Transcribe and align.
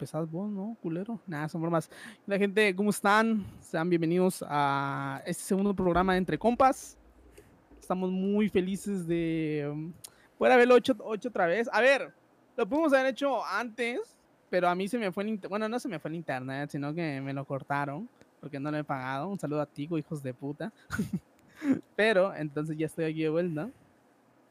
pesado 0.00 0.26
vos, 0.26 0.50
¿no, 0.50 0.78
culero? 0.80 1.20
Nada, 1.26 1.46
son 1.50 1.60
bromas. 1.60 1.90
La 2.26 2.38
gente, 2.38 2.74
¿cómo 2.74 2.88
están? 2.88 3.44
Sean 3.60 3.90
bienvenidos 3.90 4.42
a 4.48 5.22
este 5.26 5.42
segundo 5.42 5.74
programa 5.74 6.14
de 6.14 6.18
Entre 6.18 6.38
Compas. 6.38 6.96
Estamos 7.78 8.10
muy 8.10 8.48
felices 8.48 9.06
de 9.06 9.68
um, 9.70 9.92
poder 10.38 10.54
haberlo 10.54 10.78
hecho, 10.78 10.96
hecho 11.14 11.28
otra 11.28 11.46
vez. 11.46 11.68
A 11.70 11.82
ver, 11.82 12.14
lo 12.56 12.66
pudimos 12.66 12.94
haber 12.94 13.08
hecho 13.08 13.44
antes, 13.44 14.16
pero 14.48 14.70
a 14.70 14.74
mí 14.74 14.88
se 14.88 14.98
me 14.98 15.12
fue 15.12 15.22
el. 15.24 15.36
Bueno, 15.50 15.68
no 15.68 15.78
se 15.78 15.86
me 15.86 15.98
fue 15.98 16.08
el 16.08 16.14
internet, 16.14 16.70
sino 16.70 16.94
que 16.94 17.20
me 17.20 17.34
lo 17.34 17.44
cortaron 17.44 18.08
porque 18.40 18.58
no 18.58 18.70
lo 18.70 18.78
he 18.78 18.84
pagado. 18.84 19.28
Un 19.28 19.38
saludo 19.38 19.60
a 19.60 19.66
Tico, 19.66 19.98
hijos 19.98 20.22
de 20.22 20.32
puta. 20.32 20.72
pero 21.94 22.34
entonces 22.34 22.74
ya 22.78 22.86
estoy 22.86 23.04
aquí 23.04 23.22
de 23.22 23.28
vuelta. 23.28 23.68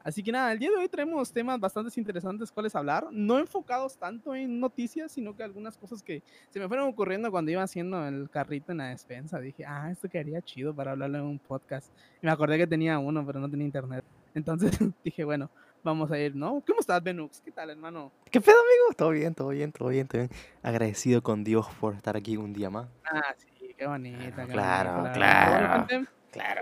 Así 0.02 0.22
que 0.22 0.32
nada, 0.32 0.50
el 0.52 0.58
día 0.58 0.70
de 0.70 0.76
hoy 0.76 0.88
traemos 0.88 1.30
temas 1.32 1.60
bastante 1.60 1.92
interesantes 2.00 2.50
cuales 2.50 2.74
hablar, 2.74 3.08
no 3.10 3.38
enfocados 3.38 3.98
tanto 3.98 4.34
en 4.34 4.58
noticias, 4.58 5.12
sino 5.12 5.36
que 5.36 5.42
algunas 5.42 5.76
cosas 5.76 6.02
que 6.02 6.22
se 6.48 6.58
me 6.58 6.68
fueron 6.68 6.88
ocurriendo 6.88 7.30
cuando 7.30 7.50
iba 7.50 7.62
haciendo 7.62 8.06
el 8.06 8.30
carrito 8.30 8.72
en 8.72 8.78
la 8.78 8.88
despensa. 8.88 9.40
Dije, 9.40 9.64
ah, 9.66 9.90
esto 9.90 10.08
quedaría 10.08 10.40
chido 10.40 10.74
para 10.74 10.92
hablarlo 10.92 11.18
en 11.18 11.24
un 11.24 11.38
podcast. 11.38 11.92
Y 12.22 12.26
me 12.26 12.32
acordé 12.32 12.56
que 12.56 12.66
tenía 12.66 12.98
uno, 12.98 13.24
pero 13.26 13.40
no 13.40 13.50
tenía 13.50 13.66
internet. 13.66 14.04
Entonces 14.34 14.70
dije, 15.04 15.24
bueno, 15.24 15.50
vamos 15.82 16.10
a 16.10 16.18
ir, 16.18 16.34
¿no? 16.34 16.62
¿Cómo 16.66 16.80
estás, 16.80 17.02
Benux? 17.02 17.40
¿Qué 17.40 17.50
tal, 17.50 17.68
hermano? 17.68 18.10
¿Qué 18.30 18.40
pedo, 18.40 18.56
amigo? 18.56 18.96
Todo 18.96 19.10
bien, 19.10 19.34
todo 19.34 19.48
bien, 19.48 19.72
todo 19.72 19.88
bien, 19.88 20.08
todo 20.08 20.22
bien. 20.22 20.30
Agradecido 20.62 21.22
con 21.22 21.44
Dios 21.44 21.66
por 21.78 21.94
estar 21.94 22.16
aquí 22.16 22.38
un 22.38 22.54
día 22.54 22.70
más. 22.70 22.88
Ah, 23.04 23.34
sí, 23.36 23.74
qué 23.76 23.86
bonita. 23.86 24.46
Claro, 24.46 25.10
claro. 25.12 25.86
Claro. 25.86 26.06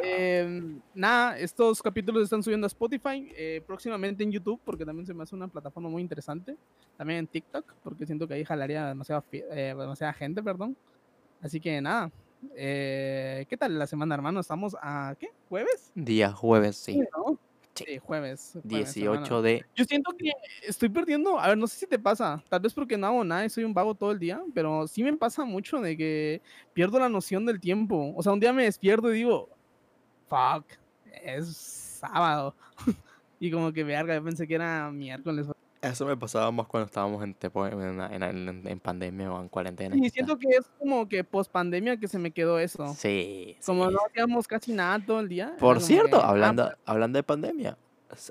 Em, 0.03 0.81
nada, 0.95 1.39
estos 1.39 1.83
capítulos 1.83 2.25
están 2.25 2.43
subiendo 2.43 2.67
a 2.67 2.69
Spotify, 2.69 3.31
eh, 3.37 3.63
próximamente 3.67 4.23
en 4.23 4.33
YouTube, 4.33 4.61
porque 4.65 4.85
también 4.85 5.07
se 5.07 5.15
me 5.15 5.23
hace 5.23 5.35
una 5.35 5.49
plataforma 5.49 5.89
muy 5.89 6.03
interesante. 6.03 6.57
También 6.97 7.21
en 7.21 7.27
TikTok, 7.27 7.75
porque 7.83 8.07
siento 8.07 8.27
que 8.27 8.35
ahí 8.35 8.45
jalaría 8.45 8.87
demasiada, 8.87 9.23
eh, 9.33 9.75
demasiada 9.77 10.13
gente, 10.13 10.43
perdón. 10.43 10.77
Así 11.41 11.61
que 11.61 11.81
nada. 11.81 12.11
Eh, 12.55 13.47
¿Qué 13.49 13.57
tal 13.57 13.79
la 13.79 13.87
semana, 13.87 14.15
hermano? 14.15 14.41
¿Estamos 14.41 14.77
a 14.81 15.15
qué? 15.19 15.29
¿Jueves? 15.49 15.93
Día 15.95 16.33
jueves, 16.33 16.77
sí. 16.77 17.01
Sí, 17.75 17.99
jueves, 17.99 18.59
18 18.65 19.41
de... 19.41 19.65
Yo 19.77 19.85
siento 19.85 20.11
que 20.19 20.33
estoy 20.67 20.89
perdiendo, 20.89 21.39
a 21.39 21.47
ver, 21.47 21.59
no 21.59 21.69
sé 21.69 21.77
si 21.79 21.87
te 21.87 21.97
pasa, 21.97 22.43
tal 22.49 22.59
vez 22.59 22.75
porque 22.75 22.97
no 22.99 23.07
hago 23.07 23.23
nada 23.23 23.45
y 23.45 23.51
soy 23.51 23.63
un 23.63 23.73
vago 23.73 23.95
todo 23.95 24.11
el 24.11 24.19
día, 24.19 24.43
pero 24.53 24.89
sí 24.89 25.05
me 25.05 25.17
pasa 25.17 25.45
mucho 25.45 25.81
de 25.81 25.97
que 25.97 26.43
pierdo 26.73 26.99
la 26.99 27.09
noción 27.09 27.47
del 27.47 27.61
tiempo. 27.61 28.13
O 28.17 28.23
sea, 28.25 28.33
un 28.33 28.41
día 28.41 28.53
me 28.53 28.65
despierto 28.65 29.15
y 29.15 29.19
digo, 29.19 29.49
fuck, 30.29 30.65
es 31.23 31.57
sábado. 31.57 32.55
y 33.41 33.51
como 33.51 33.73
que 33.73 33.85
verga, 33.85 34.15
yo 34.15 34.25
pensé 34.25 34.47
que 34.47 34.55
era 34.55 34.91
miércoles. 34.91 35.47
Eso 35.81 36.07
me 36.07 36.17
pasaba 36.17 36.51
más 36.51 36.67
cuando 36.67 36.87
estábamos 36.87 37.23
en, 37.23 37.37
en, 37.41 38.67
en, 38.67 38.81
pandemia 38.81 39.33
o 39.33 39.41
en 39.41 39.49
cuarentena. 39.49 39.95
Y 39.97 40.11
siento 40.11 40.37
que 40.37 40.49
es 40.49 40.67
como 40.77 41.09
que 41.09 41.23
post 41.23 41.53
pandemia 41.53 41.97
que 41.99 42.09
se 42.09 42.19
me 42.19 42.33
quedó 42.33 42.59
eso. 42.59 42.95
Sí. 42.95 43.57
Como 43.65 43.89
no 43.89 43.99
hacíamos 44.09 44.49
casi 44.49 44.73
nada 44.73 44.99
todo 45.05 45.21
el 45.21 45.29
día. 45.29 45.55
Por 45.61 45.81
cierto, 45.81 46.21
ah, 46.21 46.31
hablando, 46.31 46.69
hablando 46.85 47.19
de 47.19 47.23
pandemia, 47.23 47.79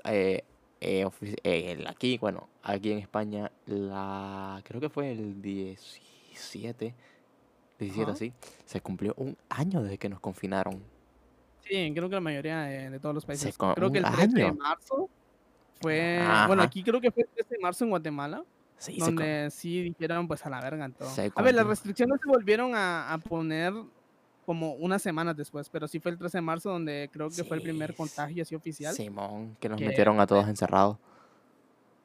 eh, 0.04 0.42
eh, 0.80 1.08
eh 1.42 1.84
aquí, 1.86 2.18
bueno, 2.18 2.48
aquí 2.62 2.92
en 2.92 2.98
España, 2.98 3.50
la 3.64 4.60
creo 4.64 4.80
que 4.80 4.90
fue 4.90 5.12
el 5.12 5.40
17, 5.40 6.94
17 7.78 8.10
así, 8.10 8.32
se 8.66 8.82
cumplió 8.82 9.14
un 9.16 9.38
año 9.48 9.82
desde 9.82 9.96
que 9.96 10.10
nos 10.10 10.20
confinaron. 10.20 10.82
Sí, 11.68 11.92
creo 11.94 12.08
que 12.08 12.14
la 12.14 12.20
mayoría 12.20 12.62
de, 12.62 12.98
todos 12.98 13.14
los 13.14 13.24
países. 13.24 13.56
creo 13.56 13.92
que 13.92 13.98
el 13.98 14.04
13 14.04 14.28
de 14.28 14.52
marzo 14.52 15.08
fue. 15.80 16.20
Bueno, 16.46 16.62
aquí 16.62 16.82
creo 16.82 17.00
que 17.00 17.10
fue 17.10 17.24
el 17.24 17.28
13 17.28 17.54
de 17.54 17.60
marzo 17.60 17.84
en 17.84 17.90
Guatemala. 17.90 18.44
Sí, 18.78 18.96
donde 18.96 19.48
sí 19.50 19.82
dijeron 19.82 20.28
pues 20.28 20.46
a 20.46 20.50
la 20.50 20.60
verga 20.60 20.84
en 20.84 20.92
todo. 20.92 21.08
A 21.34 21.42
ver, 21.42 21.54
las 21.54 21.66
restricciones 21.66 22.20
se 22.22 22.28
volvieron 22.28 22.72
a, 22.74 23.20
poner 23.28 23.74
como 24.46 24.72
unas 24.74 25.02
semanas 25.02 25.36
después, 25.36 25.68
pero 25.68 25.86
sí 25.88 25.98
fue 25.98 26.12
el 26.12 26.18
13 26.18 26.38
de 26.38 26.42
marzo 26.42 26.70
donde 26.70 27.10
creo 27.12 27.28
que 27.28 27.44
fue 27.44 27.56
el 27.58 27.62
primer 27.62 27.94
contagio 27.94 28.42
así 28.42 28.54
oficial. 28.54 28.94
Simón, 28.94 29.56
que 29.60 29.68
nos 29.68 29.80
metieron 29.80 30.20
a 30.20 30.26
todos 30.26 30.48
encerrados. 30.48 30.96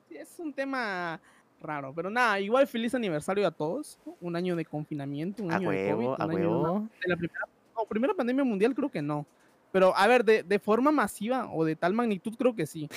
Sí, 0.09 0.18
es 0.18 0.40
un 0.40 0.51
tema 0.51 1.22
raro, 1.62 1.94
pero 1.95 2.09
nada, 2.09 2.40
igual 2.40 2.68
feliz 2.68 2.94
aniversario 2.95 3.47
a 3.47 3.51
todos. 3.51 3.97
Un 4.19 4.35
año 4.35 4.56
de 4.56 4.66
confinamiento, 4.66 5.44
un 5.44 5.53
año 5.53 5.69
de 5.69 5.91
COVID. 5.91 6.07
A 6.18 6.25
huevo. 6.25 6.90
De 7.01 7.07
la 7.07 7.16
primera, 7.16 7.47
no, 7.75 7.85
primera 7.85 8.13
pandemia 8.13 8.44
mundial 8.44 8.74
creo 8.74 8.90
que 8.90 9.01
no. 9.01 9.25
Pero, 9.73 9.97
a 9.97 10.07
ver, 10.07 10.23
de, 10.23 10.44
de 10.44 10.59
forma 10.59 10.91
masiva 10.91 11.50
o 11.51 11.66
de 11.66 11.75
tal 11.75 11.94
magnitud, 11.94 12.35
creo 12.38 12.56
que 12.56 12.67
sí. 12.67 12.88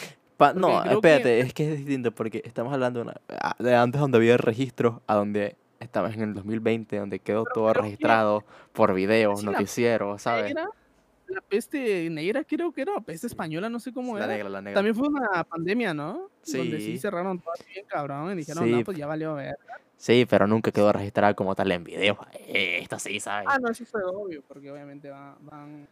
no, 0.54 0.84
espérate, 0.84 1.41
es 1.41 1.54
que 1.54 1.72
es 1.72 1.78
distinto 1.78 2.12
porque 2.12 2.42
estamos 2.44 2.70
hablando 2.70 3.03
de, 3.03 3.14
ah, 3.31 3.56
de 3.59 3.75
antes 3.75 3.98
donde 3.98 4.19
había 4.19 4.37
registro 4.37 5.00
a 5.06 5.15
donde 5.15 5.56
estamos 5.81 6.12
en 6.12 6.20
el 6.20 6.34
2020, 6.34 6.98
donde 6.98 7.19
quedó 7.19 7.44
todo 7.44 7.72
registrado 7.72 8.44
por 8.75 8.92
videos, 8.92 9.42
noticieros, 9.42 10.20
¿sabes? 10.20 10.54
la 11.28 11.41
peste 11.41 12.09
negra 12.10 12.44
creo 12.44 12.70
que 12.70 12.82
era, 12.82 13.00
peste 13.00 13.26
española, 13.26 13.69
no 13.70 13.81
sé 13.81 13.92
cómo 13.92 14.16
la 14.19 14.26
era. 14.26 14.34
Negra, 14.34 14.48
la 14.50 14.60
negra. 14.60 14.75
También 14.75 14.94
fue 14.94 15.09
una 15.09 15.42
pandemia, 15.44 15.94
¿no? 15.94 16.28
Sí. 16.42 16.59
Donde 16.59 16.78
sí 16.78 16.98
cerraron 16.98 17.41
todo 17.41 17.53
bien 17.72 17.86
cabrón 17.88 18.32
y 18.32 18.36
dijeron, 18.36 18.70
no, 18.70 18.84
pues 18.84 18.98
ya 18.98 19.06
valió 19.06 19.34
ver. 19.34 19.56
Sí, 19.97 20.26
pero 20.28 20.47
nunca 20.47 20.70
quedó 20.70 20.92
registrado 20.92 21.34
como 21.34 21.54
tal 21.54 21.72
en 21.72 21.82
videos. 21.82 22.19
Esto 22.47 22.98
sí, 22.98 23.19
¿sabes? 23.19 23.48
Ah, 23.50 23.59
no, 23.59 23.70
eso 23.70 23.84
fue 23.86 24.04
obvio, 24.04 24.42
porque 24.47 24.70
obviamente 24.70 25.10
van 25.10 25.88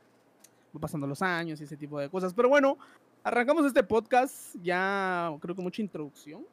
pasando 0.81 1.07
los 1.07 1.23
años 1.23 1.61
y 1.61 1.65
ese 1.65 1.77
tipo 1.77 1.99
de 1.99 2.09
cosas. 2.09 2.35
Pero 2.35 2.49
bueno, 2.49 2.79
arrancamos 3.23 3.67
este 3.67 3.83
podcast 3.83 4.55
ya 4.63 5.33
creo 5.41 5.55
que 5.55 5.63
mucha 5.63 5.83
introducción. 5.83 6.45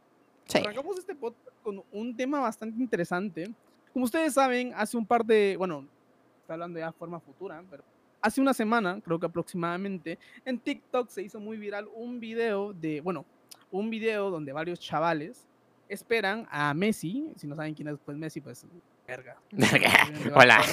Arrancamos 0.53 0.97
este 0.97 1.15
podcast 1.15 1.55
con 1.63 1.83
un 1.91 2.15
tema 2.15 2.39
bastante 2.39 2.81
interesante. 2.81 3.53
Como 3.93 4.05
ustedes 4.05 4.33
saben, 4.33 4.73
hace 4.75 4.97
un 4.97 5.05
par 5.05 5.25
de, 5.25 5.55
bueno, 5.57 5.87
está 6.41 6.53
hablando 6.53 6.79
ya 6.79 6.87
de 6.87 6.91
forma 6.93 7.19
futura, 7.19 7.63
pero 7.69 7.83
hace 8.21 8.41
una 8.41 8.53
semana, 8.53 9.01
creo 9.01 9.19
que 9.19 9.25
aproximadamente, 9.25 10.17
en 10.45 10.59
TikTok 10.59 11.09
se 11.09 11.23
hizo 11.23 11.39
muy 11.39 11.57
viral 11.57 11.87
un 11.93 12.19
video 12.19 12.73
de, 12.73 13.01
bueno, 13.01 13.25
un 13.71 13.89
video 13.89 14.29
donde 14.29 14.53
varios 14.53 14.79
chavales 14.79 15.47
esperan 15.89 16.47
a 16.49 16.73
Messi, 16.73 17.31
si 17.35 17.47
no 17.47 17.55
saben 17.55 17.73
quién 17.73 17.87
es 17.87 17.97
pues 18.03 18.17
Messi, 18.17 18.39
pues 18.39 18.65
verga. 19.11 19.35
Hola. 20.35 20.63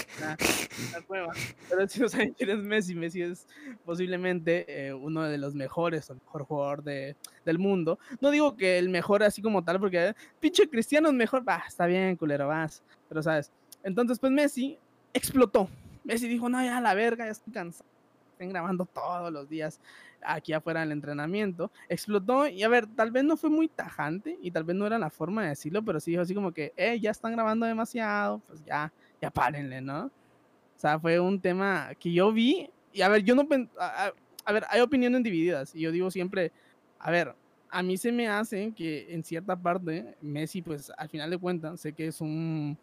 Pero 1.69 1.88
si 1.88 2.00
no 2.00 2.09
saben 2.09 2.32
quién 2.34 2.50
es 2.50 2.59
Messi, 2.59 2.94
Messi 2.94 3.22
es 3.22 3.49
posiblemente 3.84 4.65
eh, 4.69 4.94
uno 4.94 5.25
de 5.25 5.38
los 5.38 5.54
mejores 5.54 6.09
o 6.09 6.12
el 6.12 6.21
mejor 6.21 6.44
jugador 6.44 6.82
de, 6.84 7.16
del 7.44 7.59
mundo. 7.59 7.98
No 8.21 8.31
digo 8.31 8.56
que 8.56 8.78
el 8.78 8.91
mejor 8.91 9.25
así 9.25 9.43
como 9.43 9.65
tal, 9.65 9.81
porque 9.81 10.15
pinche 10.38 10.69
Cristiano 10.69 11.09
es 11.09 11.15
mejor. 11.15 11.47
Va, 11.48 11.65
está 11.66 11.87
bien, 11.87 12.16
culero, 12.16 12.47
vas. 12.47 12.82
Pero 13.09 13.22
sabes. 13.22 13.50
Entonces, 13.82 14.21
pues 14.21 14.31
Messi 14.31 14.78
explotó. 15.12 15.69
Messi 16.04 16.28
dijo, 16.28 16.48
no, 16.48 16.62
ya 16.62 16.81
la 16.81 16.94
verga, 16.94 17.25
ya 17.25 17.32
estoy 17.32 17.53
cansado. 17.53 17.91
Estén 18.32 18.50
grabando 18.50 18.84
todos 18.84 19.32
los 19.32 19.48
días 19.48 19.81
aquí 20.22 20.52
afuera 20.52 20.80
del 20.80 20.92
entrenamiento, 20.92 21.70
explotó 21.88 22.46
y 22.46 22.62
a 22.62 22.68
ver, 22.68 22.86
tal 22.86 23.10
vez 23.10 23.24
no 23.24 23.36
fue 23.36 23.50
muy 23.50 23.68
tajante 23.68 24.38
y 24.42 24.50
tal 24.50 24.64
vez 24.64 24.76
no 24.76 24.86
era 24.86 24.98
la 24.98 25.10
forma 25.10 25.42
de 25.42 25.50
decirlo, 25.50 25.82
pero 25.82 26.00
sí 26.00 26.12
dijo 26.12 26.22
así 26.22 26.34
como 26.34 26.52
que, 26.52 26.72
eh, 26.76 26.98
ya 27.00 27.10
están 27.10 27.32
grabando 27.32 27.66
demasiado, 27.66 28.40
pues 28.46 28.64
ya, 28.64 28.92
ya 29.20 29.30
párenle, 29.30 29.80
¿no? 29.80 30.06
O 30.06 30.80
sea, 30.80 30.98
fue 30.98 31.18
un 31.18 31.40
tema 31.40 31.90
que 31.98 32.12
yo 32.12 32.32
vi 32.32 32.70
y 32.92 33.02
a 33.02 33.08
ver, 33.08 33.22
yo 33.22 33.34
no, 33.34 33.46
a, 33.78 34.52
ver, 34.52 34.64
hay 34.70 34.80
opiniones 34.80 35.22
divididas 35.22 35.74
y 35.74 35.80
yo 35.80 35.92
digo 35.92 36.10
siempre, 36.10 36.52
a 36.98 37.10
ver, 37.10 37.34
a 37.70 37.82
mí 37.82 37.96
se 37.96 38.12
me 38.12 38.28
hace 38.28 38.72
que 38.72 39.12
en 39.12 39.22
cierta 39.22 39.56
parte 39.56 40.16
Messi, 40.20 40.62
pues 40.62 40.90
al 40.96 41.08
final 41.08 41.30
de 41.30 41.38
cuentas, 41.38 41.80
sé 41.80 41.92
que 41.92 42.06
es 42.06 42.20
un 42.20 42.78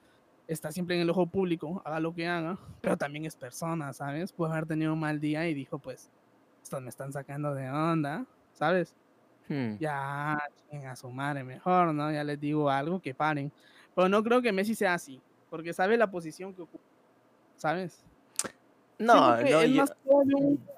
está 0.48 0.72
siempre 0.72 0.96
en 0.96 1.02
el 1.02 1.10
ojo 1.10 1.26
público, 1.28 1.82
haga 1.86 2.00
lo 2.00 2.14
que 2.14 2.28
haga, 2.28 2.58
pero 2.82 2.98
también 2.98 3.26
es 3.26 3.36
persona, 3.36 3.94
¿sabes? 3.94 4.32
Puede 4.32 4.54
haber 4.54 4.66
tenido 4.66 4.94
un 4.94 5.00
mal 5.00 5.20
día 5.20 5.48
y 5.48 5.54
dijo, 5.54 5.80
pues, 5.80 6.12
estos 6.66 6.82
me 6.82 6.90
están 6.90 7.14
sacando 7.14 7.54
de 7.54 7.70
onda, 7.70 8.26
¿sabes? 8.54 8.96
Hmm. 9.48 9.78
Ya, 9.78 10.34
a 10.34 10.96
su 10.96 11.10
madre 11.12 11.44
mejor, 11.44 11.94
¿no? 11.94 12.12
Ya 12.12 12.24
les 12.24 12.40
digo 12.40 12.72
algo 12.72 13.00
que 13.00 13.14
paren. 13.14 13.52
Pero 13.94 14.10
no 14.10 14.24
creo 14.24 14.42
que 14.42 14.52
Messi 14.52 14.74
sea 14.74 14.96
así, 14.96 15.22
porque 15.52 15.74
sabe 15.74 15.96
la 15.96 16.10
posición 16.10 16.56
que 16.56 16.64
ocupa, 16.64 16.84
¿sabes? 17.56 18.04
No, 18.98 19.38
no 19.38 19.62
es 19.62 19.72
más 19.76 19.94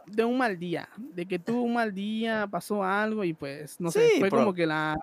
de 0.08 0.26
un, 0.26 0.38
mal 0.38 0.60
día, 0.60 0.90
de 0.98 1.26
que 1.26 1.40
tuvo 1.40 1.62
un 1.62 1.74
mal 1.74 1.94
día, 1.94 2.48
pasó 2.52 2.84
algo 2.84 3.24
y 3.24 3.34
pues, 3.34 3.80
no 3.80 3.90
sé, 3.90 4.20
fue 4.20 4.30
como 4.30 4.54
que 4.54 4.66
la, 4.66 4.98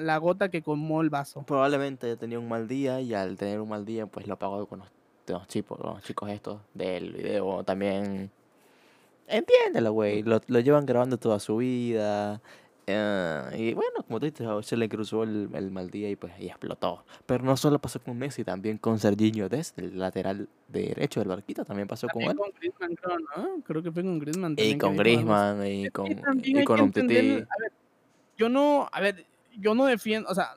la, 0.00 0.16
gota 0.16 0.48
que 0.48 0.62
colmó 0.62 1.00
el 1.02 1.10
vaso. 1.10 1.42
Probablemente 1.42 2.06
haya 2.06 2.16
tenido 2.16 2.40
un 2.40 2.48
mal 2.48 2.66
día 2.66 3.00
y 3.00 3.14
al 3.14 3.36
tener 3.36 3.60
un 3.60 3.68
mal 3.68 3.84
día, 3.84 4.06
pues 4.06 4.26
lo 4.26 4.34
apagó 4.34 4.66
con 4.66 4.80
los, 4.80 5.46
chicos, 5.46 5.78
los 5.80 6.02
chicos 6.02 6.30
estos 6.30 6.60
del 6.72 7.12
video. 7.12 7.62
También 7.62 8.30
Entiéndelo, 9.26 9.92
güey. 9.92 10.22
Lo, 10.22 10.40
lo, 10.46 10.60
llevan 10.60 10.86
grabando 10.86 11.18
toda 11.18 11.38
su 11.40 11.56
vida. 11.56 12.40
Eh, 12.86 13.56
y 13.56 13.74
bueno, 13.74 14.02
como 14.06 14.20
tú 14.20 14.26
dices, 14.26 14.46
se 14.66 14.76
le 14.76 14.88
cruzó 14.88 15.22
el, 15.22 15.48
el, 15.54 15.70
mal 15.70 15.90
día 15.90 16.10
y 16.10 16.16
pues 16.16 16.32
y 16.38 16.48
explotó. 16.48 17.04
Pero 17.24 17.42
no 17.42 17.56
solo 17.56 17.78
pasó 17.78 17.98
con 18.00 18.18
Messi, 18.18 18.44
también 18.44 18.76
con 18.76 18.98
Serginho 18.98 19.48
Dest, 19.48 19.78
el 19.78 19.98
lateral 19.98 20.48
derecho 20.68 21.20
del 21.20 21.30
barquito, 21.30 21.64
también 21.64 21.88
pasó 21.88 22.08
con 22.08 22.22
él. 22.22 22.36
con 22.36 22.50
Griezmann, 22.58 22.94
creo, 22.94 23.18
¿no? 23.18 23.62
Creo 23.62 23.82
que 23.82 23.90
fue 23.90 24.02
con 24.02 24.18
Griezmann. 24.18 24.54
Y 24.58 24.76
con 24.76 24.96
Griezmann 24.96 25.66
y 25.66 25.88
con, 25.90 26.06
y 26.42 26.64
con 26.64 26.80
un 26.80 26.92
yo 28.36 28.48
no, 28.48 28.88
a 28.90 29.00
ver, 29.00 29.26
yo 29.56 29.74
no 29.74 29.86
defiendo, 29.86 30.28
o 30.28 30.34
sea, 30.34 30.56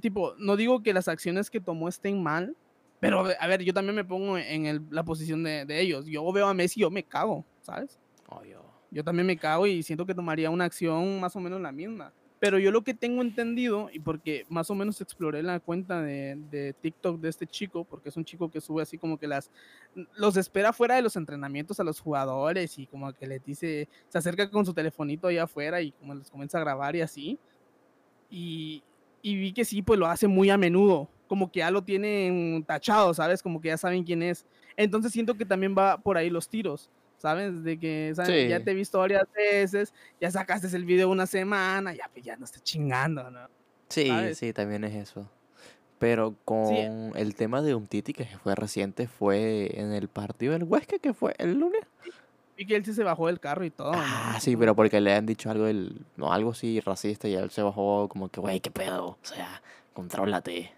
tipo, 0.00 0.34
no 0.38 0.56
digo 0.56 0.82
que 0.82 0.94
las 0.94 1.08
acciones 1.08 1.50
que 1.50 1.60
tomó 1.60 1.88
estén 1.88 2.22
mal, 2.22 2.56
pero 3.00 3.24
a 3.38 3.46
ver, 3.46 3.62
yo 3.62 3.74
también 3.74 3.96
me 3.96 4.04
pongo 4.04 4.38
en 4.38 4.66
el- 4.66 4.86
la 4.90 5.04
posición 5.04 5.42
de, 5.42 5.64
de 5.64 5.80
ellos. 5.80 6.06
Yo 6.06 6.30
veo 6.32 6.46
a 6.46 6.54
Messi, 6.54 6.80
yo 6.80 6.90
me 6.90 7.02
cago, 7.02 7.44
¿sabes? 7.62 7.98
Obvio. 8.28 8.64
Yo 8.90 9.04
también 9.04 9.26
me 9.26 9.36
cago 9.36 9.66
y 9.66 9.82
siento 9.82 10.06
que 10.06 10.14
tomaría 10.14 10.50
una 10.50 10.64
acción 10.64 11.20
más 11.20 11.34
o 11.36 11.40
menos 11.40 11.60
la 11.60 11.72
misma. 11.72 12.12
Pero 12.38 12.58
yo 12.58 12.70
lo 12.70 12.82
que 12.82 12.92
tengo 12.92 13.22
entendido, 13.22 13.88
y 13.90 13.98
porque 13.98 14.44
más 14.50 14.70
o 14.70 14.74
menos 14.74 15.00
exploré 15.00 15.42
la 15.42 15.58
cuenta 15.58 16.02
de, 16.02 16.36
de 16.50 16.74
TikTok 16.74 17.18
de 17.18 17.30
este 17.30 17.46
chico, 17.46 17.84
porque 17.84 18.10
es 18.10 18.16
un 18.16 18.24
chico 18.24 18.50
que 18.50 18.60
sube 18.60 18.82
así 18.82 18.98
como 18.98 19.18
que 19.18 19.26
las 19.26 19.50
los 20.16 20.36
espera 20.36 20.72
fuera 20.74 20.96
de 20.96 21.02
los 21.02 21.16
entrenamientos 21.16 21.80
a 21.80 21.84
los 21.84 21.98
jugadores 21.98 22.78
y 22.78 22.86
como 22.86 23.10
que 23.14 23.26
les 23.26 23.42
dice, 23.42 23.88
se 24.08 24.18
acerca 24.18 24.50
con 24.50 24.66
su 24.66 24.74
telefonito 24.74 25.28
allá 25.28 25.44
afuera 25.44 25.80
y 25.80 25.92
como 25.92 26.14
les 26.14 26.30
comienza 26.30 26.58
a 26.58 26.60
grabar 26.60 26.94
y 26.94 27.00
así. 27.00 27.38
Y, 28.30 28.82
y 29.22 29.36
vi 29.36 29.52
que 29.52 29.64
sí, 29.64 29.80
pues 29.80 29.98
lo 29.98 30.06
hace 30.06 30.28
muy 30.28 30.50
a 30.50 30.58
menudo, 30.58 31.08
como 31.28 31.50
que 31.50 31.60
ya 31.60 31.70
lo 31.70 31.82
tienen 31.82 32.64
tachado, 32.64 33.14
¿sabes? 33.14 33.42
Como 33.42 33.62
que 33.62 33.68
ya 33.68 33.78
saben 33.78 34.04
quién 34.04 34.22
es. 34.22 34.44
Entonces 34.76 35.10
siento 35.12 35.34
que 35.36 35.46
también 35.46 35.74
va 35.76 35.96
por 35.96 36.18
ahí 36.18 36.28
los 36.28 36.48
tiros. 36.48 36.90
¿Sabes? 37.18 37.62
De 37.62 37.78
que 37.78 38.12
¿sabes? 38.14 38.48
ya 38.48 38.60
te 38.62 38.70
he 38.72 38.74
visto 38.74 38.98
varias 38.98 39.26
veces, 39.32 39.92
ya 40.20 40.30
sacaste 40.30 40.74
el 40.76 40.84
video 40.84 41.10
una 41.10 41.26
semana, 41.26 41.94
ya, 41.94 42.08
pues, 42.12 42.24
ya 42.24 42.36
no 42.36 42.44
estés 42.44 42.62
chingando, 42.62 43.30
¿no? 43.30 43.48
Sí, 43.88 44.06
¿sabes? 44.08 44.38
sí, 44.38 44.52
también 44.52 44.84
es 44.84 44.94
eso. 44.94 45.30
Pero 45.98 46.36
con 46.44 46.66
Sí, 46.68 46.76
el 47.14 47.34
tema 47.36 47.62
de 47.62 47.74
Umtiti, 47.74 48.12
que 48.12 48.26
fue 48.26 48.54
reciente, 48.54 49.06
fue 49.08 49.70
en 49.80 49.92
el 49.92 50.08
partido 50.08 50.52
del 50.52 50.64
Huesca, 50.64 50.98
que 50.98 51.14
fue 51.14 51.34
el 51.38 51.54
lunes. 51.54 51.82
vi 52.56 52.66
que 52.66 52.76
él 52.76 52.84
sí 52.84 52.92
se 52.92 53.04
bajó 53.04 53.26
del 53.28 53.40
carro 53.40 53.64
y 53.64 53.70
todo, 53.70 54.06
¿no? 54.06 54.18
Ah, 54.18 54.38
sí, 54.40 54.56
pero 54.56 54.74
porque 54.76 55.00
le 55.00 55.14
han 55.14 55.26
dicho 55.26 55.50
algo, 55.50 55.64
del, 55.64 56.04
no, 56.16 56.32
algo 56.32 56.50
así 56.52 56.80
racista 56.80 57.28
y 57.28 57.34
él 57.34 57.50
se 57.50 57.62
bajó 57.62 58.08
como 58.08 58.28
que, 58.28 58.40
güey, 58.40 58.60
qué 58.60 58.70
pedo, 58.70 59.06
o 59.08 59.18
sea, 59.22 59.62
contrólate. 59.94 60.72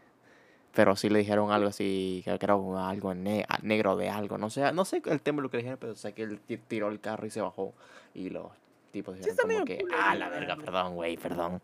Pero 0.75 0.95
sí 0.97 1.09
le 1.09 1.19
dijeron 1.21 1.51
algo 1.51 1.69
así, 1.69 2.23
que 2.25 2.39
creo 2.39 2.79
algo 2.79 3.15
ne- 3.15 3.47
negro 3.63 3.97
de 3.97 4.11
algo, 4.11 4.39
no 4.39 4.51
sé, 4.51 4.71
no 4.73 4.85
sé 4.85 5.03
el 5.07 5.23
tema 5.23 5.37
de 5.39 5.43
lo 5.43 5.51
que 5.51 5.57
le 5.57 5.63
dijeron, 5.63 5.79
pero 5.81 5.95
sé 5.97 6.13
que 6.13 6.23
él 6.23 6.41
ti- 6.41 6.59
tiró 6.59 6.89
el 6.89 7.01
carro 7.01 7.27
y 7.27 7.31
se 7.31 7.41
bajó 7.41 7.75
y 8.15 8.31
los 8.31 8.53
tipos 8.93 9.15
Sí 9.15 9.21
dijeron 9.21 9.37
está 9.37 9.43
como 9.55 9.65
que, 9.65 9.83
ah, 9.99 10.15
la 10.15 10.29
verga, 10.29 10.57
perdón, 10.57 10.95
güey, 10.95 11.17
perdón. 11.17 11.61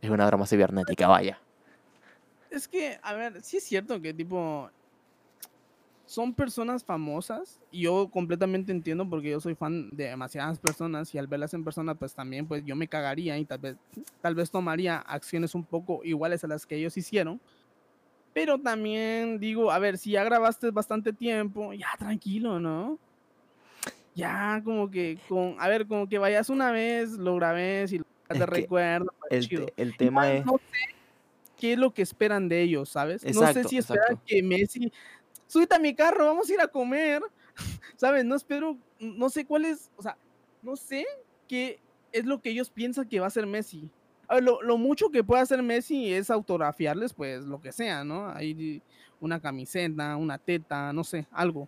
Es 0.00 0.10
una 0.10 0.26
broma 0.26 0.46
cibernética, 0.46 1.08
vaya. 1.08 1.40
Es 2.50 2.66
que, 2.66 2.98
a 3.02 3.12
ver, 3.14 3.42
sí 3.42 3.58
es 3.58 3.64
cierto 3.64 4.00
que 4.00 4.14
tipo 4.14 4.70
son 6.06 6.34
personas 6.34 6.82
famosas 6.84 7.60
y 7.70 7.82
yo 7.82 8.08
completamente 8.10 8.72
entiendo 8.72 9.08
porque 9.10 9.28
yo 9.30 9.40
soy 9.40 9.54
fan 9.54 9.90
de 9.90 10.04
demasiadas 10.04 10.58
personas 10.58 11.14
y 11.14 11.18
al 11.18 11.26
verlas 11.26 11.52
en 11.52 11.64
persona 11.64 11.94
pues 11.94 12.14
también 12.14 12.48
pues 12.48 12.64
yo 12.64 12.74
me 12.74 12.88
cagaría 12.88 13.36
y 13.36 13.44
tal 13.44 13.58
vez 13.58 13.76
tal 14.22 14.34
vez 14.34 14.50
tomaría 14.50 14.96
acciones 15.00 15.54
un 15.54 15.66
poco 15.66 16.02
iguales 16.04 16.42
a 16.44 16.46
las 16.46 16.64
que 16.64 16.76
ellos 16.76 16.96
hicieron. 16.96 17.42
Pero 18.32 18.60
también 18.60 19.38
digo, 19.40 19.70
a 19.70 19.78
ver, 19.78 19.98
si 19.98 20.12
ya 20.12 20.24
grabaste 20.24 20.70
bastante 20.70 21.12
tiempo, 21.12 21.72
ya 21.72 21.88
tranquilo, 21.98 22.60
¿no? 22.60 22.98
Ya 24.14 24.60
como 24.64 24.90
que 24.90 25.18
con, 25.28 25.56
a 25.58 25.68
ver, 25.68 25.86
como 25.86 26.08
que 26.08 26.18
vayas 26.18 26.50
una 26.50 26.70
vez, 26.70 27.10
lo 27.12 27.36
grabes 27.36 27.92
y 27.92 28.00
que 28.28 28.46
recuerdo, 28.46 29.12
pues, 29.20 29.32
El, 29.32 29.48
chido. 29.48 29.66
te- 29.66 29.82
el 29.82 29.96
tema 29.96 30.26
Igual 30.26 30.38
es... 30.38 30.46
no 30.46 30.52
sé 30.58 30.78
qué 31.56 31.72
es 31.72 31.78
lo 31.78 31.92
que 31.92 32.02
esperan 32.02 32.48
de 32.48 32.62
ellos, 32.62 32.88
¿sabes? 32.88 33.24
no 33.24 33.52
sé 33.52 33.64
si 33.64 33.78
esperan 33.78 34.04
exacto. 34.10 34.22
que 34.26 34.42
Messi, 34.42 34.92
súbete 35.46 35.74
a 35.74 35.78
mi 35.78 35.94
carro, 35.94 36.26
vamos 36.26 36.48
a 36.48 36.54
ir 36.54 36.60
a 36.60 36.68
comer, 36.68 37.22
¿sabes? 37.96 38.24
No 38.24 38.36
espero, 38.36 38.76
no 38.98 39.30
sé 39.30 39.44
cuál 39.44 39.64
es, 39.64 39.90
o 39.96 40.02
sea, 40.02 40.16
no 40.62 40.76
sé 40.76 41.06
qué 41.48 41.80
es 42.12 42.26
lo 42.26 42.40
que 42.40 42.50
ellos 42.50 42.70
piensan 42.70 43.08
que 43.08 43.20
va 43.20 43.26
a 43.26 43.28
hacer 43.28 43.46
Messi. 43.46 43.90
A 44.28 44.34
ver, 44.36 44.44
lo, 44.44 44.62
lo 44.62 44.76
mucho 44.76 45.10
que 45.10 45.24
puede 45.24 45.42
hacer 45.42 45.62
Messi 45.62 46.12
es 46.12 46.30
autografiarles, 46.30 47.14
pues, 47.14 47.44
lo 47.44 47.60
que 47.60 47.72
sea, 47.72 48.04
¿no? 48.04 48.28
Hay 48.28 48.82
una 49.20 49.40
camiseta, 49.40 50.16
una 50.16 50.38
teta, 50.38 50.92
no 50.92 51.02
sé, 51.02 51.26
algo. 51.32 51.66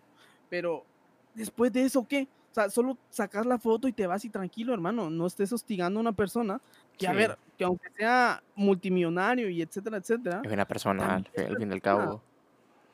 Pero, 0.49 0.85
después 1.33 1.73
de 1.73 1.83
eso, 1.83 2.07
¿qué? 2.07 2.27
O 2.51 2.53
sea, 2.53 2.69
solo 2.69 2.97
sacas 3.09 3.45
la 3.45 3.57
foto 3.57 3.87
y 3.87 3.93
te 3.93 4.05
vas 4.05 4.25
y 4.25 4.29
tranquilo, 4.29 4.73
hermano. 4.73 5.09
No 5.09 5.25
estés 5.25 5.53
hostigando 5.53 5.99
a 5.99 6.01
una 6.01 6.11
persona 6.11 6.59
que, 6.97 7.07
a 7.07 7.13
ver, 7.13 7.37
que 7.57 7.63
aunque 7.63 7.89
sea 7.97 8.43
multimillonario 8.55 9.49
y 9.49 9.61
etcétera, 9.61 9.97
etcétera, 9.97 10.41
Es 10.43 10.51
una 10.51 10.67
persona, 10.67 11.15
al 11.15 11.57
fin, 11.57 11.69
y 11.69 11.73
al 11.73 11.81
cabo. 11.81 12.21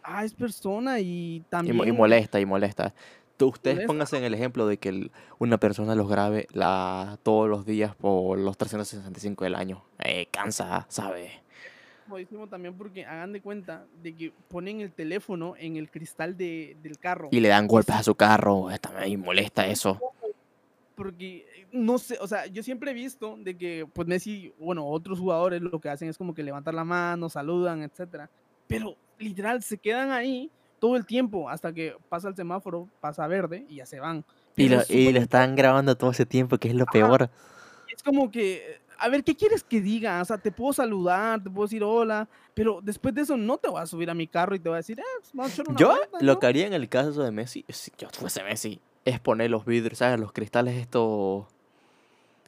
Ah, 0.04 0.24
es 0.24 0.34
persona 0.34 1.00
y 1.00 1.44
también 1.50 1.76
y 1.88 1.92
molesta, 1.92 2.40
y 2.40 2.46
molesta. 2.46 2.94
Tú, 3.38 3.50
ustedes 3.50 3.86
pónganse 3.86 4.18
en 4.18 4.24
el 4.24 4.34
ejemplo 4.34 4.66
de 4.68 4.78
que 4.78 4.90
el- 4.90 5.12
una 5.40 5.58
persona 5.60 5.94
los 5.96 6.10
grabe 6.10 6.48
la, 6.54 7.20
todos 7.24 7.48
los 7.48 7.66
días 7.66 7.96
por 7.96 8.40
los 8.40 8.58
365 8.58 9.44
del 9.44 9.54
año. 9.56 9.84
Eh, 10.04 10.28
cansa, 10.32 10.86
¿sabes? 10.90 11.32
Jodísimo 12.10 12.48
también 12.48 12.74
porque 12.76 13.06
hagan 13.06 13.34
de 13.34 13.42
cuenta 13.42 13.86
de 14.02 14.16
que 14.16 14.32
ponen 14.48 14.82
el 14.82 14.92
teléfono 14.92 15.54
en 15.58 15.76
el 15.76 15.92
cristal 15.92 16.36
de, 16.38 16.76
del 16.82 16.98
carro. 16.98 17.28
Y 17.32 17.40
le 17.40 17.50
dan 17.50 17.68
golpes 17.68 17.96
a 17.96 18.02
su 18.04 18.16
carro. 18.16 18.68
También 18.82 19.20
molesta 19.20 19.68
eso. 19.68 20.00
porque 20.96 21.46
eh, 21.56 21.68
no 21.74 21.98
sé, 22.00 22.18
o 22.22 22.28
sea, 22.28 22.48
yo 22.48 22.64
siempre 22.64 22.92
he 22.92 22.94
visto 22.94 23.38
de 23.38 23.56
que 23.56 23.86
pues 23.94 24.08
Messi, 24.08 24.52
bueno, 24.58 24.88
otros 24.88 25.20
jugadores 25.20 25.62
lo 25.62 25.80
que 25.80 25.90
hacen 25.90 26.10
es 26.10 26.18
como 26.18 26.34
que 26.34 26.42
levantar 26.44 26.74
la 26.74 26.84
mano, 26.86 27.30
saludan, 27.30 27.84
etcétera. 27.84 28.30
Pero 28.68 28.96
literal 29.20 29.62
se 29.62 29.78
quedan 29.78 30.10
ahí 30.12 30.50
todo 30.80 30.96
el 30.96 31.06
tiempo 31.06 31.50
hasta 31.50 31.74
que 31.74 31.96
pasa 32.10 32.30
el 32.30 32.36
semáforo, 32.36 32.88
pasa 33.00 33.28
verde 33.28 33.66
y 33.70 33.76
ya 33.76 33.86
se 33.86 34.00
van. 34.00 34.24
Y 34.56 34.70
lo, 34.70 34.82
y 34.90 35.12
lo 35.12 35.20
están 35.20 35.56
grabando 35.56 35.96
todo 35.96 36.12
ese 36.12 36.26
tiempo, 36.26 36.58
que 36.58 36.70
es 36.70 36.76
lo 36.76 36.86
peor. 36.86 37.30
es 37.94 38.02
como 38.04 38.32
que, 38.32 38.80
a 38.98 39.10
ver, 39.10 39.24
¿qué 39.24 39.36
quieres 39.36 39.64
que 39.64 39.82
diga? 39.82 40.22
O 40.22 40.26
sea, 40.26 40.38
te 40.38 40.52
puedo 40.52 40.74
saludar, 40.74 41.44
te 41.44 41.50
puedo 41.50 41.68
decir 41.68 41.84
hola, 41.84 42.28
pero 42.54 42.80
después 42.82 43.14
de 43.14 43.22
eso 43.22 43.38
no 43.38 43.58
te 43.58 43.70
voy 43.70 43.82
a 43.82 43.86
subir 43.86 44.10
a 44.10 44.14
mi 44.14 44.28
carro 44.28 44.56
y 44.56 44.60
te 44.60 44.70
voy 44.70 44.76
a 44.76 44.78
decir, 44.78 45.00
eh, 45.00 45.04
pues, 45.20 45.32
vamos 45.34 45.52
a 45.52 45.54
echar 45.54 45.70
una 45.70 45.80
Yo 45.80 45.90
vuelta, 45.90 46.18
lo 46.22 46.34
¿no? 46.34 46.40
que 46.40 46.48
haría 46.48 46.68
en 46.68 46.74
el 46.74 46.90
caso 46.90 47.22
de 47.22 47.32
Messi, 47.32 47.66
si 47.70 47.92
yo 47.98 48.08
fuese 48.12 48.44
Messi, 48.44 48.82
es 49.06 49.20
poner 49.20 49.52
los 49.52 49.66
vidrios, 49.66 50.00
¿sabes? 50.00 50.20
Los 50.20 50.32
cristales 50.32 50.76
estos 50.76 51.46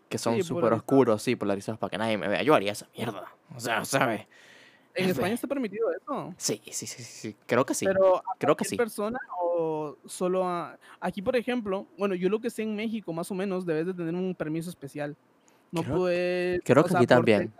que 0.10 0.18
son 0.18 0.44
súper 0.44 0.74
oscuros, 0.74 1.22
sí, 1.22 1.36
polarizados 1.36 1.80
para 1.80 1.92
que 1.92 1.98
nadie 2.00 2.18
me 2.18 2.28
vea. 2.28 2.42
Yo 2.42 2.56
haría 2.56 2.72
esa 2.72 2.88
mierda. 2.98 3.26
O 3.56 3.60
sea, 3.60 3.86
¿sabes? 3.86 4.26
En 5.00 5.06
Es 5.06 5.12
España 5.12 5.34
está 5.34 5.48
permitido 5.48 5.92
eso. 5.92 6.34
Sí, 6.38 6.62
sí, 6.72 6.86
sí, 6.86 7.04
sí. 7.04 7.36
Creo 7.46 7.66
que 7.66 7.74
sí. 7.74 7.86
Pero 7.86 8.18
a 8.18 8.36
Creo 8.38 8.56
que 8.56 8.66
sí. 8.66 8.76
persona 8.76 9.20
o 9.50 9.98
solo 10.06 10.46
a... 10.48 10.78
Aquí, 11.00 11.22
por 11.22 11.36
ejemplo, 11.36 11.88
bueno, 11.98 12.16
yo 12.16 12.30
lo 12.30 12.40
que 12.40 12.50
sé 12.50 12.64
en 12.64 12.76
México, 12.76 13.14
más 13.14 13.32
o 13.32 13.36
menos, 13.36 13.66
debes 13.66 13.86
de 13.88 13.94
tener 13.94 14.14
un 14.14 14.36
permiso 14.36 14.70
especial. 14.70 15.16
No 15.72 15.84
Creo, 15.84 15.98
puedes, 15.98 16.62
creo 16.64 16.84
que 16.84 16.90
sea, 16.90 17.00
aquí 17.00 17.08
también. 17.08 17.54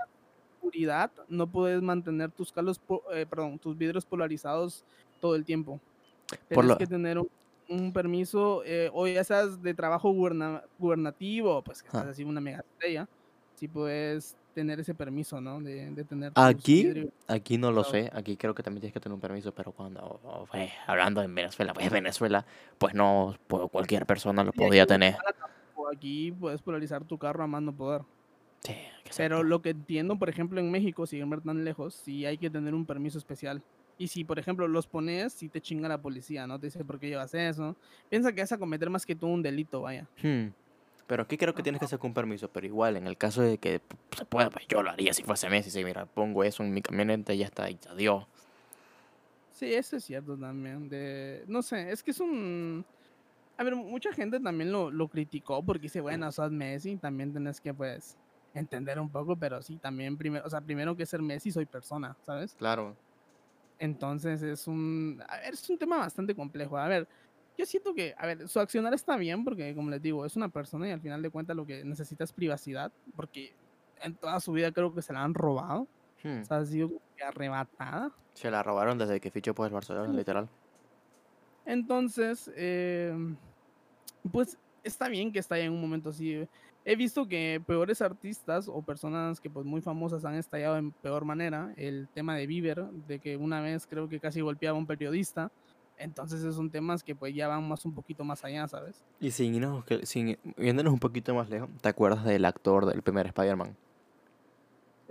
seguridad, 0.60 1.12
no 1.28 1.48
puedes 1.48 1.82
mantener 1.82 2.32
tus 2.32 2.52
calos, 2.52 2.82
eh, 3.14 3.26
perdón, 3.30 3.60
tus 3.60 3.78
vidrios 3.78 4.06
polarizados 4.06 4.84
todo 5.20 5.36
el 5.36 5.46
tiempo. 5.46 5.80
Por 6.28 6.40
Tienes 6.48 6.66
lo, 6.66 6.78
que 6.78 6.88
tener 6.88 7.18
un, 7.20 7.30
un 7.70 7.94
permiso, 7.94 8.64
eh, 8.66 8.90
o 8.94 9.08
ya 9.08 9.24
seas 9.24 9.62
de 9.62 9.74
trabajo 9.74 10.12
guberna- 10.12 10.64
gubernativo, 10.78 11.62
pues 11.64 11.82
que 11.82 11.88
estás 11.88 12.02
Ajá. 12.02 12.12
así 12.12 12.24
una 12.24 12.42
mega 12.42 12.60
estrella, 12.60 13.08
sí 13.56 13.68
puedes 13.68 14.36
tener 14.60 14.80
ese 14.82 14.94
permiso, 14.94 15.40
¿no? 15.40 15.62
De, 15.62 15.90
de 15.92 16.04
tener 16.04 16.34
Aquí, 16.36 17.10
aquí 17.28 17.58
no 17.58 17.72
lo 17.72 17.86
sé. 17.86 18.10
Aquí 18.14 18.36
creo 18.36 18.54
que 18.54 18.62
también 18.62 18.82
tienes 18.82 18.94
que 18.94 19.00
tener 19.00 19.14
un 19.14 19.22
permiso, 19.22 19.54
pero 19.54 19.72
cuando, 19.72 20.20
oh, 20.24 20.46
pues, 20.52 20.70
hablando 20.86 21.22
en 21.22 21.34
Venezuela, 21.34 21.74
pues 21.74 21.90
Venezuela, 21.90 22.46
pues 22.78 22.94
no, 22.94 23.38
pues, 23.48 23.70
cualquier 23.72 24.06
persona 24.06 24.44
lo 24.44 24.50
aquí 24.50 24.60
podía 24.60 24.82
en 24.82 24.88
tener. 24.88 25.18
Aquí 25.96 26.34
puedes 26.34 26.62
polarizar 26.62 27.06
tu 27.06 27.18
carro 27.18 27.44
a 27.44 27.48
más 27.48 27.62
no 27.62 27.74
poder. 27.74 28.02
Sí. 28.64 28.76
Pero 29.16 29.44
lo 29.44 29.62
que 29.62 29.70
entiendo, 29.70 30.20
por 30.20 30.28
ejemplo, 30.28 30.60
en 30.60 30.70
México, 30.70 31.08
sin 31.08 31.30
ver 31.30 31.40
tan 31.40 31.64
lejos, 31.64 31.94
sí 31.94 32.26
hay 32.26 32.38
que 32.38 32.50
tener 32.50 32.74
un 32.74 32.86
permiso 32.86 33.18
especial. 33.18 33.64
Y 33.98 34.08
si, 34.08 34.26
por 34.26 34.40
ejemplo, 34.40 34.68
los 34.68 34.88
pones, 34.88 35.32
sí 35.32 35.48
te 35.48 35.62
chinga 35.62 35.88
la 35.88 36.02
policía, 36.02 36.46
¿no? 36.48 36.60
Te 36.60 36.68
dice, 36.68 36.84
¿por 36.84 37.00
qué 37.00 37.08
llevas 37.08 37.34
eso? 37.34 37.76
Piensa 38.10 38.34
que 38.34 38.42
vas 38.42 38.52
a 38.52 38.58
cometer 38.58 38.90
más 38.90 39.06
que 39.06 39.16
tú 39.16 39.28
un 39.28 39.42
delito, 39.42 39.82
vaya. 39.82 40.08
Hmm, 40.22 40.48
Pero 41.10 41.24
aquí 41.24 41.40
creo 41.40 41.56
que 41.56 41.64
tienes 41.64 41.80
que 41.80 41.86
hacer 41.86 41.98
con 41.98 42.14
permiso, 42.14 42.50
pero 42.50 42.68
igual, 42.68 42.96
en 42.96 43.08
el 43.08 43.18
caso 43.18 43.42
de 43.42 43.58
que 43.58 43.82
se 44.16 44.26
pueda, 44.26 44.52
pues 44.52 44.68
yo 44.68 44.84
lo 44.84 44.92
haría 44.92 45.12
si 45.12 45.24
fuese 45.24 45.50
Messi. 45.50 45.72
Sí, 45.72 45.84
mira, 45.84 46.06
pongo 46.06 46.44
eso 46.44 46.62
en 46.62 46.72
mi 46.72 46.84
camioneta 46.84 47.34
y 47.34 47.40
ya 47.40 47.48
está, 47.48 47.68
y 47.68 47.80
adiós. 47.90 48.28
Sí, 49.50 49.74
eso 49.74 49.96
es 49.96 50.04
cierto 50.04 50.38
también. 50.38 50.88
De... 50.88 51.46
No 51.48 51.64
sé, 51.64 51.92
es 51.92 52.04
que 52.04 52.12
es 52.12 52.20
un... 52.20 52.86
A 53.58 53.64
ver, 53.64 53.76
mucha 53.76 54.14
gente 54.14 54.40
también 54.40 54.72
lo, 54.72 54.92
lo 54.92 55.08
criticó 55.08 55.64
porque 55.64 55.82
dice, 55.82 56.00
bueno, 56.00 56.32
sos 56.32 56.52
Messi, 56.52 56.96
también 56.98 57.34
tenés 57.34 57.60
que, 57.60 57.74
pues, 57.74 58.16
entender 58.54 59.00
un 59.00 59.10
poco, 59.10 59.36
pero 59.36 59.64
sí, 59.64 59.78
también 59.78 60.16
primero, 60.16 60.46
o 60.46 60.50
sea, 60.52 60.62
primero 60.62 60.96
que 60.96 61.08
ser 61.08 61.24
Messi, 61.24 61.52
soy 61.52 61.66
persona, 61.66 62.16
¿sabes? 62.22 62.54
Claro. 62.54 62.96
Entonces 63.80 64.44
es 64.44 64.68
un, 64.68 65.24
a 65.28 65.38
ver, 65.38 65.56
es 65.56 65.68
un 65.72 65.80
tema 65.80 65.98
bastante 65.98 66.36
complejo. 66.36 66.78
A 66.78 66.88
ver, 66.88 67.08
yo 67.60 67.66
siento 67.66 67.94
que, 67.94 68.16
a 68.18 68.26
ver, 68.26 68.48
su 68.48 68.58
accionar 68.62 68.94
está 68.94 69.18
bien 69.18 69.44
porque, 69.44 69.76
como 69.76 69.90
les 69.90 70.02
digo, 70.02 70.26
es 70.26 70.38
una 70.38 70.48
persona 70.48 70.88
y 70.88 70.92
al 70.92 71.02
final 71.02 71.22
de 71.22 71.30
cuentas 71.30 71.58
lo 71.58 71.66
que 71.66 71.84
necesita 71.84 72.24
es 72.24 72.32
privacidad 72.32 72.90
porque 73.18 73.54
en 74.02 74.16
toda 74.16 74.40
su 74.40 74.54
vida 74.54 74.72
creo 74.72 74.96
que 74.96 75.02
se 75.02 75.12
la 75.12 75.24
han 75.24 75.34
robado. 75.34 75.86
Hmm, 76.24 76.40
O 76.42 76.46
sea, 76.46 76.58
ha 76.58 76.66
sido 76.66 76.90
arrebatada. 77.22 78.12
Se 78.34 78.50
la 78.50 78.64
robaron 78.64 78.98
desde 78.98 79.20
que 79.20 79.30
fichó 79.30 79.54
por 79.54 79.68
el 79.68 79.74
Barcelona, 79.74 80.10
Sí. 80.10 80.16
literal. 80.18 80.48
Entonces, 81.66 82.50
eh, 82.56 83.14
pues 84.32 84.58
está 84.84 85.10
bien 85.10 85.32
que 85.34 85.40
está 85.40 85.60
en 85.60 85.74
un 85.74 85.82
momento 85.82 86.10
así. 86.10 86.48
he 86.86 86.96
visto 86.96 87.28
que 87.28 87.62
peores 87.68 88.02
artistas 88.02 88.68
o 88.70 88.82
personas 88.82 89.40
que 89.42 89.50
pues 89.50 89.66
muy 89.66 89.82
famosas 89.82 90.24
han 90.26 90.36
estallado 90.36 90.78
en 90.78 90.92
peor 90.92 91.26
manera. 91.26 91.74
El 91.76 92.08
tema 92.14 92.36
de 92.36 92.48
Bieber, 92.48 92.84
de 92.86 93.20
que 93.20 93.36
una 93.38 93.60
vez 93.62 93.86
creo 93.86 94.08
que 94.08 94.20
casi 94.20 94.40
golpeaba 94.42 94.78
a 94.78 94.80
un 94.80 94.88
periodista. 94.88 95.52
Entonces 96.00 96.42
son 96.56 96.72
temas 96.72 97.04
que 97.04 97.16
pues 97.16 97.36
ya 97.36 97.48
van 97.48 97.68
más 97.68 97.86
un 97.86 97.94
poquito 97.94 98.24
más 98.24 98.44
allá, 98.44 98.68
¿sabes? 98.68 99.06
Y 99.20 99.32
sin, 99.32 99.54
irnos- 99.54 99.84
sin 100.06 100.38
viéndonos 100.58 100.94
un 100.94 101.00
poquito 101.00 101.34
más 101.36 101.50
lejos, 101.50 101.70
¿te 101.82 101.90
acuerdas 101.90 102.24
del 102.26 102.46
actor 102.46 102.86
del 102.86 103.02
primer 103.04 103.28
Spider-Man? 103.28 103.76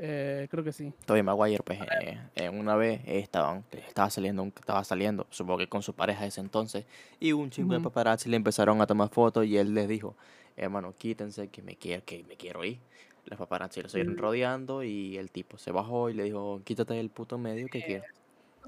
Eh, 0.00 0.46
creo 0.50 0.62
que 0.62 0.72
sí. 0.72 0.94
Tobey 1.06 1.22
Maguire, 1.22 1.62
pues 1.64 1.80
eh, 1.80 2.18
eh, 2.36 2.48
una 2.48 2.76
vez 2.76 3.00
estaban, 3.06 3.64
estaba 3.72 4.10
saliendo, 4.10 4.44
estaba 4.44 4.84
saliendo, 4.84 5.26
supongo 5.30 5.58
que 5.58 5.68
con 5.68 5.82
su 5.82 5.94
pareja 5.94 6.22
de 6.22 6.28
ese 6.28 6.40
entonces, 6.40 6.86
y 7.18 7.32
un 7.32 7.50
chingo 7.50 7.72
de 7.72 7.80
Ujú. 7.80 7.88
paparazzi 7.90 8.28
le 8.28 8.36
empezaron 8.36 8.80
a 8.80 8.86
tomar 8.86 9.08
fotos 9.08 9.44
y 9.46 9.56
él 9.56 9.74
les 9.74 9.88
dijo, 9.88 10.16
hermano, 10.56 10.94
quítense 10.96 11.48
que 11.48 11.62
me 11.62 11.76
quiero, 11.76 12.04
que 12.04 12.22
me 12.24 12.36
quiero 12.36 12.64
ir. 12.64 12.80
Los 13.24 13.38
paparazzi 13.38 13.82
lo 13.82 13.88
siguieron 13.88 14.14
Mm. 14.14 14.18
rodeando 14.18 14.82
y 14.84 15.16
el 15.18 15.30
tipo 15.32 15.58
se 15.58 15.72
bajó 15.72 16.10
y 16.10 16.14
le 16.14 16.24
dijo, 16.24 16.62
quítate 16.64 16.94
del 16.94 17.10
puto 17.10 17.36
medio 17.38 17.68
que 17.68 17.82
quiero. 17.82 18.04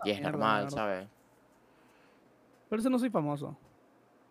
Y 0.04 0.10
es 0.10 0.20
normal. 0.20 0.68
¿sabes? 0.70 1.08
Por 2.70 2.78
eso 2.78 2.88
no 2.88 2.98
soy 2.98 3.10
famoso. 3.10 3.58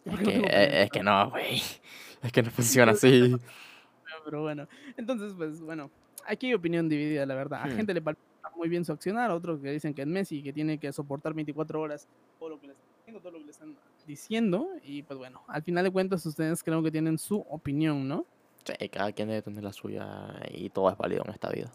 Es 0.06 0.14
no 0.14 0.30
eh, 0.30 0.84
es 0.84 0.90
que 0.90 1.04
no, 1.04 1.30
güey. 1.30 1.62
Es 2.24 2.32
que 2.34 2.42
no 2.42 2.52
funciona 2.52 2.94
así. 2.94 3.36
Pero 4.26 4.42
bueno, 4.42 4.68
entonces, 4.98 5.34
pues 5.38 5.62
bueno, 5.62 5.92
aquí 6.26 6.48
hay 6.48 6.54
opinión 6.54 6.90
dividida, 6.90 7.26
la 7.26 7.36
verdad. 7.36 7.62
A 7.64 7.68
Hmm. 7.68 7.76
gente 7.76 7.94
le 7.94 8.02
parece 8.02 8.22
muy 8.56 8.68
bien 8.68 8.84
su 8.84 8.92
accionar, 8.92 9.30
a 9.32 9.36
otros 9.36 9.62
que 9.62 9.72
dicen 9.72 9.94
que 9.94 10.02
es 10.02 10.08
Messi, 10.08 10.42
que 10.42 10.52
tiene 10.52 10.78
que 10.78 10.92
soportar 10.92 11.34
24 11.34 11.80
horas 11.80 12.08
todo 12.40 12.50
lo 12.50 12.60
que 12.60 12.68
le 12.68 12.74
están 12.74 12.88
diciendo, 12.98 13.20
todo 13.22 13.32
lo 13.32 13.38
que 13.40 13.46
le 13.46 13.52
están 13.52 13.78
diciendo. 14.06 14.68
Y 14.84 15.04
pues 15.04 15.18
bueno, 15.18 15.42
al 15.48 15.64
final 15.64 15.84
de 15.84 15.92
cuentas, 15.92 16.26
ustedes 16.26 16.64
creo 16.64 16.82
que 16.82 16.92
tienen 16.92 17.18
su 17.18 17.40
opinión, 17.50 18.08
¿no? 18.08 18.26
Sí, 18.66 18.90
cada 18.90 19.12
quien 19.12 19.30
debe 19.30 19.42
tener 19.42 19.64
la 19.64 19.74
suya 19.74 20.34
y 20.52 20.70
todo 20.70 20.90
es 20.90 20.98
válido 20.98 21.24
en 21.26 21.32
esta 21.32 21.50
vida. 21.50 21.72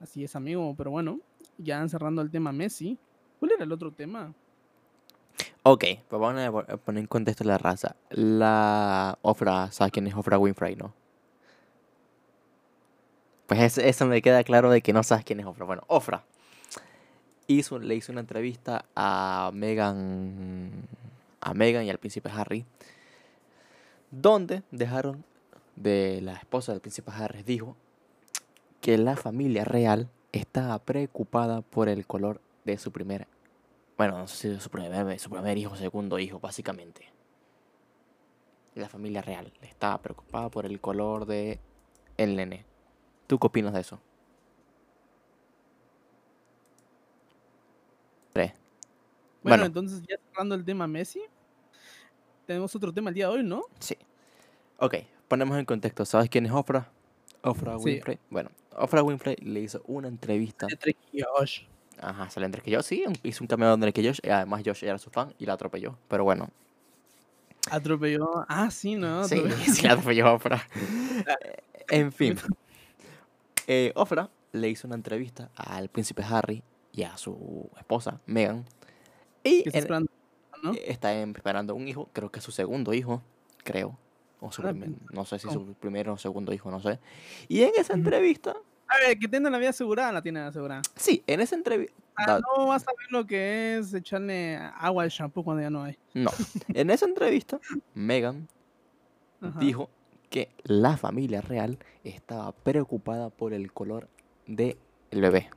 Así 0.00 0.22
es, 0.24 0.36
amigo. 0.36 0.74
Pero 0.76 0.90
bueno, 0.90 1.18
ya 1.58 1.86
cerrando 1.88 2.22
el 2.22 2.30
tema 2.30 2.52
Messi, 2.52 2.98
¿cuál 3.40 3.52
era 3.52 3.64
el 3.64 3.72
otro 3.72 3.90
tema? 3.90 4.32
Ok, 5.66 5.84
pues 6.08 6.20
vamos 6.20 6.42
a 6.68 6.76
poner 6.76 7.00
en 7.00 7.06
contexto 7.06 7.42
la 7.44 7.56
raza. 7.56 7.96
La 8.10 9.18
Ofra, 9.22 9.72
¿sabes 9.72 9.92
quién 9.92 10.06
es 10.06 10.14
Ofra 10.14 10.38
Winfrey, 10.38 10.76
no? 10.76 10.92
Pues 13.46 13.60
es- 13.60 13.78
eso 13.78 14.06
me 14.06 14.20
queda 14.20 14.44
claro 14.44 14.70
de 14.70 14.82
que 14.82 14.92
no 14.92 15.02
sabes 15.02 15.24
quién 15.24 15.40
es 15.40 15.46
Ofra. 15.46 15.64
Bueno, 15.64 15.82
Ofra 15.86 16.24
hizo, 17.46 17.78
le 17.78 17.94
hizo 17.94 18.12
una 18.12 18.20
entrevista 18.20 18.84
a 18.94 19.50
Megan, 19.54 20.70
a 21.40 21.54
Megan 21.54 21.84
y 21.84 21.90
al 21.90 21.98
príncipe 21.98 22.30
Harry, 22.30 22.66
donde 24.10 24.62
dejaron 24.70 25.24
de 25.76 26.20
la 26.22 26.34
esposa 26.34 26.72
del 26.72 26.80
príncipe 26.82 27.10
Harry 27.12 27.42
dijo 27.42 27.74
que 28.82 28.96
la 28.98 29.16
familia 29.16 29.64
real 29.64 30.08
estaba 30.32 30.78
preocupada 30.78 31.62
por 31.62 31.88
el 31.88 32.06
color 32.06 32.40
de 32.64 32.78
su 32.78 32.92
primera 32.92 33.26
bueno, 33.96 34.18
no 34.18 34.26
sé 34.28 34.54
si 34.54 34.60
su 34.60 34.70
primer, 34.70 35.18
su 35.18 35.30
primer 35.30 35.56
hijo, 35.58 35.76
segundo 35.76 36.18
hijo, 36.18 36.40
básicamente. 36.40 37.10
La 38.74 38.88
familia 38.88 39.22
real 39.22 39.52
estaba 39.62 39.98
preocupada 40.02 40.48
por 40.50 40.66
el 40.66 40.80
color 40.80 41.26
de 41.26 41.60
el 42.16 42.34
nene. 42.36 42.64
¿Tú 43.28 43.38
qué 43.38 43.46
opinas 43.46 43.72
de 43.72 43.80
eso? 43.80 44.00
Tres. 48.32 48.52
Bueno, 49.42 49.56
Bueno. 49.62 49.64
entonces 49.66 50.02
ya 50.08 50.16
cerrando 50.30 50.54
el 50.54 50.64
tema 50.64 50.86
Messi, 50.86 51.22
tenemos 52.46 52.74
otro 52.74 52.92
tema 52.92 53.10
el 53.10 53.14
día 53.14 53.28
de 53.28 53.34
hoy, 53.34 53.42
¿no? 53.44 53.62
Sí. 53.78 53.96
Ok, 54.78 54.96
ponemos 55.28 55.56
en 55.58 55.64
contexto. 55.64 56.04
¿Sabes 56.04 56.28
quién 56.28 56.46
es 56.46 56.52
Ofra? 56.52 56.90
Ofra 57.42 57.78
Sí. 57.78 57.84
Winfrey. 57.84 58.18
Bueno, 58.30 58.50
Ofra 58.76 59.02
Winfrey 59.02 59.36
le 59.36 59.60
hizo 59.60 59.82
una 59.86 60.08
entrevista. 60.08 60.66
Josh. 61.12 61.62
Ajá, 62.04 62.28
sale 62.30 62.48
Drake 62.48 62.74
Josh. 62.74 62.84
Sí, 62.84 63.04
hizo 63.22 63.42
un 63.44 63.48
cameo 63.48 63.76
de 63.76 63.80
Drake 63.80 64.02
Josh. 64.06 64.20
Y 64.22 64.28
además 64.30 64.62
Josh 64.64 64.84
era 64.84 64.98
su 64.98 65.10
fan 65.10 65.34
y 65.38 65.46
la 65.46 65.54
atropelló. 65.54 65.96
Pero 66.08 66.24
bueno, 66.24 66.48
Atropelló. 67.70 68.44
Ah, 68.48 68.70
sí, 68.70 68.94
¿no? 68.94 69.24
Sí, 69.26 69.42
sí, 69.72 69.82
la 69.86 69.92
atropelló 69.94 70.34
Ofra. 70.34 70.62
Eh, 71.26 71.62
en 71.88 72.12
fin. 72.12 72.36
Eh, 73.66 73.92
Ofra 73.94 74.28
le 74.52 74.68
hizo 74.68 74.86
una 74.86 74.96
entrevista 74.96 75.50
al 75.56 75.88
príncipe 75.88 76.22
Harry 76.22 76.62
y 76.92 77.02
a 77.04 77.16
su 77.16 77.70
esposa, 77.78 78.20
Meghan. 78.26 78.64
Y 79.42 79.66
está 79.66 79.78
esperando, 79.78 80.10
¿no? 80.62 80.72
está 80.74 81.12
esperando 81.14 81.74
un 81.74 81.88
hijo, 81.88 82.08
creo 82.12 82.30
que 82.30 82.38
es 82.38 82.44
su 82.44 82.52
segundo 82.52 82.92
hijo, 82.94 83.22
creo. 83.62 83.98
O 84.40 84.52
su 84.52 84.60
Ah, 84.62 84.68
primer- 84.70 84.90
no 85.10 85.24
sé 85.24 85.38
si 85.38 85.48
su 85.48 85.74
primero 85.74 86.12
o 86.12 86.18
segundo 86.18 86.52
hijo, 86.52 86.70
no 86.70 86.80
sé. 86.80 86.98
Y 87.48 87.62
en 87.62 87.72
esa 87.78 87.94
entrevista, 87.94 88.54
A 88.88 88.98
ver, 88.98 89.18
que 89.18 89.28
tenga 89.28 89.50
la 89.50 89.58
vida 89.58 89.70
asegurada, 89.70 90.12
la 90.12 90.22
tiene 90.22 90.40
asegurada. 90.40 90.82
sí, 90.96 91.22
en 91.26 91.40
esa 91.40 91.54
entrevista, 91.56 91.94
Ah, 92.16 92.38
no 92.56 92.68
vas 92.68 92.82
a 92.86 92.92
ver 92.96 93.10
lo 93.10 93.26
que 93.26 93.76
es 93.76 93.92
echarle 93.92 94.56
agua 94.56 95.02
al 95.02 95.08
shampoo 95.10 95.42
cuando 95.42 95.62
ya 95.62 95.70
no 95.70 95.82
hay. 95.82 95.98
no, 96.14 96.30
en 96.68 96.90
esa 96.90 97.06
entrevista, 97.06 97.58
Meghan 97.94 98.46
Ajá. 99.40 99.58
dijo 99.58 99.90
que 100.30 100.48
la 100.62 100.96
familia 100.96 101.40
real 101.40 101.78
estaba 102.04 102.52
preocupada 102.52 103.30
por 103.30 103.52
el 103.52 103.72
color 103.72 104.08
del 104.46 104.76
bebé. 105.10 105.50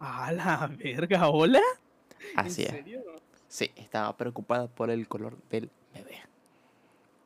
A 0.00 0.32
la 0.32 0.70
verga, 0.78 1.28
¿hola? 1.28 1.60
Así 2.36 2.62
¿En 2.62 2.68
es. 2.68 2.74
serio? 2.74 3.00
Sí, 3.48 3.70
estaba 3.76 4.14
preocupada 4.16 4.68
por 4.68 4.90
el 4.90 5.08
color 5.08 5.38
del 5.50 5.70
bebé. 5.94 6.18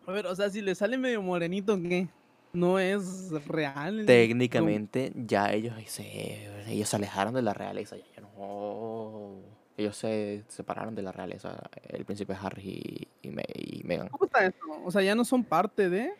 A 0.06 0.12
ver, 0.12 0.26
o 0.26 0.34
sea, 0.36 0.48
si 0.50 0.60
le 0.62 0.74
sale 0.76 0.96
medio 0.96 1.22
morenito, 1.22 1.76
¿qué? 1.82 2.08
No 2.54 2.78
es 2.78 3.30
real. 3.46 4.06
Técnicamente 4.06 5.12
ya 5.14 5.52
ellos 5.52 5.74
se, 5.86 6.48
ellos 6.68 6.88
se 6.88 6.96
alejaron 6.96 7.34
de 7.34 7.42
la 7.42 7.52
realeza. 7.52 7.96
Ya, 7.96 8.22
no, 8.22 9.32
ellos 9.76 9.96
se 9.96 10.44
separaron 10.48 10.94
de 10.94 11.02
la 11.02 11.10
realeza, 11.10 11.68
el 11.88 12.04
príncipe 12.04 12.36
Harry 12.40 13.08
y, 13.22 13.28
y, 13.28 13.30
Me- 13.32 13.44
y 13.52 13.82
Meghan. 13.84 14.08
¿Cómo 14.08 14.24
está 14.24 14.46
esto? 14.46 14.64
O 14.84 14.90
sea, 14.90 15.02
ya 15.02 15.16
no 15.16 15.24
son 15.24 15.42
parte 15.42 15.90
de. 15.90 16.12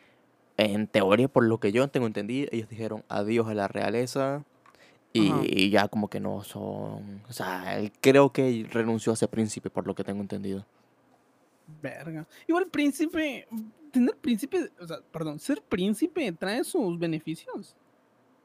En 0.57 0.89
teoría, 0.89 1.29
por 1.29 1.45
lo 1.45 1.59
que 1.59 1.71
yo 1.71 1.87
tengo 1.89 2.07
entendido, 2.07 2.49
ellos 2.53 2.69
dijeron 2.69 3.05
adiós 3.09 3.49
a 3.49 3.55
la 3.55 3.69
realeza 3.69 4.43
y, 5.13 5.71
ya 5.71 5.87
como 5.87 6.09
que 6.09 6.19
no 6.19 6.43
son... 6.43 7.23
O 7.29 7.33
sea, 7.33 7.79
él 7.79 7.93
creo 8.01 8.31
que 8.31 8.67
renunció 8.71 9.13
a 9.13 9.17
ser 9.17 9.29
príncipe, 9.29 9.71
por 9.71 9.87
lo 9.87 9.95
que 9.95 10.03
tengo 10.03 10.21
entendido. 10.21 10.65
Verga. 11.83 12.27
Igual 12.47 12.67
príncipe. 12.67 13.47
Tener 13.91 14.17
príncipe. 14.17 14.71
O 14.81 14.87
sea, 14.87 14.99
perdón, 15.13 15.39
ser 15.39 15.63
príncipe 15.63 16.31
trae 16.33 16.65
sus 16.65 16.99
beneficios. 16.99 17.75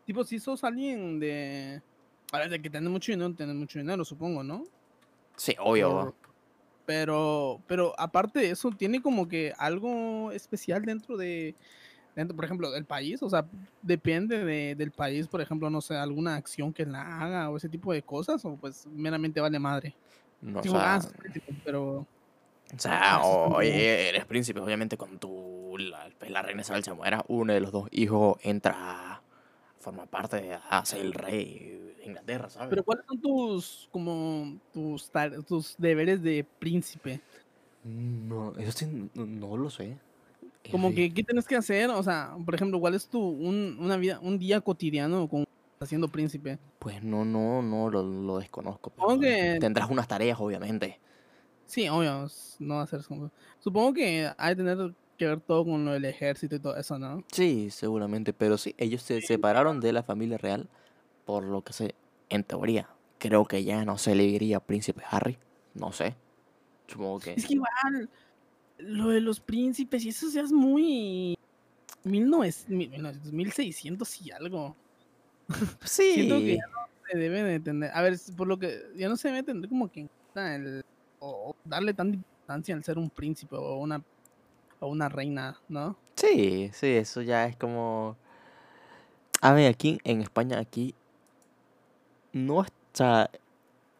Tipo, 0.05 0.23
si 0.23 0.39
sos 0.39 0.63
alguien 0.63 1.19
de. 1.19 1.81
A 2.31 2.39
ver, 2.39 2.49
de 2.49 2.61
que 2.61 2.69
tenés 2.69 2.89
mucho 2.89 3.11
dinero, 3.11 3.33
tenés 3.33 3.55
mucho 3.55 3.79
dinero, 3.79 4.05
supongo, 4.05 4.43
¿no? 4.43 4.63
Sí, 5.35 5.55
obvio. 5.59 6.13
Pero, 6.85 7.61
pero 7.67 7.93
aparte 7.99 8.39
de 8.39 8.49
eso, 8.51 8.71
tiene 8.71 9.01
como 9.01 9.27
que 9.27 9.53
algo 9.57 10.31
especial 10.31 10.83
dentro 10.83 11.17
de, 11.17 11.53
dentro, 12.15 12.35
por 12.35 12.45
ejemplo, 12.45 12.71
del 12.71 12.85
país. 12.85 13.21
O 13.21 13.29
sea, 13.29 13.45
depende 13.81 14.43
de- 14.43 14.75
del 14.75 14.91
país, 14.91 15.27
por 15.27 15.39
ejemplo, 15.41 15.69
no 15.69 15.81
sé, 15.81 15.95
alguna 15.95 16.35
acción 16.35 16.73
que 16.73 16.85
la 16.85 17.21
haga 17.23 17.49
o 17.49 17.57
ese 17.57 17.69
tipo 17.69 17.93
de 17.93 18.01
cosas, 18.01 18.43
o 18.45 18.55
pues 18.55 18.87
meramente 18.87 19.39
vale 19.39 19.59
madre. 19.59 19.95
No, 20.41 20.61
o 20.61 20.63
sea, 20.63 20.95
ah, 20.95 21.01
pero 21.63 22.07
O 22.75 22.79
sea, 22.79 23.19
como- 23.21 23.55
oye, 23.57 24.09
eres 24.09 24.25
príncipe, 24.25 24.59
obviamente 24.59 24.97
con 24.97 25.17
tu 25.19 25.75
la, 25.79 26.09
pues, 26.19 26.29
la 26.31 26.41
reina 26.41 26.61
Isabel 26.61 26.83
se 26.83 26.93
muera, 26.93 27.23
uno 27.27 27.53
de 27.53 27.59
los 27.61 27.71
dos 27.71 27.87
hijos 27.91 28.37
entra 28.43 28.73
a 29.15 29.21
formar 29.79 30.07
parte 30.07 30.37
de 30.41 30.53
a 30.69 30.85
ser 30.85 31.01
el 31.01 31.13
rey 31.13 31.93
de 31.97 32.05
Inglaterra, 32.05 32.49
¿sabes? 32.49 32.69
Pero 32.69 32.83
¿cuáles 32.83 33.05
son 33.07 33.19
tus 33.21 33.87
como 33.91 34.57
tus 34.73 35.09
tus 35.47 35.75
deberes 35.77 36.21
de 36.21 36.45
príncipe? 36.59 37.21
no, 37.83 38.53
eso 38.57 38.71
sí, 38.73 39.09
no, 39.13 39.25
no 39.25 39.57
lo 39.57 39.69
sé. 39.69 39.97
Como 40.69 40.89
Eh, 40.89 40.95
que 40.95 41.13
qué 41.13 41.23
tienes 41.23 41.45
que 41.45 41.55
hacer, 41.55 41.89
o 41.89 42.03
sea, 42.03 42.35
por 42.45 42.53
ejemplo, 42.53 42.79
¿cuál 42.79 42.93
es 42.93 43.07
tu 43.07 43.19
un, 43.19 43.77
una 43.79 43.97
vida 43.97 44.19
un 44.21 44.37
día 44.37 44.61
cotidiano 44.61 45.27
con 45.27 45.45
siendo 45.85 46.09
príncipe? 46.09 46.59
Pues 46.77 47.01
no, 47.01 47.23
no, 47.23 47.61
no, 47.61 47.89
lo, 47.89 48.03
lo 48.03 48.37
desconozco. 48.37 48.89
pero 48.91 49.01
Supongo 49.09 49.21
que- 49.21 49.57
Tendrás 49.59 49.89
unas 49.89 50.07
tareas, 50.07 50.37
obviamente. 50.39 50.99
Sí, 51.69 51.87
obvio, 51.87 52.25
no 52.57 52.77
va 52.77 52.81
a 52.81 52.87
ser 52.87 53.03
Supongo 53.03 53.93
que 53.93 54.27
hay 54.35 54.55
que 54.55 54.63
tener 54.63 54.95
que 55.19 55.27
ver 55.27 55.39
todo 55.39 55.65
con 55.65 55.85
lo 55.85 55.91
del 55.91 56.05
ejército 56.05 56.55
y 56.55 56.59
todo 56.59 56.75
eso, 56.75 56.97
¿no? 56.97 57.23
Sí, 57.31 57.69
seguramente, 57.69 58.33
pero 58.33 58.57
sí, 58.57 58.73
ellos 58.79 59.03
se 59.03 59.21
separaron 59.21 59.79
de 59.79 59.93
la 59.93 60.01
familia 60.01 60.39
real, 60.39 60.67
por 61.25 61.43
lo 61.43 61.61
que 61.63 61.73
sé, 61.73 61.93
en 62.29 62.43
teoría, 62.43 62.89
creo 63.19 63.45
que 63.45 63.63
ya 63.63 63.85
no 63.85 63.99
se 63.99 64.15
le 64.15 64.23
diría 64.23 64.59
príncipe 64.59 65.03
Harry, 65.11 65.37
no 65.75 65.91
sé, 65.91 66.15
supongo 66.87 67.19
que... 67.19 67.33
Es 67.33 67.45
que 67.45 67.53
igual 67.53 68.09
lo 68.79 69.09
de 69.09 69.21
los 69.21 69.39
príncipes 69.39 70.03
y 70.05 70.09
eso 70.09 70.27
ya 70.33 70.41
es 70.41 70.51
muy 70.51 71.37
1900, 72.03 72.67
1900, 72.67 73.31
1600 73.31 74.21
y 74.21 74.31
algo. 74.31 74.75
Siento 75.85 76.39
que 76.39 76.53
Sí, 76.53 76.55
ya 76.55 76.67
no 76.67 76.87
se 77.11 77.15
debe 77.15 77.43
de 77.43 77.59
tener, 77.59 77.91
a 77.93 78.01
ver, 78.01 78.17
por 78.35 78.47
lo 78.47 78.57
que 78.57 78.81
ya 78.95 79.07
no 79.07 79.17
se 79.17 79.27
debe 79.27 79.43
tener 79.43 79.69
como 79.69 79.91
que 79.91 80.07
el 80.35 80.83
o 81.19 81.55
darle 81.63 81.93
tanta 81.93 82.15
importancia 82.15 82.75
al 82.75 82.83
ser 82.83 82.97
un 82.97 83.09
príncipe 83.09 83.55
o 83.55 83.77
una 83.77 84.03
o 84.79 84.87
una 84.87 85.09
reina, 85.09 85.59
¿no? 85.67 85.97
Sí, 86.15 86.69
sí, 86.73 86.87
eso 86.87 87.21
ya 87.21 87.45
es 87.45 87.55
como... 87.55 88.17
A 89.41 89.53
ver, 89.53 89.71
aquí 89.71 89.99
en 90.03 90.21
España, 90.21 90.59
aquí 90.59 90.95
no 92.33 92.61
está... 92.63 93.29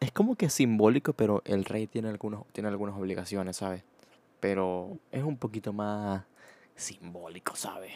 Es 0.00 0.12
como 0.12 0.34
que 0.34 0.48
simbólico, 0.48 1.12
pero 1.12 1.42
el 1.44 1.64
rey 1.64 1.86
tiene 1.86 2.08
algunos, 2.08 2.46
tiene 2.52 2.68
algunas 2.68 2.96
obligaciones, 2.96 3.56
¿sabes? 3.56 3.84
Pero 4.40 4.98
es 5.10 5.22
un 5.22 5.36
poquito 5.36 5.72
más 5.72 6.24
simbólico, 6.74 7.54
¿sabes? 7.54 7.92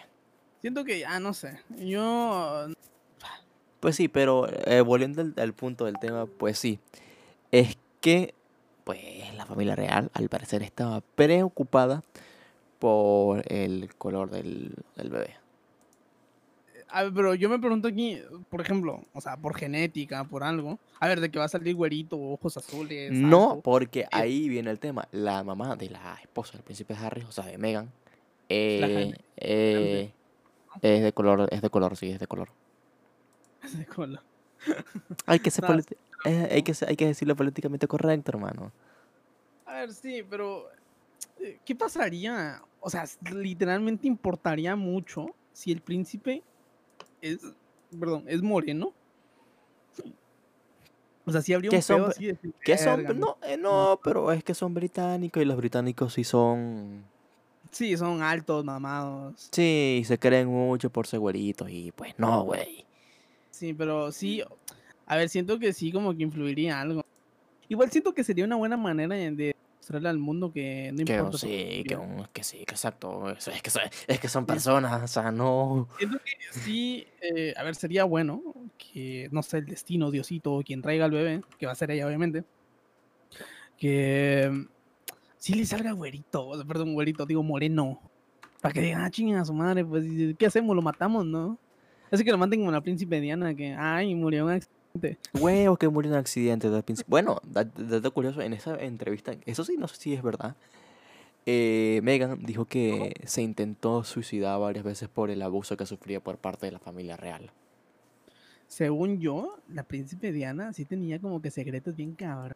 Siento 0.60 0.84
que 0.84 0.98
ya, 0.98 1.18
no 1.20 1.32
sé. 1.32 1.60
Yo. 1.78 2.66
Pues 3.80 3.96
sí, 3.96 4.08
pero 4.08 4.48
eh, 4.66 4.82
volviendo 4.82 5.22
al, 5.22 5.34
al 5.36 5.54
punto 5.54 5.86
del 5.86 5.98
tema, 5.98 6.26
pues 6.26 6.58
sí. 6.58 6.78
Es 7.50 7.78
que, 8.00 8.34
pues, 8.84 9.00
la 9.36 9.46
familia 9.46 9.74
real, 9.74 10.10
al 10.14 10.28
parecer, 10.28 10.62
estaba 10.62 11.00
preocupada 11.00 12.02
por 12.78 13.42
el 13.52 13.94
color 13.96 14.30
del, 14.30 14.74
del 14.96 15.10
bebé. 15.10 15.36
A 16.88 17.02
ver, 17.02 17.12
pero 17.12 17.34
yo 17.34 17.48
me 17.48 17.58
pregunto 17.58 17.88
aquí, 17.88 18.20
por 18.48 18.60
ejemplo, 18.60 19.00
o 19.14 19.20
sea, 19.20 19.36
por 19.36 19.56
genética, 19.56 20.22
por 20.24 20.44
algo. 20.44 20.78
A 21.00 21.08
ver, 21.08 21.20
de 21.20 21.28
que 21.28 21.40
va 21.40 21.46
a 21.46 21.48
salir 21.48 21.74
güerito, 21.74 22.16
ojos 22.16 22.56
azules. 22.56 23.10
No, 23.10 23.60
porque 23.64 24.06
ahí 24.12 24.48
viene 24.48 24.70
el 24.70 24.78
tema. 24.78 25.08
La 25.10 25.42
mamá 25.42 25.74
de 25.74 25.90
la 25.90 26.16
esposa 26.22 26.52
del 26.52 26.62
príncipe 26.62 26.94
Harry, 26.94 27.22
o 27.22 27.32
sea, 27.32 27.46
de 27.46 27.58
Meghan, 27.58 27.90
eh, 28.48 29.12
eh, 29.38 30.12
es 30.82 31.02
de 31.02 31.12
color, 31.12 31.48
es 31.50 31.62
de 31.62 31.70
color, 31.70 31.96
sí, 31.96 32.10
es 32.10 32.20
de 32.20 32.26
color. 32.26 32.50
De 33.72 33.86
cola. 33.86 34.22
Hay 35.26 35.38
que 35.40 35.50
ser 35.50 35.64
eh, 36.24 36.48
hay 36.50 36.62
que 36.62 36.74
ser- 36.74 36.88
hay 36.88 36.96
que 36.96 37.06
decirlo 37.06 37.36
políticamente 37.36 37.86
correcto, 37.86 38.30
hermano. 38.32 38.72
A 39.66 39.74
ver, 39.80 39.92
sí, 39.92 40.22
pero. 40.28 40.66
eh, 41.40 41.58
¿Qué 41.64 41.74
pasaría? 41.74 42.62
O 42.80 42.90
sea, 42.90 43.04
literalmente 43.32 44.06
importaría 44.06 44.76
mucho 44.76 45.34
si 45.52 45.72
el 45.72 45.80
príncipe 45.80 46.42
es. 47.20 47.40
Perdón, 47.98 48.24
es 48.26 48.42
moreno. 48.42 48.92
O 51.26 51.32
sea, 51.32 51.40
si 51.40 51.54
habría 51.54 51.70
un 51.70 51.82
son 51.82 52.02
así 52.04 52.26
de 52.26 52.38
Que 52.64 52.76
son, 52.76 52.96
"Verga, 52.98 53.14
no, 53.14 53.36
eh, 53.46 53.56
no, 53.56 53.98
pero 54.02 54.30
es 54.32 54.44
que 54.44 54.54
son 54.54 54.74
británicos 54.74 55.42
y 55.42 55.46
los 55.46 55.56
británicos 55.56 56.12
sí 56.14 56.24
son, 56.24 57.04
Sí, 57.70 57.96
son 57.96 58.22
altos, 58.22 58.64
mamados. 58.64 59.48
sí, 59.50 60.02
se 60.06 60.18
creen 60.18 60.48
mucho 60.48 60.90
por 60.90 61.06
ser 61.06 61.20
güeritos 61.20 61.70
y 61.70 61.92
pues 61.92 62.14
no, 62.18 62.42
güey. 62.44 62.84
Sí, 63.54 63.72
pero 63.72 64.10
sí. 64.10 64.42
A 65.06 65.16
ver, 65.16 65.28
siento 65.28 65.60
que 65.60 65.72
sí, 65.72 65.92
como 65.92 66.12
que 66.16 66.24
influiría 66.24 66.80
algo. 66.80 67.04
Igual 67.68 67.88
siento 67.90 68.12
que 68.12 68.24
sería 68.24 68.44
una 68.44 68.56
buena 68.56 68.76
manera 68.76 69.14
de- 69.14 69.54
mostrarle 69.76 70.08
al 70.08 70.18
mundo 70.18 70.50
que 70.52 70.90
no 70.92 71.04
Que 71.04 71.12
importa. 71.12 71.38
su 71.38 71.46
sí, 71.46 71.84
que, 71.86 71.94
un- 71.96 72.26
que 72.32 72.42
sí, 72.42 72.64
que 72.64 72.74
exacto. 72.74 73.30
eso 73.30 73.50
Es 73.52 73.62
que, 73.62 73.70
son- 73.70 73.82
es 74.08 74.18
que 74.18 74.28
son 74.28 74.44
personas, 74.44 75.02
o 75.02 75.06
sea, 75.06 75.30
no. 75.30 75.88
Siento 75.98 76.18
que 76.18 76.32
sí, 76.58 77.06
eh, 77.20 77.54
a 77.56 77.62
ver, 77.62 77.76
sería 77.76 78.02
bueno 78.04 78.42
que, 78.76 79.28
no 79.30 79.42
sé, 79.42 79.58
el 79.58 79.66
destino, 79.66 80.10
Diosito, 80.10 80.60
quien 80.64 80.82
traiga 80.82 81.04
al 81.04 81.10
bebé, 81.12 81.42
que 81.58 81.66
va 81.66 81.72
a 81.72 81.76
ser 81.76 81.92
ella, 81.92 82.06
obviamente, 82.08 82.44
que 83.78 84.50
mm, 84.52 84.66
sí 85.36 85.54
le 85.54 85.64
salga 85.66 85.92
güerito, 85.92 86.50
perdón, 86.66 86.94
güerito, 86.94 87.24
digo 87.26 87.42
moreno, 87.44 88.00
para 88.60 88.72
que 88.72 88.80
digan, 88.80 89.02
ah, 89.02 89.10
chinga 89.10 89.40
a 89.42 89.44
su 89.44 89.52
madre, 89.54 89.84
pues, 89.84 90.04
¿y 90.06 90.34
¿qué 90.34 90.46
hacemos? 90.46 90.74
Lo 90.74 90.82
matamos, 90.82 91.24
¿no? 91.24 91.56
Así 92.10 92.24
que 92.24 92.30
lo 92.30 92.38
maten 92.38 92.60
como 92.60 92.70
la 92.72 92.80
príncipe 92.80 93.20
Diana, 93.20 93.54
que, 93.54 93.72
ay, 93.74 94.14
murió 94.14 94.40
en 94.40 94.44
un 94.46 94.50
accidente. 94.52 95.18
Güey, 95.32 95.66
o 95.66 95.76
que 95.76 95.88
murió 95.88 96.10
en 96.10 96.14
un 96.14 96.20
accidente. 96.20 96.68
Bueno, 97.06 97.40
da- 97.44 97.64
dato 97.64 98.12
curioso, 98.12 98.40
en 98.40 98.52
esa 98.52 98.76
entrevista, 98.82 99.32
eso 99.46 99.64
sí, 99.64 99.76
no 99.76 99.88
sé 99.88 99.96
si 99.96 100.14
es 100.14 100.22
verdad. 100.22 100.54
eh, 101.46 102.00
Meghan 102.02 102.42
dijo 102.44 102.64
que 102.64 103.14
se 103.26 103.42
intentó 103.42 104.02
suicidar 104.04 104.58
varias 104.60 104.84
veces 104.84 105.08
por 105.10 105.30
el 105.30 105.42
abuso 105.42 105.76
que 105.76 105.84
sufría 105.86 106.20
por 106.20 106.38
parte 106.38 106.66
de 106.66 106.72
la 106.72 106.78
familia 106.78 107.16
real. 107.18 107.50
Según 108.66 109.20
yo, 109.20 109.58
la 109.68 109.82
príncipe 109.82 110.32
Diana 110.32 110.72
sí 110.72 110.84
tenía 110.86 111.18
como 111.20 111.42
que 111.42 111.50
secretos 111.50 111.94
bien 111.94 112.14
cabrón. 112.14 112.54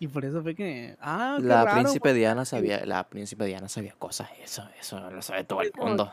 Y 0.00 0.06
por 0.06 0.24
eso 0.24 0.42
fue 0.42 0.54
que, 0.54 0.96
ah, 1.00 1.38
La 1.42 1.64
raro, 1.64 1.76
príncipe 1.80 2.00
porque 2.10 2.18
Diana 2.18 2.44
sabía, 2.44 2.84
la 2.84 3.08
príncipe 3.08 3.46
Diana 3.46 3.68
sabía 3.68 3.94
cosas, 3.98 4.28
eso, 4.44 4.62
eso 4.80 5.10
lo 5.10 5.22
sabe 5.22 5.44
todo 5.44 5.62
el 5.62 5.72
mundo. 5.76 6.12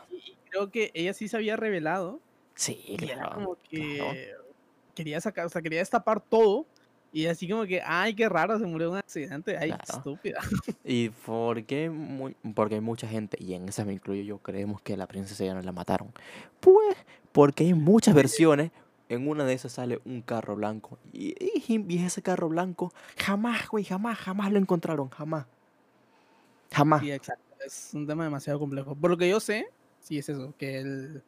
creo 0.50 0.70
que 0.70 0.90
ella 0.94 1.12
sí 1.12 1.28
se 1.28 1.36
había 1.36 1.56
revelado 1.56 2.20
Sí, 2.56 2.82
era 2.88 3.14
claro. 3.14 3.34
como 3.34 3.54
claro. 3.54 3.60
que 3.70 4.34
quería 4.94 5.20
sacar, 5.20 5.46
o 5.46 5.48
sea, 5.48 5.62
quería 5.62 5.78
destapar 5.78 6.20
todo. 6.20 6.66
Y 7.12 7.26
así 7.26 7.48
como 7.48 7.64
que, 7.64 7.80
ay, 7.82 8.14
qué 8.14 8.28
raro, 8.28 8.58
se 8.58 8.66
murió 8.66 8.88
en 8.88 8.92
un 8.94 8.98
accidente. 8.98 9.56
Ay, 9.56 9.68
Claro. 9.70 9.84
estúpida. 9.88 10.38
¿Y 10.84 11.08
por 11.10 11.64
qué? 11.64 11.90
Porque 12.54 12.74
hay 12.74 12.80
mucha 12.82 13.06
gente, 13.08 13.38
y 13.40 13.54
en 13.54 13.68
esa 13.68 13.84
me 13.84 13.92
incluyo 13.94 14.22
yo, 14.22 14.38
creemos 14.38 14.82
que 14.82 14.96
la 14.96 15.06
princesa 15.06 15.44
Diana 15.44 15.62
la 15.62 15.72
mataron. 15.72 16.12
Pues, 16.60 16.96
porque 17.32 17.64
hay 17.64 17.74
muchas 17.74 18.14
versiones. 18.14 18.70
En 19.08 19.28
una 19.28 19.44
de 19.44 19.52
esas 19.54 19.70
sale 19.72 20.00
un 20.04 20.20
carro 20.20 20.56
blanco. 20.56 20.98
Y, 21.12 21.28
y- 21.40 21.84
y 21.88 22.04
ese 22.04 22.22
carro 22.22 22.48
blanco, 22.48 22.92
jamás, 23.16 23.68
güey, 23.68 23.84
jamás, 23.84 24.18
jamás 24.18 24.50
lo 24.52 24.58
encontraron, 24.58 25.08
jamás. 25.10 25.46
Jamás. 26.72 27.00
Sí, 27.02 27.12
exacto. 27.12 27.44
Es 27.64 27.90
un 27.94 28.06
tema 28.06 28.24
demasiado 28.24 28.58
complejo. 28.58 28.94
Por 28.94 29.10
lo 29.10 29.16
que 29.16 29.28
yo 29.28 29.38
sé, 29.40 29.68
sí 30.00 30.18
es 30.18 30.28
eso, 30.28 30.52
que 30.58 30.78
el 30.80 31.22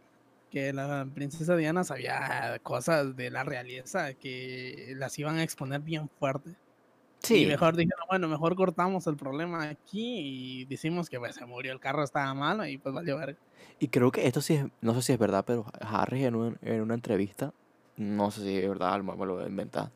que 0.49 0.73
la 0.73 1.07
princesa 1.15 1.57
Diana 1.57 1.85
sabía 1.85 2.59
cosas 2.63 3.17
de 3.17 3.31
la 3.31 3.45
realeza 3.45 4.15
que 4.15 4.93
las 4.97 5.19
iban 5.19 5.37
a 5.39 5.43
exponer 5.45 5.83
bien 5.83 6.09
fuerte. 6.19 6.57
Y 7.33 7.47
Sí, 7.47 7.47
mejor 7.47 7.77
dijeron, 7.77 8.05
bueno, 8.11 8.29
mejor 8.29 8.57
cortamos 8.57 9.07
el 9.09 9.17
problema 9.17 9.69
aquí 9.71 10.63
y 10.63 10.67
decimos 10.67 11.11
que 11.11 11.19
pues, 11.21 11.37
se 11.37 11.47
murió, 11.47 11.73
el 11.73 11.81
carro 11.81 12.05
estaba 12.05 12.35
malo 12.35 12.67
y 12.67 12.79
pues 12.79 12.95
valió 12.95 13.19
verga. 13.19 13.41
y 13.79 13.89
creo 13.89 14.11
que 14.11 14.27
esto 14.27 14.41
sí 14.41 14.55
es, 14.55 14.67
no 14.81 14.95
sé 14.95 15.03
si 15.03 15.13
es 15.13 15.19
verdad, 15.19 15.45
pero 15.47 15.67
Harry 15.81 16.25
en, 16.25 16.35
un- 16.35 16.59
en 16.63 16.81
una 16.81 16.95
entrevista, 16.95 17.53
no 17.97 18.31
sé 18.31 18.43
si 18.43 18.57
es 18.59 18.69
verdad, 18.69 18.95
a 18.95 18.99
lo 18.99 19.05
mejor 19.05 19.19
me 19.21 19.27
lo 19.27 19.39
a 19.41 19.47
inventar, 19.49 19.93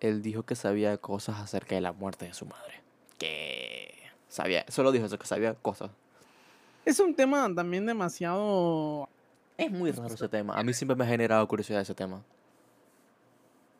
él 0.00 0.22
dijo 0.22 0.44
que 0.44 0.56
sabía 0.56 0.98
cosas 0.98 1.38
acerca 1.40 1.74
de 1.76 1.80
la 1.82 1.92
muerte 1.92 2.26
de 2.26 2.34
su 2.34 2.46
madre. 2.46 2.82
Que 3.18 3.94
sabía, 4.28 4.64
solo 4.68 4.92
dijo 4.92 5.06
eso, 5.06 5.18
que 5.18 5.26
sabía 5.26 5.54
cosas. 5.54 5.90
Es 6.84 7.00
un 7.00 7.14
tema 7.14 7.52
también 7.54 7.86
demasiado 7.86 9.08
Es 9.58 9.70
muy 9.70 9.90
raro 9.90 10.14
ese 10.14 10.28
tema. 10.28 10.54
A 10.54 10.62
mí 10.62 10.72
siempre 10.72 10.96
me 10.96 11.04
ha 11.04 11.08
generado 11.08 11.46
curiosidad 11.46 11.82
ese 11.82 11.94
tema. 11.94 12.24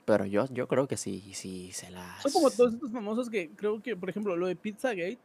Pero 0.05 0.27
yo, 0.27 0.47
yo 0.53 0.67
creo 0.67 0.89
que 0.89 0.97
sí, 0.97 1.33
sí 1.35 1.71
se 1.73 1.91
las... 1.91 2.23
Son 2.23 2.33
como 2.33 2.51
todos 2.51 2.75
estos 2.75 2.91
famosos 2.91 3.31
que 3.31 3.51
creo 3.51 3.81
que, 3.81 3.97
por 3.97 4.11
ejemplo, 4.11 4.37
lo 4.37 4.49
de 4.49 4.57
Pizzagate, 4.57 5.19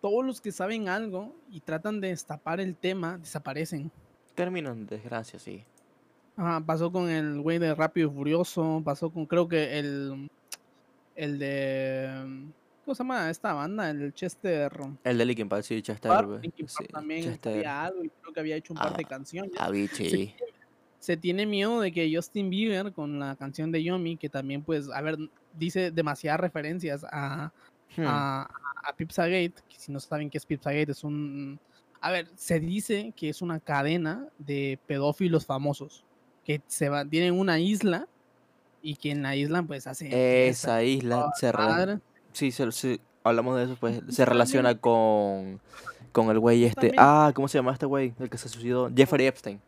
todos 0.00 0.24
los 0.24 0.40
que 0.40 0.52
saben 0.52 0.88
algo 0.88 1.34
y 1.50 1.60
tratan 1.60 2.00
de 2.00 2.08
destapar 2.08 2.60
el 2.60 2.74
tema 2.74 3.18
desaparecen. 3.18 3.90
Terminan 4.34 4.86
desgracia, 4.86 5.38
sí. 5.38 5.64
Ajá, 6.36 6.60
pasó 6.64 6.90
con 6.90 7.10
el 7.10 7.40
güey 7.40 7.58
de 7.58 7.74
Rápido 7.74 8.10
y 8.10 8.14
Furioso, 8.14 8.80
pasó 8.84 9.10
con 9.10 9.26
creo 9.26 9.48
que 9.48 9.78
el 9.78 10.30
el 11.18 11.40
de 11.40 12.48
¿cómo 12.88 12.94
se 12.94 13.02
llama 13.02 13.28
esta 13.28 13.52
banda? 13.52 13.90
El 13.90 14.14
Chester 14.14 14.72
El 15.04 15.18
de 15.18 15.24
Linkin 15.26 15.46
Park, 15.46 15.62
sí, 15.62 15.82
Chester. 15.82 16.08
Park, 16.10 16.40
Linkin 16.40 16.64
Park 16.66 16.78
sí, 16.80 16.84
también 16.90 17.22
Chester. 17.22 17.66
algo 17.66 18.02
y 18.02 18.08
creo 18.08 18.32
que 18.32 18.40
había 18.40 18.56
hecho 18.56 18.72
un 18.72 18.78
par 18.78 18.96
de 18.96 19.04
Ah, 19.04 19.08
canciones. 19.08 19.52
Avicii. 19.58 20.34
se 20.98 21.16
tiene 21.18 21.44
miedo 21.44 21.82
de 21.82 21.92
que 21.92 22.10
Justin 22.14 22.48
Bieber 22.48 22.92
con 22.94 23.18
la 23.18 23.36
canción 23.36 23.70
de 23.70 23.84
Yomi, 23.84 24.16
que 24.16 24.30
también 24.30 24.62
pues, 24.62 24.88
a 24.90 25.02
ver, 25.02 25.18
dice 25.52 25.90
demasiadas 25.90 26.40
referencias 26.40 27.04
a, 27.12 27.52
Hmm, 27.96 28.04
a, 28.06 28.42
a 28.84 28.92
Pizzagate, 28.96 29.54
que 29.68 29.76
si 29.78 29.92
no 29.92 30.00
saben 30.00 30.30
qué 30.30 30.38
es 30.38 30.46
Pizzagate, 30.46 30.92
es 30.92 31.04
un... 31.04 31.58
A 32.00 32.10
ver, 32.10 32.28
se 32.36 32.58
dice 32.58 33.12
que 33.16 33.28
es 33.28 33.42
una 33.42 33.60
cadena 33.60 34.28
de 34.38 34.78
pedófilos 34.86 35.44
famosos, 35.44 36.04
que 36.44 36.62
se 36.66 36.88
va, 36.88 37.04
tienen 37.04 37.38
una 37.38 37.58
isla 37.60 38.06
y 38.82 38.94
que 38.96 39.10
en 39.10 39.22
la 39.22 39.36
isla 39.36 39.62
pues 39.62 39.86
hacen... 39.86 40.08
fiestas, 40.08 40.64
Esa 40.64 40.82
isla 40.84 41.30
se 41.34 41.52
madre. 41.52 41.98
Sí, 42.32 42.50
se- 42.52 42.70
sí, 42.72 43.00
hablamos 43.24 43.56
de 43.56 43.64
eso, 43.64 43.76
pues. 43.78 44.00
Se 44.08 44.24
relaciona 44.24 44.76
con... 44.78 45.60
Con 46.12 46.30
el 46.30 46.38
güey 46.38 46.64
este... 46.64 46.92
Ah, 46.96 47.32
¿cómo 47.34 47.48
se 47.48 47.58
llama 47.58 47.72
este 47.72 47.86
güey? 47.86 48.14
El 48.18 48.30
que 48.30 48.38
se 48.38 48.48
suicidó. 48.48 48.90
Jeffrey 48.94 49.26
Epstein. 49.26 49.60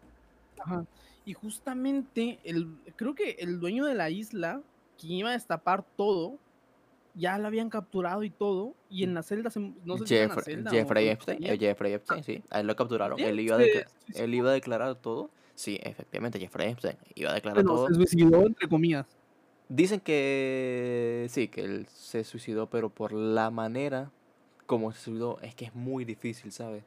Ajá. 0.58 0.84
Y 1.24 1.34
justamente, 1.34 2.38
el, 2.44 2.68
creo 2.96 3.14
que 3.14 3.32
el 3.38 3.60
dueño 3.60 3.84
de 3.84 3.94
la 3.94 4.10
isla, 4.10 4.60
quien 4.98 5.12
iba 5.12 5.30
a 5.30 5.32
destapar 5.32 5.84
todo, 5.96 6.38
ya 7.14 7.38
lo 7.38 7.46
habían 7.46 7.68
capturado 7.70 8.22
y 8.24 8.30
todo, 8.30 8.72
y 8.88 9.04
en 9.04 9.14
la 9.14 9.22
celda, 9.22 9.50
se- 9.50 9.60
no 9.84 9.98
sé 9.98 10.06
si 10.06 10.14
era 10.14 10.24
en 10.24 10.28
la 10.30 10.34
Jeffrey, 10.36 10.54
celda 10.56 10.70
Jeffrey 10.70 11.08
Epstein. 11.08 11.38
tenía, 11.38 11.52
eh, 11.54 11.58
Jeffrey 11.58 11.92
Epstein, 11.92 12.24
sí. 12.24 12.42
A 12.50 12.60
él 12.60 12.66
lo 12.66 12.74
capturaron. 12.74 13.18
Él 13.20 13.38
iba, 13.38 13.56
a 13.56 13.62
él 14.14 14.34
iba 14.34 14.50
a 14.50 14.52
declarar 14.54 14.94
todo. 14.96 15.30
Sí, 15.54 15.78
efectivamente, 15.82 16.40
Jeffrey 16.40 16.70
Epstein 16.70 16.96
iba 17.14 17.30
a 17.30 17.34
declarar 17.34 17.62
bueno, 17.64 17.80
todo. 17.80 17.88
se 17.88 17.94
suicidó, 17.94 18.46
entre 18.46 18.66
comillas. 18.68 19.06
Dicen 19.70 20.00
que 20.00 21.26
sí, 21.30 21.46
que 21.46 21.62
él 21.62 21.86
se 21.88 22.24
suicidó, 22.24 22.68
pero 22.68 22.90
por 22.90 23.12
la 23.12 23.50
manera 23.50 24.10
como 24.66 24.90
se 24.92 24.98
suicidó, 25.00 25.38
es 25.42 25.54
que 25.54 25.64
es 25.66 25.74
muy 25.76 26.04
difícil, 26.04 26.50
¿sabes? 26.52 26.82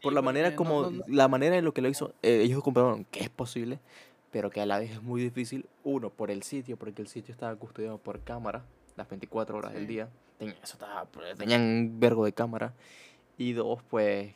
Por 0.00 0.12
Sí, 0.12 0.14
la 0.14 0.22
manera 0.22 0.50
no- 0.50 0.56
como, 0.56 0.82
no- 0.82 0.90
no- 0.92 1.04
la 1.08 1.26
manera 1.26 1.56
en 1.56 1.64
lo 1.64 1.74
que 1.74 1.82
lo 1.82 1.88
hizo, 1.88 2.14
eh, 2.22 2.40
ellos 2.44 2.62
comprobaron 2.62 3.04
que 3.06 3.20
es 3.20 3.30
posible, 3.30 3.80
pero 4.30 4.48
que 4.48 4.60
a 4.60 4.66
la 4.66 4.78
vez 4.78 4.92
es 4.92 5.02
muy 5.02 5.20
difícil. 5.20 5.66
Uno, 5.82 6.10
por 6.10 6.30
el 6.30 6.44
sitio, 6.44 6.76
porque 6.76 7.02
el 7.02 7.08
sitio 7.08 7.32
estaba 7.32 7.54
custodiado 7.56 7.98
por 7.98 8.20
cámara, 8.20 8.64
las 8.96 9.08
24 9.08 9.58
horas 9.58 9.74
del 9.74 9.88
día. 9.88 10.08
Tenían, 10.38 10.56
eso 10.62 10.74
estaba, 10.74 11.04
pues, 11.06 11.36
tenían 11.36 11.62
un 11.62 11.98
vergo 12.00 12.24
de 12.24 12.32
cámara. 12.32 12.74
Y 13.36 13.54
dos, 13.54 13.82
pues, 13.90 14.34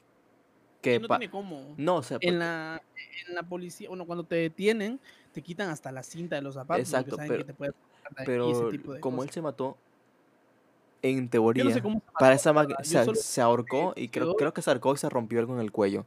que 0.81 0.99
no 0.99 1.07
tiene 1.07 1.31
cómo. 1.31 1.75
no, 1.77 1.97
o 1.97 2.03
sea, 2.03 2.19
En 2.21 2.41
la, 2.41 2.83
en 3.29 3.35
la 3.37 3.45
policía, 3.45 3.89
bueno, 3.89 4.05
cuando 4.05 4.25
te 4.25 4.35
detienen, 4.35 4.99
te 5.33 5.43
quitan 5.43 5.71
hasta 5.71 5.91
la 5.93 6.03
cinta 6.03 6.37
de 6.37 6.43
los 6.43 6.55
zapatos. 6.55 6.83
Exacto, 6.83 7.17
saben 7.17 7.29
pero- 7.31 7.41
que 7.41 7.53
te 7.53 7.55
puedes 7.55 7.75
cortar 7.75 8.15
de 8.15 8.23
ahí, 8.23 8.27
pero 8.27 8.69
tipo 8.71 8.93
de 8.93 9.01
como 9.01 9.23
él 9.23 9.29
cosas. 9.29 9.35
se 9.35 9.43
mató, 9.43 9.77
en 11.03 11.17
Yo 11.17 11.21
no 11.25 11.31
teoría, 11.31 11.75
sé 11.75 11.81
se 11.81 11.89
para 12.19 12.29
mató, 12.29 12.41
esa 12.41 12.53
máquina 12.53 12.85
se, 12.85 13.05
solo 13.05 13.15
se 13.17 13.41
ahorcó 13.41 13.93
y 13.97 14.09
creo, 14.09 14.37
creo 14.37 14.55
que 14.55 14.63
se 14.63 14.71
ahorcó 14.71 14.95
y 14.95 14.99
se 14.99 15.09
rompió 15.09 15.41
algo 15.41 15.55
en 15.55 15.61
el 15.61 15.73
cuello. 15.73 16.05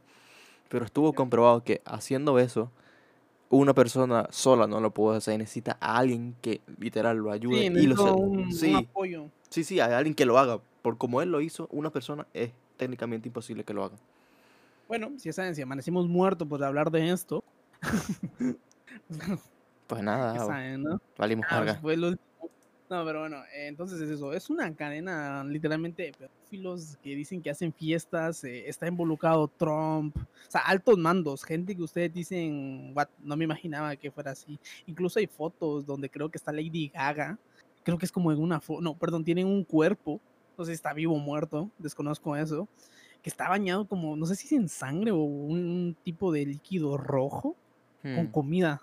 Pero 0.68 0.84
estuvo 0.84 1.12
comprobado 1.12 1.62
que 1.62 1.82
haciendo 1.84 2.38
eso, 2.38 2.70
una 3.50 3.74
persona 3.74 4.26
sola 4.30 4.66
no 4.66 4.80
lo 4.80 4.90
puede 4.92 5.18
hacer. 5.18 5.38
Necesita 5.38 5.76
a 5.80 5.98
alguien 5.98 6.34
que 6.42 6.60
literal 6.78 7.18
lo 7.18 7.30
ayude 7.30 7.62
Sí, 7.74 7.82
y 7.82 7.86
lo 7.86 8.14
un, 8.14 8.38
un 8.38 8.52
sí, 8.52 8.74
apoyo. 8.74 9.26
sí, 9.50 9.64
sí, 9.64 9.80
a 9.80 9.96
alguien 9.96 10.14
que 10.14 10.24
lo 10.24 10.38
haga. 10.38 10.58
Por 10.82 10.98
como 10.98 11.22
él 11.22 11.30
lo 11.30 11.40
hizo, 11.40 11.68
una 11.70 11.90
persona 11.90 12.26
es 12.34 12.50
técnicamente 12.76 13.28
imposible 13.28 13.64
que 13.64 13.74
lo 13.74 13.84
haga. 13.84 13.96
Bueno, 14.88 15.10
si 15.18 15.32
saben, 15.32 15.54
si 15.54 15.62
amanecimos 15.62 16.06
muertos 16.08 16.46
por 16.48 16.62
hablar 16.64 16.90
de 16.90 17.10
esto, 17.10 17.42
Pues 19.86 20.02
nada, 20.02 20.36
saben, 20.38 20.82
¿no? 20.82 21.00
valimos 21.16 21.46
Ah, 21.48 21.78
pues. 21.80 22.18
No, 22.88 23.04
pero 23.04 23.20
bueno, 23.20 23.38
eh, 23.52 23.66
entonces 23.66 24.00
es 24.00 24.10
eso. 24.10 24.32
Es 24.32 24.48
una 24.48 24.72
cadena 24.74 25.42
literalmente 25.42 26.04
de 26.04 26.12
pedófilos 26.12 26.96
que 27.02 27.16
dicen 27.16 27.42
que 27.42 27.50
hacen 27.50 27.72
fiestas. 27.72 28.44
eh, 28.44 28.68
está 28.68 28.86
involucrado 28.86 29.48
Trump. 29.48 30.16
O 30.16 30.50
sea, 30.50 30.60
altos 30.60 30.96
mandos. 30.96 31.42
Gente 31.42 31.74
que 31.74 31.82
ustedes 31.82 32.12
dicen, 32.14 32.92
what, 32.94 33.08
no 33.18 33.36
me 33.36 33.44
imaginaba 33.44 33.96
que 33.96 34.12
fuera 34.12 34.30
así. 34.32 34.58
Incluso 34.86 35.18
hay 35.18 35.26
fotos 35.26 35.84
donde 35.84 36.08
creo 36.08 36.30
que 36.30 36.38
está 36.38 36.52
Lady 36.52 36.88
Gaga. 36.88 37.38
Creo 37.82 37.98
que 37.98 38.06
es 38.06 38.12
como 38.12 38.30
en 38.30 38.38
una 38.38 38.60
foto. 38.60 38.80
No, 38.80 38.96
perdón, 38.96 39.24
tienen 39.24 39.46
un 39.48 39.64
cuerpo. 39.64 40.20
No 40.56 40.64
sé 40.64 40.70
si 40.70 40.76
está 40.76 40.92
vivo 40.92 41.14
o 41.14 41.18
muerto. 41.18 41.70
Desconozco 41.78 42.36
eso. 42.36 42.68
Que 43.20 43.30
está 43.30 43.48
bañado 43.48 43.88
como, 43.88 44.16
no 44.16 44.26
sé 44.26 44.36
si 44.36 44.46
es 44.46 44.52
en 44.52 44.68
sangre 44.68 45.10
o 45.10 45.16
un 45.16 45.96
tipo 46.04 46.30
de 46.30 46.46
líquido 46.46 46.96
rojo 46.96 47.56
con 48.14 48.26
Hmm. 48.26 48.30
comida. 48.30 48.82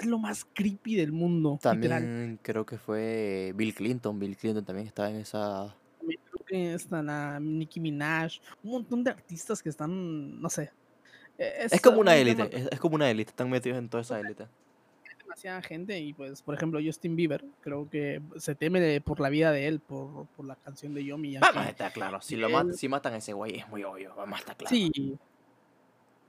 Es 0.00 0.06
lo 0.06 0.18
más 0.18 0.44
creepy 0.44 0.96
del 0.96 1.12
mundo. 1.12 1.52
literal. 1.52 2.02
También 2.02 2.38
creo 2.42 2.66
que 2.66 2.78
fue 2.78 3.52
Bill 3.54 3.74
Clinton. 3.74 4.18
Bill 4.18 4.36
Clinton 4.36 4.64
también 4.64 4.88
estaba 4.88 5.08
en 5.10 5.16
esa. 5.16 5.74
También 5.98 6.20
creo 6.30 6.44
que 6.46 6.74
está 6.74 7.02
la 7.02 7.38
Nicki 7.40 7.78
Minaj, 7.80 8.32
un 8.64 8.72
montón 8.72 9.04
de 9.04 9.10
artistas 9.10 9.62
que 9.62 9.68
están, 9.68 10.40
no 10.40 10.50
sé. 10.50 10.72
e- 11.38 11.66
Es 11.72 11.80
como 11.80 11.98
una 12.00 12.12
un 12.12 12.18
élite, 12.18 12.48
es, 12.56 12.68
es 12.72 12.78
como 12.80 12.94
una 12.96 13.10
élite, 13.10 13.30
están 13.30 13.50
metidos 13.50 13.78
en 13.78 13.88
toda 13.88 14.02
esa 14.02 14.18
élite. 14.20 14.44
hay 14.44 15.16
demasiada 15.18 15.62
gente 15.62 15.98
y 15.98 16.12
pues, 16.12 16.42
por 16.42 16.54
ejemplo, 16.54 16.78
Justin 16.84 17.16
Bieber, 17.16 17.44
creo 17.60 17.88
que 17.90 18.20
se 18.36 18.54
teme 18.54 18.80
de- 18.80 19.00
por 19.00 19.18
la 19.20 19.28
vida 19.30 19.50
de 19.52 19.66
él, 19.66 19.80
por, 19.80 20.26
por 20.36 20.44
la 20.46 20.54
canción 20.56 20.94
de 20.94 21.04
Yomi. 21.04 21.36
Vamos 21.38 21.66
estar 21.66 21.92
claro, 21.92 22.20
si, 22.20 22.36
lo 22.36 22.48
mat- 22.50 22.66
él- 22.68 22.74
si 22.74 22.88
matan 22.88 23.14
a 23.14 23.16
ese 23.18 23.32
güey 23.32 23.56
es 23.58 23.68
muy 23.68 23.82
obvio, 23.84 24.12
vamos 24.16 24.36
a 24.36 24.40
estar 24.40 24.56
claro. 24.56 24.74
Sí. 24.74 24.90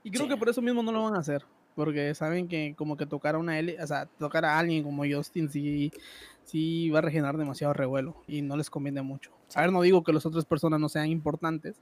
Y 0.02 0.10
creo 0.10 0.24
Sí. 0.24 0.28
que 0.28 0.36
por 0.36 0.48
eso 0.48 0.60
mismo 0.62 0.82
no 0.82 0.90
lo 0.92 1.02
van 1.04 1.14
a 1.14 1.18
hacer, 1.18 1.44
porque 1.76 2.12
saben 2.16 2.48
que 2.48 2.74
como 2.76 2.96
que 2.96 3.06
tocar 3.06 3.36
a 3.36 3.38
una 3.38 3.56
élite, 3.58 3.80
o 3.80 3.86
sea, 3.86 4.06
tocar 4.18 4.44
a 4.44 4.58
alguien 4.58 4.82
como 4.82 5.04
Justin 5.08 5.48
sí, 5.48 5.92
sí 6.44 6.90
va 6.90 6.98
a 6.98 7.02
regenerar 7.02 7.36
demasiado 7.36 7.72
revuelo 7.72 8.16
y 8.26 8.42
no 8.42 8.56
les 8.56 8.68
conviene 8.70 9.02
mucho. 9.02 9.30
A 9.54 9.60
ver, 9.60 9.70
no 9.70 9.82
digo 9.82 10.02
que 10.02 10.12
las 10.12 10.26
otras 10.26 10.44
personas 10.44 10.80
no 10.80 10.88
sean 10.88 11.06
importantes, 11.06 11.76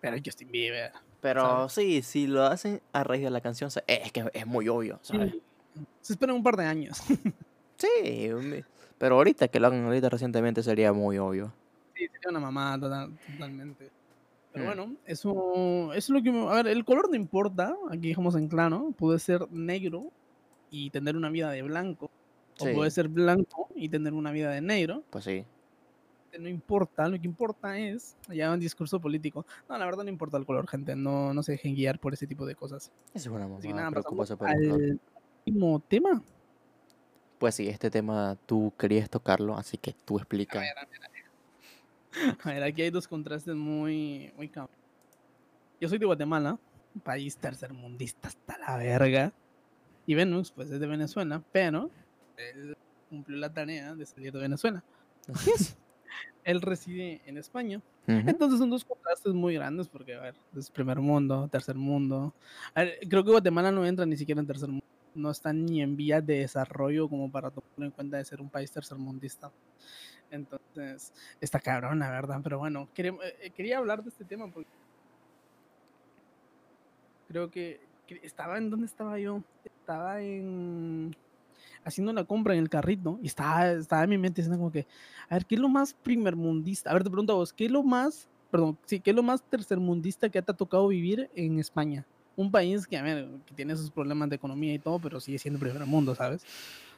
pero 0.00 0.16
Justin 0.24 0.52
Bieber. 0.52 0.92
Pero 1.20 1.68
sí, 1.68 2.02
si 2.02 2.26
lo 2.26 2.44
hacen 2.44 2.80
a 2.92 3.02
raíz 3.02 3.22
de 3.24 3.30
la 3.30 3.40
canción, 3.40 3.70
es 3.86 4.12
que 4.12 4.30
es 4.32 4.46
muy 4.46 4.68
obvio, 4.68 4.98
¿sabes? 5.02 5.32
Sí. 5.32 5.42
Se 6.02 6.12
esperan 6.12 6.36
un 6.36 6.42
par 6.42 6.56
de 6.56 6.66
años. 6.66 7.00
Sí, 7.80 8.62
pero 8.98 9.14
ahorita 9.14 9.48
que 9.48 9.58
lo 9.58 9.68
hagan 9.68 9.86
ahorita 9.86 10.10
recientemente 10.10 10.62
sería 10.62 10.92
muy 10.92 11.16
obvio. 11.16 11.50
Sí, 11.94 12.06
sería 12.08 12.28
una 12.28 12.40
mamada 12.40 12.78
total- 12.78 13.18
totalmente. 13.32 13.90
Pero 14.52 14.64
Hmm. 14.64 14.68
bueno, 14.68 14.96
eso, 15.04 15.92
eso 15.92 15.94
es 15.94 16.08
lo 16.10 16.22
que... 16.22 16.32
me- 16.32 16.48
A 16.48 16.54
ver, 16.62 16.68
el 16.68 16.84
color 16.84 17.08
no 17.08 17.16
importa, 17.16 17.74
aquí 17.90 18.08
dejamos 18.08 18.34
en 18.34 18.48
claro, 18.48 18.92
puede 18.98 19.18
ser 19.18 19.50
negro 19.50 20.12
y 20.70 20.90
tener 20.90 21.16
una 21.16 21.30
vida 21.30 21.50
de 21.50 21.62
blanco, 21.62 22.10
o 22.58 22.64
puede 22.72 22.90
ser 22.90 23.08
blanco 23.08 23.68
y 23.74 23.88
tener 23.88 24.12
una 24.12 24.32
vida 24.32 24.50
de 24.50 24.60
negro, 24.60 25.04
Pues 25.10 25.24
sí. 25.24 25.44
no 26.38 26.48
importa, 26.48 27.08
lo 27.08 27.18
que 27.18 27.26
importa 27.26 27.78
es, 27.78 28.16
ya 28.28 28.52
un 28.52 28.60
discurso 28.60 29.00
político, 29.00 29.44
no, 29.68 29.78
la 29.78 29.84
verdad 29.84 30.04
no 30.04 30.10
importa 30.10 30.36
el 30.36 30.46
color, 30.46 30.68
gente, 30.68 30.94
no, 30.96 31.32
no 31.34 31.42
se 31.42 31.52
dejen 31.52 31.74
guiar 31.74 31.98
por 31.98 32.14
ese 32.14 32.26
tipo 32.26 32.46
de 32.46 32.54
cosas. 32.54 32.90
Eso 33.14 33.18
es 33.18 33.26
una 33.28 33.46
Así 33.46 33.68
que 33.68 33.74
mamada, 33.74 33.90
nada, 33.90 33.90
preocuparse 33.90 34.36
pasamos 34.36 34.54
por 34.54 34.62
el 34.62 34.70
color. 34.70 34.82
al 34.90 35.00
último 35.46 35.80
tema. 35.88 36.22
Pues 37.38 37.54
sí, 37.54 37.68
este 37.68 37.90
tema 37.90 38.36
tú 38.46 38.72
querías 38.78 39.08
tocarlo, 39.08 39.56
así 39.56 39.78
que 39.78 39.94
tú 40.04 40.18
A 40.18 40.20
explica. 40.22 40.58
ver, 40.60 40.68
a 40.78 40.84
ver, 40.84 41.04
a 41.04 41.08
ver. 41.08 41.09
A 42.44 42.50
ver, 42.50 42.62
aquí 42.62 42.82
hay 42.82 42.90
dos 42.90 43.08
contrastes 43.08 43.54
muy, 43.54 44.32
muy 44.36 44.48
cabrones. 44.48 44.78
Yo 45.80 45.88
soy 45.88 45.98
de 45.98 46.06
Guatemala, 46.06 46.58
un 46.94 47.00
país 47.00 47.36
tercermundista 47.36 48.28
hasta 48.28 48.58
la 48.58 48.76
verga. 48.76 49.32
Y 50.06 50.14
Venus, 50.14 50.50
pues 50.50 50.70
es 50.70 50.80
de 50.80 50.86
Venezuela, 50.86 51.42
pero 51.52 51.90
él 52.36 52.76
cumplió 53.08 53.38
la 53.38 53.52
tarea 53.52 53.94
de 53.94 54.06
salir 54.06 54.32
de 54.32 54.40
Venezuela. 54.40 54.82
Así 55.32 55.50
es. 55.50 55.76
Él 56.44 56.62
reside 56.62 57.20
en 57.26 57.36
España. 57.36 57.80
Entonces 58.06 58.58
son 58.58 58.70
dos 58.70 58.84
contrastes 58.84 59.34
muy 59.34 59.54
grandes 59.54 59.86
porque, 59.86 60.14
a 60.14 60.20
ver, 60.20 60.34
es 60.56 60.68
primer 60.70 60.98
mundo, 60.98 61.48
tercer 61.48 61.76
mundo. 61.76 62.34
A 62.74 62.82
ver, 62.82 62.98
creo 63.08 63.22
que 63.22 63.30
Guatemala 63.30 63.70
no 63.70 63.86
entra 63.86 64.04
ni 64.04 64.16
siquiera 64.16 64.40
en 64.40 64.46
tercer 64.48 64.68
mundo. 64.68 64.84
No 65.14 65.30
está 65.30 65.52
ni 65.52 65.80
en 65.80 65.96
vías 65.96 66.26
de 66.26 66.40
desarrollo 66.40 67.08
como 67.08 67.30
para 67.30 67.50
tomarlo 67.50 67.84
en 67.84 67.90
cuenta 67.92 68.16
de 68.16 68.24
ser 68.24 68.40
un 68.40 68.48
país 68.48 68.70
tercermundista. 68.72 69.52
Entonces, 70.30 71.12
está 71.40 71.60
cabrón, 71.60 71.98
la 71.98 72.10
verdad. 72.10 72.40
Pero 72.42 72.58
bueno, 72.58 72.88
quería, 72.94 73.12
eh, 73.40 73.50
quería 73.50 73.78
hablar 73.78 74.02
de 74.02 74.10
este 74.10 74.24
tema 74.24 74.48
porque 74.48 74.70
creo 77.28 77.50
que, 77.50 77.80
estaba 78.22 78.58
en 78.58 78.70
dónde 78.70 78.86
estaba 78.86 79.18
yo. 79.18 79.42
Estaba 79.64 80.20
en 80.20 81.14
haciendo 81.84 82.12
la 82.12 82.24
compra 82.24 82.54
en 82.54 82.60
el 82.60 82.68
carrito 82.68 83.18
y 83.22 83.26
estaba, 83.26 83.70
estaba 83.70 84.04
en 84.04 84.10
mi 84.10 84.18
mente 84.18 84.42
diciendo 84.42 84.58
como 84.58 84.72
que, 84.72 84.86
a 85.28 85.34
ver, 85.34 85.46
¿qué 85.46 85.54
es 85.54 85.60
lo 85.60 85.68
más 85.68 85.94
primermundista? 85.94 86.90
A 86.90 86.94
ver, 86.94 87.04
te 87.04 87.10
pregunto 87.10 87.32
a 87.32 87.36
vos, 87.36 87.52
¿qué 87.52 87.66
es 87.66 87.70
lo 87.70 87.82
más, 87.82 88.28
perdón, 88.50 88.78
sí, 88.84 89.00
qué 89.00 89.10
es 89.10 89.16
lo 89.16 89.22
más 89.22 89.42
tercermundista 89.42 90.28
que 90.28 90.42
te 90.42 90.52
ha 90.52 90.56
tocado 90.56 90.88
vivir 90.88 91.30
en 91.34 91.58
España? 91.58 92.06
Un 92.36 92.50
país 92.50 92.86
que, 92.86 92.96
a 92.96 93.02
ver, 93.02 93.28
que 93.46 93.54
tiene 93.54 93.76
sus 93.76 93.90
problemas 93.90 94.28
de 94.30 94.36
economía 94.36 94.74
y 94.74 94.78
todo, 94.78 94.98
pero 94.98 95.20
sigue 95.20 95.38
siendo 95.38 95.60
primer 95.60 95.84
mundo, 95.86 96.14
¿sabes? 96.14 96.44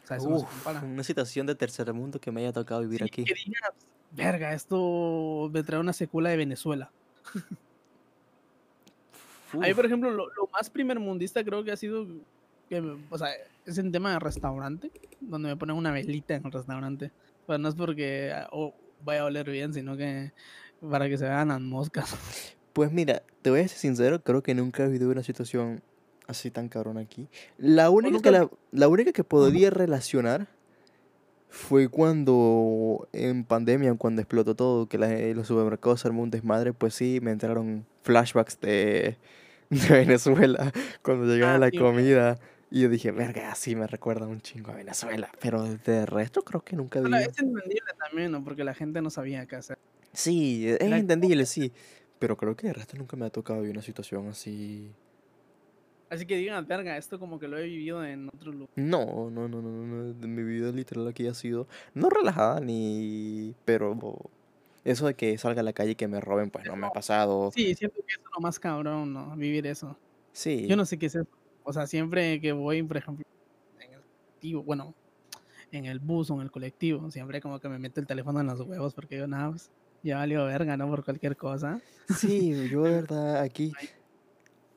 O 0.02 0.06
sea, 0.06 0.16
eso 0.16 0.28
no 0.30 0.38
se 0.38 0.44
Uf, 0.44 0.50
compara. 0.52 0.80
una 0.84 1.04
situación 1.04 1.46
de 1.46 1.54
tercer 1.54 1.92
mundo 1.92 2.20
que 2.20 2.30
me 2.32 2.40
haya 2.40 2.52
tocado 2.52 2.80
vivir 2.80 2.98
Sí, 3.00 3.04
aquí. 3.04 3.24
que 3.24 3.34
digas, 3.34 3.70
verga, 4.10 4.52
esto 4.52 5.48
me 5.52 5.62
trae 5.62 5.80
una 5.80 5.92
secuela 5.92 6.30
de 6.30 6.36
Venezuela. 6.36 6.90
A 9.52 9.56
mí, 9.58 9.70
Uf, 9.70 9.76
por 9.76 9.86
ejemplo, 9.86 10.10
lo, 10.10 10.26
lo 10.34 10.48
más 10.52 10.70
primermundista 10.70 11.44
creo 11.44 11.62
que 11.62 11.72
ha 11.72 11.76
sido, 11.76 12.06
que, 12.68 12.80
o 13.10 13.18
sea, 13.18 13.28
es 13.66 13.78
en 13.78 13.92
tema 13.92 14.12
de 14.12 14.18
restaurante, 14.18 14.90
donde 15.20 15.50
me 15.50 15.56
ponen 15.56 15.76
una 15.76 15.92
velita 15.92 16.34
en 16.34 16.46
el 16.46 16.52
restaurante. 16.52 17.10
Pero 17.46 17.58
no 17.58 17.68
es 17.68 17.74
porque 17.74 18.32
ah, 18.34 18.48
oh, 18.50 18.74
vaya 19.04 19.22
a 19.22 19.24
oler 19.26 19.50
bien, 19.50 19.74
sino 19.74 19.96
que 19.96 20.32
para 20.80 21.08
que 21.08 21.18
se 21.18 21.24
vean 21.24 21.48
las 21.48 21.60
moscas. 21.60 22.16
Pues 22.72 22.90
mira, 22.90 23.22
te 23.42 23.50
voy 23.50 23.60
a 23.60 23.68
ser 23.68 23.78
sincero, 23.78 24.22
creo 24.22 24.42
que 24.42 24.54
nunca 24.54 24.84
he 24.84 24.88
vivido 24.88 25.10
una 25.10 25.22
situación 25.22 25.82
así 26.26 26.50
tan 26.50 26.68
cabrón 26.68 26.98
aquí. 26.98 27.28
La 27.58 27.90
única 27.90 28.20
que, 28.20 28.30
la, 28.30 28.48
la 28.70 28.88
única 28.88 29.12
que 29.12 29.24
podría 29.24 29.70
relacionar 29.70 30.48
fue 31.48 31.88
cuando 31.88 33.08
en 33.12 33.44
pandemia, 33.44 33.94
cuando 33.94 34.22
explotó 34.22 34.54
todo, 34.54 34.86
que 34.88 34.96
la- 34.98 35.10
los 35.34 35.46
supermercados 35.48 36.00
se 36.00 36.08
armó 36.08 36.22
un 36.22 36.30
desmadre, 36.30 36.72
pues 36.72 36.94
sí, 36.94 37.20
me 37.22 37.30
entraron 37.30 37.84
flashbacks 38.02 38.58
de, 38.60 39.18
de 39.70 39.88
Venezuela 39.90 40.72
cuando 41.02 41.26
llegaba 41.26 41.54
Ah, 41.54 41.58
la 41.58 41.70
comida. 41.70 42.38
Y 42.70 42.80
yo 42.80 42.88
dije, 42.88 43.10
verga, 43.10 43.54
sí 43.54 43.76
me 43.76 43.86
recuerda 43.86 44.26
un 44.26 44.40
chingo 44.40 44.70
a 44.72 44.76
Venezuela. 44.76 45.30
Pero 45.40 45.62
de 45.62 46.06
resto 46.06 46.40
creo 46.42 46.62
que 46.62 46.74
nunca 46.74 47.00
vi. 47.02 47.12
es 47.16 47.38
entendible 47.38 47.92
también, 47.98 48.32
¿no? 48.32 48.42
Porque 48.42 48.64
la 48.64 48.72
gente 48.72 49.02
no 49.02 49.10
sabía 49.10 49.44
qué 49.46 49.56
hacer. 49.56 49.76
Sí, 50.14 50.66
es 50.66 50.80
Era 50.80 50.96
entendible, 50.96 51.44
sí. 51.44 51.70
Pero 52.18 52.38
creo 52.38 52.56
que 52.56 52.68
de 52.68 52.72
resto 52.72 52.96
nunca 52.96 53.14
me 53.16 53.26
ha 53.26 53.30
tocado 53.30 53.60
una 53.60 53.82
situación 53.82 54.26
así. 54.28 54.90
Así 56.12 56.26
que 56.26 56.36
digan, 56.36 56.66
verga, 56.66 56.98
esto 56.98 57.18
como 57.18 57.38
que 57.38 57.48
lo 57.48 57.56
he 57.56 57.64
vivido 57.64 58.04
en 58.04 58.28
otro 58.28 58.52
lugar. 58.52 58.68
No, 58.76 59.30
no, 59.30 59.48
no, 59.48 59.62
no, 59.62 59.70
no, 59.70 60.28
Mi 60.28 60.42
vida 60.42 60.70
literal 60.70 61.08
aquí 61.08 61.26
ha 61.26 61.32
sido 61.32 61.66
no 61.94 62.10
relajada 62.10 62.60
ni. 62.60 63.54
Pero 63.64 63.96
eso 64.84 65.06
de 65.06 65.14
que 65.14 65.38
salga 65.38 65.62
a 65.62 65.64
la 65.64 65.72
calle 65.72 65.92
y 65.92 65.94
que 65.94 66.08
me 66.08 66.20
roben, 66.20 66.50
pues 66.50 66.66
no 66.66 66.76
me 66.76 66.86
ha 66.86 66.90
pasado. 66.90 67.50
Sí, 67.54 67.74
siento 67.74 67.96
que 68.06 68.12
eso 68.12 68.20
es 68.20 68.30
lo 68.34 68.42
más 68.42 68.60
cabrón, 68.60 69.14
¿no? 69.14 69.34
Vivir 69.36 69.66
eso. 69.66 69.96
Sí. 70.32 70.66
Yo 70.66 70.76
no 70.76 70.84
sé 70.84 70.98
qué 70.98 71.06
es 71.06 71.14
eso. 71.14 71.26
O 71.64 71.72
sea, 71.72 71.86
siempre 71.86 72.42
que 72.42 72.52
voy, 72.52 72.82
por 72.82 72.98
ejemplo, 72.98 73.24
en 73.80 73.92
el 73.94 74.00
colectivo, 74.00 74.62
bueno, 74.64 74.94
en 75.70 75.86
el 75.86 75.98
bus 75.98 76.30
o 76.30 76.34
en 76.34 76.42
el 76.42 76.50
colectivo, 76.50 77.10
siempre 77.10 77.40
como 77.40 77.58
que 77.58 77.70
me 77.70 77.78
meto 77.78 78.00
el 78.00 78.06
teléfono 78.06 78.38
en 78.38 78.48
los 78.48 78.60
huevos 78.60 78.92
porque 78.92 79.16
yo 79.16 79.26
nada, 79.26 79.48
pues, 79.48 79.70
ya 80.02 80.18
valió 80.18 80.44
verga, 80.44 80.76
¿no? 80.76 80.90
Por 80.90 81.06
cualquier 81.06 81.38
cosa. 81.38 81.80
Sí, 82.18 82.68
yo 82.68 82.82
de 82.82 82.90
verdad 83.00 83.40
aquí. 83.40 83.72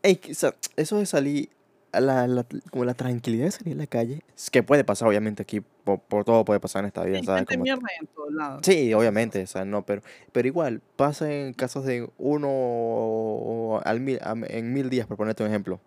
Ey, 0.06 0.22
o 0.30 0.34
sea, 0.34 0.54
eso 0.76 1.00
de 1.00 1.06
salir 1.08 1.50
la, 1.92 2.28
la- 2.28 2.46
como 2.72 2.86
la 2.86 2.94
tranquilidad 2.94 3.46
de 3.46 3.52
salir 3.52 3.74
a 3.74 3.78
la 3.78 3.88
calle, 3.88 4.22
es 4.36 4.50
que 4.52 4.62
puede 4.64 4.84
pasar, 4.84 5.08
obviamente, 5.08 5.42
aquí, 5.44 5.62
por, 5.62 6.00
por 6.02 6.24
todo 6.26 6.46
puede 6.46 6.60
pasar 6.60 6.82
en 6.84 6.88
esta 6.88 7.04
vida, 7.04 7.20
Sí, 7.20 7.26
¿sabes? 7.26 7.46
Como, 7.46 7.66
en 7.66 8.08
todos 8.14 8.34
lados. 8.34 8.62
sí, 8.64 8.94
obviamente, 8.94 9.42
o 9.42 9.48
sea, 9.48 9.66
no, 9.66 9.86
pero, 9.86 10.02
pero 10.32 10.48
igual, 10.48 10.82
pasa 10.96 11.32
en 11.32 11.54
casos 11.54 11.86
de 11.86 12.08
uno 12.18 13.82
al 13.84 14.00
mil, 14.00 14.20
en 14.50 14.74
mil 14.74 14.90
días, 14.90 15.08
por 15.08 15.18
ponerte 15.18 15.44
un 15.44 15.50
ejemplo. 15.50 15.80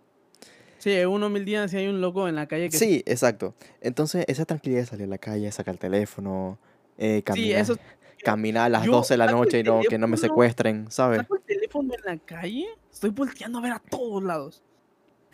sí, 0.79 0.99
uno 1.05 1.29
mil 1.29 1.45
días 1.45 1.71
si 1.71 1.77
hay 1.77 1.87
un 1.89 2.01
loco 2.01 2.27
en 2.29 2.35
la 2.35 2.47
calle 2.47 2.71
que 2.71 2.79
Sí, 2.79 3.03
exacto. 3.07 3.55
Entonces, 3.81 4.25
esa 4.29 4.45
tranquilidad 4.45 4.81
de 4.81 4.87
salir 4.87 5.05
a 5.05 5.09
la 5.11 5.19
calle, 5.19 5.51
sacar 5.53 5.75
el 5.75 5.79
teléfono, 5.79 6.59
eh, 6.97 7.23
Sí, 7.35 7.53
eso 7.53 7.77
caminar, 7.77 7.77
caminar 8.25 8.65
a 8.67 8.69
las 8.69 8.85
Yo 8.87 8.93
12 8.93 9.15
de 9.15 9.19
la 9.19 9.29
noche 9.29 9.61
y 9.61 9.63
no, 9.63 9.83
que 9.89 9.99
no 9.99 10.07
me 10.09 10.17
secuestren, 10.17 10.91
¿sabes? 10.91 11.21
saco 11.23 11.37
el 11.37 11.43
teléfono 11.87 11.95
en 11.95 12.19
la 12.19 12.25
calle, 12.25 12.67
estoy 12.91 13.11
volteando 13.11 13.59
a 13.59 13.63
ver 13.63 13.73
a 13.73 13.79
todos 13.79 14.23
lados. 14.23 14.63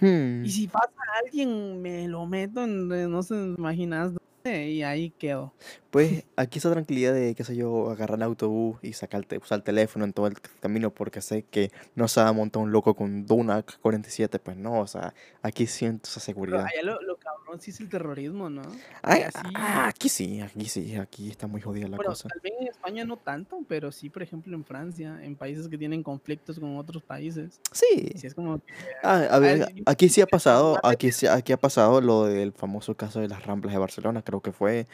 Hmm. 0.01 0.45
Y 0.45 0.51
si 0.51 0.69
pasa 0.69 0.91
alguien, 1.25 1.81
me 1.81 2.09
lo 2.09 2.27
meto 2.27 2.65
en 2.65 2.89
no 2.89 3.23
se 3.23 3.35
imaginas 3.35 4.13
dónde 4.15 4.69
y 4.69 4.83
ahí 4.83 5.11
quedo. 5.11 5.53
Pues 5.91 6.25
aquí 6.37 6.59
esa 6.59 6.71
tranquilidad 6.73 7.15
de, 7.15 7.35
qué 7.35 7.45
sé 7.45 7.57
yo, 7.57 7.91
agarrar 7.91 8.19
el 8.19 8.25
autobús 8.25 8.79
y 8.83 8.93
sacar 8.93 9.25
usar 9.41 9.59
el 9.59 9.63
teléfono 9.63 10.05
en 10.05 10.13
todo 10.13 10.27
el 10.27 10.41
camino 10.61 10.91
porque 10.91 11.21
sé 11.21 11.45
que 11.45 11.71
no 11.95 12.09
se 12.09 12.21
va 12.21 12.29
a 12.29 12.33
montar 12.33 12.63
un 12.63 12.73
loco 12.73 12.95
con 12.95 13.27
Duna 13.27 13.65
47, 13.81 14.39
pues 14.39 14.57
no, 14.57 14.81
o 14.81 14.87
sea, 14.87 15.15
aquí 15.43 15.67
siento 15.67 16.09
esa 16.09 16.21
seguridad. 16.21 16.67
allá 16.67 16.83
lo, 16.83 17.01
lo 17.03 17.17
sí 17.61 17.71
es 17.71 17.81
el 17.81 17.89
terrorismo, 17.89 18.49
¿no? 18.51 18.63
Ay, 19.03 19.21
Que 19.21 19.25
así, 19.27 19.39
ah, 19.55 19.87
aquí 19.89 20.09
sí, 20.09 20.41
aquí 20.41 20.65
sí, 20.67 20.97
aquí 20.97 21.31
está 21.31 21.47
muy 21.47 21.61
jodida 21.61 21.89
la 21.89 21.97
bueno, 21.97 22.11
cosa. 22.13 22.29
tal 22.29 22.41
vez 22.41 22.53
en 22.61 22.69
España 22.69 23.05
no 23.05 23.17
tanto, 23.17 23.61
pero 23.69 23.91
sí, 23.93 24.11
por 24.11 24.23
ejemplo, 24.23 24.55
en 24.55 24.65
Francia, 24.65 25.19
en 25.23 25.37
países 25.37 25.69
que 25.69 25.77
tienen 25.79 26.03
conflictos 26.03 26.59
con 26.59 26.77
otros 26.77 27.03
países. 27.03 27.61
Sí. 27.73 28.11
Sí, 28.17 28.27
es 28.27 28.35
como 28.35 28.59
que, 28.59 28.73
Ah, 29.03 29.27
a 29.31 29.39
ver, 29.39 29.59
yo- 29.61 29.67
aquí 29.87 30.09
sí 30.09 30.21
ha 30.21 30.27
pasado, 30.27 30.79
aquí 30.85 31.13
sí, 31.13 31.27
aquí 31.27 31.53
ha 31.53 31.57
pasado 31.59 32.01
lo 32.01 32.25
del 32.25 32.53
famoso 32.53 32.97
caso 32.97 33.21
de 33.21 33.29
las 33.29 33.45
Ramblas 33.45 33.73
de 33.73 33.79
Barcelona, 33.79 34.23
creo 34.23 34.41
que 34.41 34.53
fue 34.53 34.87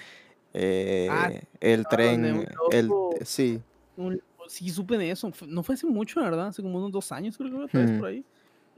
eh, 0.52 1.42
el 1.60 1.80
ah, 1.86 1.88
tren, 1.88 2.24
un 2.24 2.46
el, 2.72 2.86
loco- 2.88 3.14
sí, 3.24 3.60
un- 3.96 4.20
sí 4.48 4.68
supe 4.70 4.98
de 4.98 5.10
eso. 5.12 5.30
No 5.46 5.62
fue 5.62 5.76
hace 5.76 5.86
mucho, 5.86 6.20
la 6.20 6.28
¿verdad? 6.30 6.48
Hace 6.48 6.62
como 6.62 6.78
unos 6.78 6.90
dos 6.90 7.12
años, 7.12 7.36
creo 7.36 7.50
que 7.62 7.68
fue, 7.68 7.86
Hmm. 7.86 7.98
por 7.98 8.08
ahí. 8.08 8.24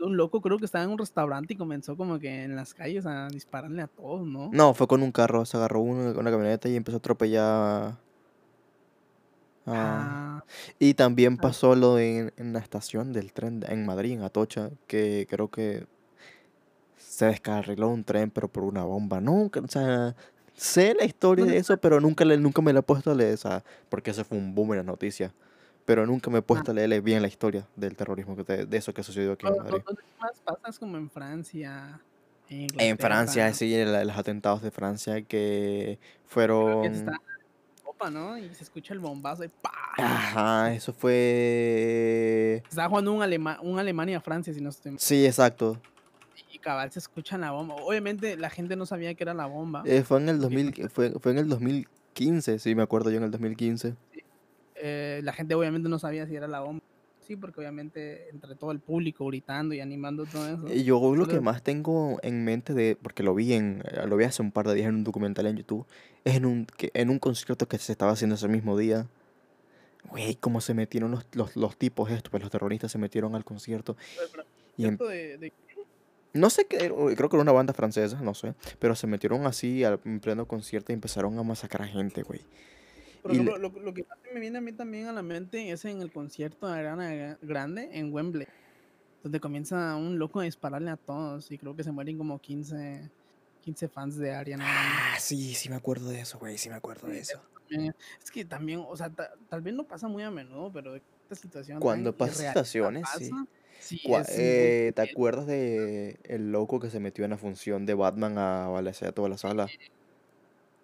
Un 0.02 0.16
loco 0.16 0.40
creo 0.40 0.58
que 0.58 0.64
estaba 0.64 0.84
en 0.84 0.90
un 0.90 0.98
restaurante 0.98 1.54
y 1.54 1.56
comenzó 1.56 1.96
como 1.96 2.18
que 2.18 2.44
en 2.44 2.56
las 2.56 2.74
calles 2.74 3.06
a 3.06 3.28
dispararle 3.28 3.82
a 3.82 3.86
todos, 3.88 4.26
¿no? 4.26 4.50
no, 4.50 4.74
fue 4.74 4.86
con 4.86 5.02
un 5.02 5.12
carro, 5.12 5.44
se 5.44 5.56
agarró 5.56 5.80
uno, 5.80 6.18
una 6.18 6.30
camioneta 6.30 6.68
y 6.68 6.76
empezó 6.76 6.96
a 6.96 6.98
atropellar. 6.98 7.98
Ah, 9.66 10.42
Y 10.78 10.94
también 10.94 11.34
Ah. 11.34 11.40
pasó 11.42 11.74
lo 11.76 11.98
en, 11.98 12.32
en 12.36 12.52
la 12.52 12.58
estación 12.58 13.12
del 13.12 13.32
tren 13.32 13.64
en 13.68 13.86
Madrid, 13.86 14.12
en 14.12 14.22
Atocha, 14.22 14.70
que 14.88 15.26
creo 15.30 15.50
que 15.50 15.86
se 16.96 17.26
descarriló 17.26 17.88
un 17.88 18.04
tren, 18.04 18.30
pero 18.30 18.48
por 18.48 18.64
una 18.64 18.84
bomba. 18.84 19.20
Nunca, 19.20 19.60
o 19.60 19.68
sea, 19.68 20.14
sé 20.54 20.94
la 20.94 21.04
historia 21.04 21.46
de 21.46 21.52
¿Dónde 21.52 21.58
eso, 21.58 21.76
pero 21.78 22.00
nunca, 22.00 22.24
le, 22.24 22.36
nunca 22.38 22.62
me 22.62 22.72
la 22.72 22.80
he 22.80 22.82
puesto 22.82 23.10
a 23.10 23.14
leer, 23.14 23.34
o 23.34 23.36
sea, 23.36 23.64
porque 23.88 24.10
eso 24.10 24.24
fue 24.24 24.38
un 24.38 24.54
boom 24.54 24.72
en 24.72 24.76
las 24.78 24.86
noticias. 24.86 25.32
Pero 25.84 26.06
nunca 26.06 26.30
me 26.30 26.38
he 26.38 26.42
puesto 26.42 26.70
a 26.70 26.74
leer 26.74 27.02
bien 27.02 27.20
la 27.22 27.28
historia 27.28 27.66
del 27.74 27.96
terrorismo, 27.96 28.36
te- 28.44 28.66
de 28.66 28.76
eso 28.76 28.94
que 28.94 29.02
sucedió 29.02 29.32
aquí 29.32 29.46
en 29.46 29.54
¿dó- 29.54 29.62
Madrid. 29.64 29.82
¿Dónde 29.84 30.02
más 30.20 30.40
pasa? 30.44 30.68
Es 30.68 30.78
como 30.78 30.96
en 30.96 31.10
Francia. 31.10 32.00
En, 32.48 32.68
En 32.78 32.98
Francia, 32.98 33.52
sí, 33.54 33.74
el- 33.74 34.06
los 34.06 34.16
atentados 34.16 34.62
de 34.62 34.70
Francia 34.70 35.22
que 35.22 35.98
fueron... 36.26 36.84
está 36.84 37.18
Europa, 37.78 38.10
¿no? 38.10 38.38
Y 38.38 38.54
se 38.54 38.62
escucha 38.64 38.94
el 38.94 39.00
bombazo 39.00 39.42
y 39.44 39.48
¡pa! 39.48 39.70
Ajá, 39.98 40.72
eso 40.74 40.92
fue... 40.92 42.62
Estaba 42.68 42.88
jugando 42.88 43.12
un, 43.12 43.22
Alema- 43.22 43.58
un 43.60 43.78
Alemania-Francia, 43.78 44.52
si 44.54 44.60
no 44.60 44.70
estoy 44.70 44.92
mal. 44.92 45.00
Sí, 45.00 45.26
exacto. 45.26 45.80
Y 46.50 46.58
cabal 46.58 46.90
se 46.92 46.98
escucha 46.98 47.38
la 47.38 47.50
bomba. 47.50 47.74
Obviamente 47.76 48.36
la 48.36 48.50
gente 48.50 48.76
no 48.76 48.86
sabía 48.86 49.14
que 49.14 49.24
era 49.24 49.34
la 49.34 49.46
bomba. 49.46 49.82
Eh, 49.86 50.02
fue 50.02 50.18
en 50.20 50.28
el 50.28 50.38
porque 50.38 50.56
2000, 50.56 50.90
fue, 50.90 51.10
fue 51.18 51.32
en 51.32 51.38
el 51.38 51.48
2015, 51.48 52.58
sí, 52.58 52.74
me 52.74 52.82
acuerdo 52.82 53.10
yo 53.10 53.16
en 53.16 53.24
el 53.24 53.30
2015. 53.30 53.94
Eh, 54.82 55.20
la 55.22 55.32
gente 55.32 55.54
obviamente 55.54 55.88
no 55.88 55.98
sabía 55.98 56.26
si 56.26 56.34
era 56.36 56.48
la 56.48 56.60
bomba. 56.60 56.82
Sí, 57.20 57.36
porque 57.36 57.60
obviamente 57.60 58.28
entre 58.30 58.56
todo 58.56 58.72
el 58.72 58.80
público 58.80 59.24
gritando 59.26 59.74
y 59.74 59.80
animando 59.80 60.26
todo 60.26 60.48
eso. 60.48 60.74
Y 60.74 60.82
yo 60.82 61.14
lo 61.14 61.28
que 61.28 61.40
más 61.40 61.62
tengo 61.62 62.18
en 62.22 62.44
mente 62.44 62.74
de, 62.74 62.96
porque 63.00 63.22
lo 63.22 63.32
vi 63.34 63.52
en, 63.52 63.82
eh, 63.86 64.06
lo 64.08 64.16
vi 64.16 64.24
hace 64.24 64.42
un 64.42 64.50
par 64.50 64.66
de 64.66 64.74
días 64.74 64.88
en 64.88 64.96
un 64.96 65.04
documental 65.04 65.46
en 65.46 65.56
YouTube, 65.56 65.86
es 66.24 66.34
en 66.34 66.44
un, 66.46 66.66
que, 66.66 66.90
en 66.94 67.10
un 67.10 67.20
concierto 67.20 67.68
que 67.68 67.78
se 67.78 67.92
estaba 67.92 68.10
haciendo 68.12 68.34
ese 68.34 68.48
mismo 68.48 68.76
día. 68.76 69.06
Güey, 70.10 70.34
cómo 70.34 70.60
se 70.60 70.74
metieron 70.74 71.12
los, 71.12 71.24
los, 71.34 71.54
los 71.56 71.76
tipos 71.76 72.10
estos, 72.10 72.28
pues 72.30 72.42
los 72.42 72.50
terroristas 72.50 72.90
se 72.90 72.98
metieron 72.98 73.36
al 73.36 73.44
concierto. 73.44 73.96
Pero- 74.32 74.44
Y 74.76 74.82
¿cierto 74.82 75.06
de- 75.06 75.38
de- 75.38 75.52
no 76.34 76.48
sé 76.50 76.66
qué, 76.66 76.78
creo 76.78 77.28
que 77.28 77.36
era 77.36 77.42
una 77.42 77.52
banda 77.52 77.72
francesa, 77.74 78.20
no 78.20 78.34
sé, 78.34 78.54
pero 78.78 78.94
se 78.96 79.06
metieron 79.06 79.46
así 79.46 79.84
al, 79.84 80.00
en 80.06 80.18
pleno 80.18 80.46
concierto 80.46 80.90
y 80.90 80.94
empezaron 80.94 81.38
a 81.38 81.42
masacrar 81.44 81.86
gente, 81.88 82.22
güey. 82.22 82.40
Por 83.22 83.30
ejemplo, 83.32 83.56
lo, 83.56 83.68
lo 83.70 83.94
que 83.94 84.04
me 84.34 84.40
viene 84.40 84.58
a 84.58 84.60
mí 84.60 84.72
también 84.72 85.06
a 85.06 85.12
la 85.12 85.22
mente 85.22 85.70
es 85.70 85.84
en 85.84 86.02
el 86.02 86.10
concierto 86.12 86.66
de 86.66 86.78
Ariana 86.78 87.10
Gra- 87.14 87.38
Grande 87.40 87.88
en 87.92 88.12
Wembley, 88.12 88.46
donde 89.22 89.38
comienza 89.38 89.94
un 89.96 90.18
loco 90.18 90.40
a 90.40 90.44
dispararle 90.44 90.90
a 90.90 90.96
todos 90.96 91.50
y 91.50 91.58
creo 91.58 91.76
que 91.76 91.84
se 91.84 91.92
mueren 91.92 92.18
como 92.18 92.40
15, 92.40 93.08
15 93.62 93.88
fans 93.88 94.16
de 94.16 94.34
Ariana 94.34 94.64
Grande. 94.64 94.96
Ah, 95.14 95.16
sí, 95.20 95.54
sí 95.54 95.68
me 95.68 95.76
acuerdo 95.76 96.08
de 96.10 96.20
eso, 96.20 96.38
güey, 96.40 96.58
sí 96.58 96.68
me 96.68 96.74
acuerdo 96.74 97.08
de 97.08 97.20
eso. 97.20 97.40
también- 97.68 97.94
Es 98.22 98.30
que 98.30 98.44
también, 98.44 98.84
o 98.86 98.96
sea, 98.96 99.08
ta- 99.10 99.30
tal 99.48 99.62
vez 99.62 99.72
no 99.72 99.84
pasa 99.84 100.08
muy 100.08 100.24
a 100.24 100.30
menudo, 100.30 100.72
pero 100.72 100.96
esta 100.96 101.34
situación. 101.36 101.78
Cuando 101.80 102.14
pasa 102.16 102.48
situaciones, 102.48 103.08
sí. 103.18 103.30
pasa, 103.30 103.46
sí, 103.78 104.00
eh, 104.28 104.92
¿Te 104.96 105.02
acuerdas 105.02 105.46
de 105.46 106.18
el 106.24 106.50
loco 106.50 106.80
que 106.80 106.90
se 106.90 106.98
metió 107.00 107.24
en 107.24 107.30
la 107.30 107.38
función 107.38 107.86
de 107.86 107.94
Batman 107.94 108.36
a 108.36 108.66
balasear 108.68 109.12
toda 109.12 109.28
la 109.28 109.38
sala? 109.38 109.68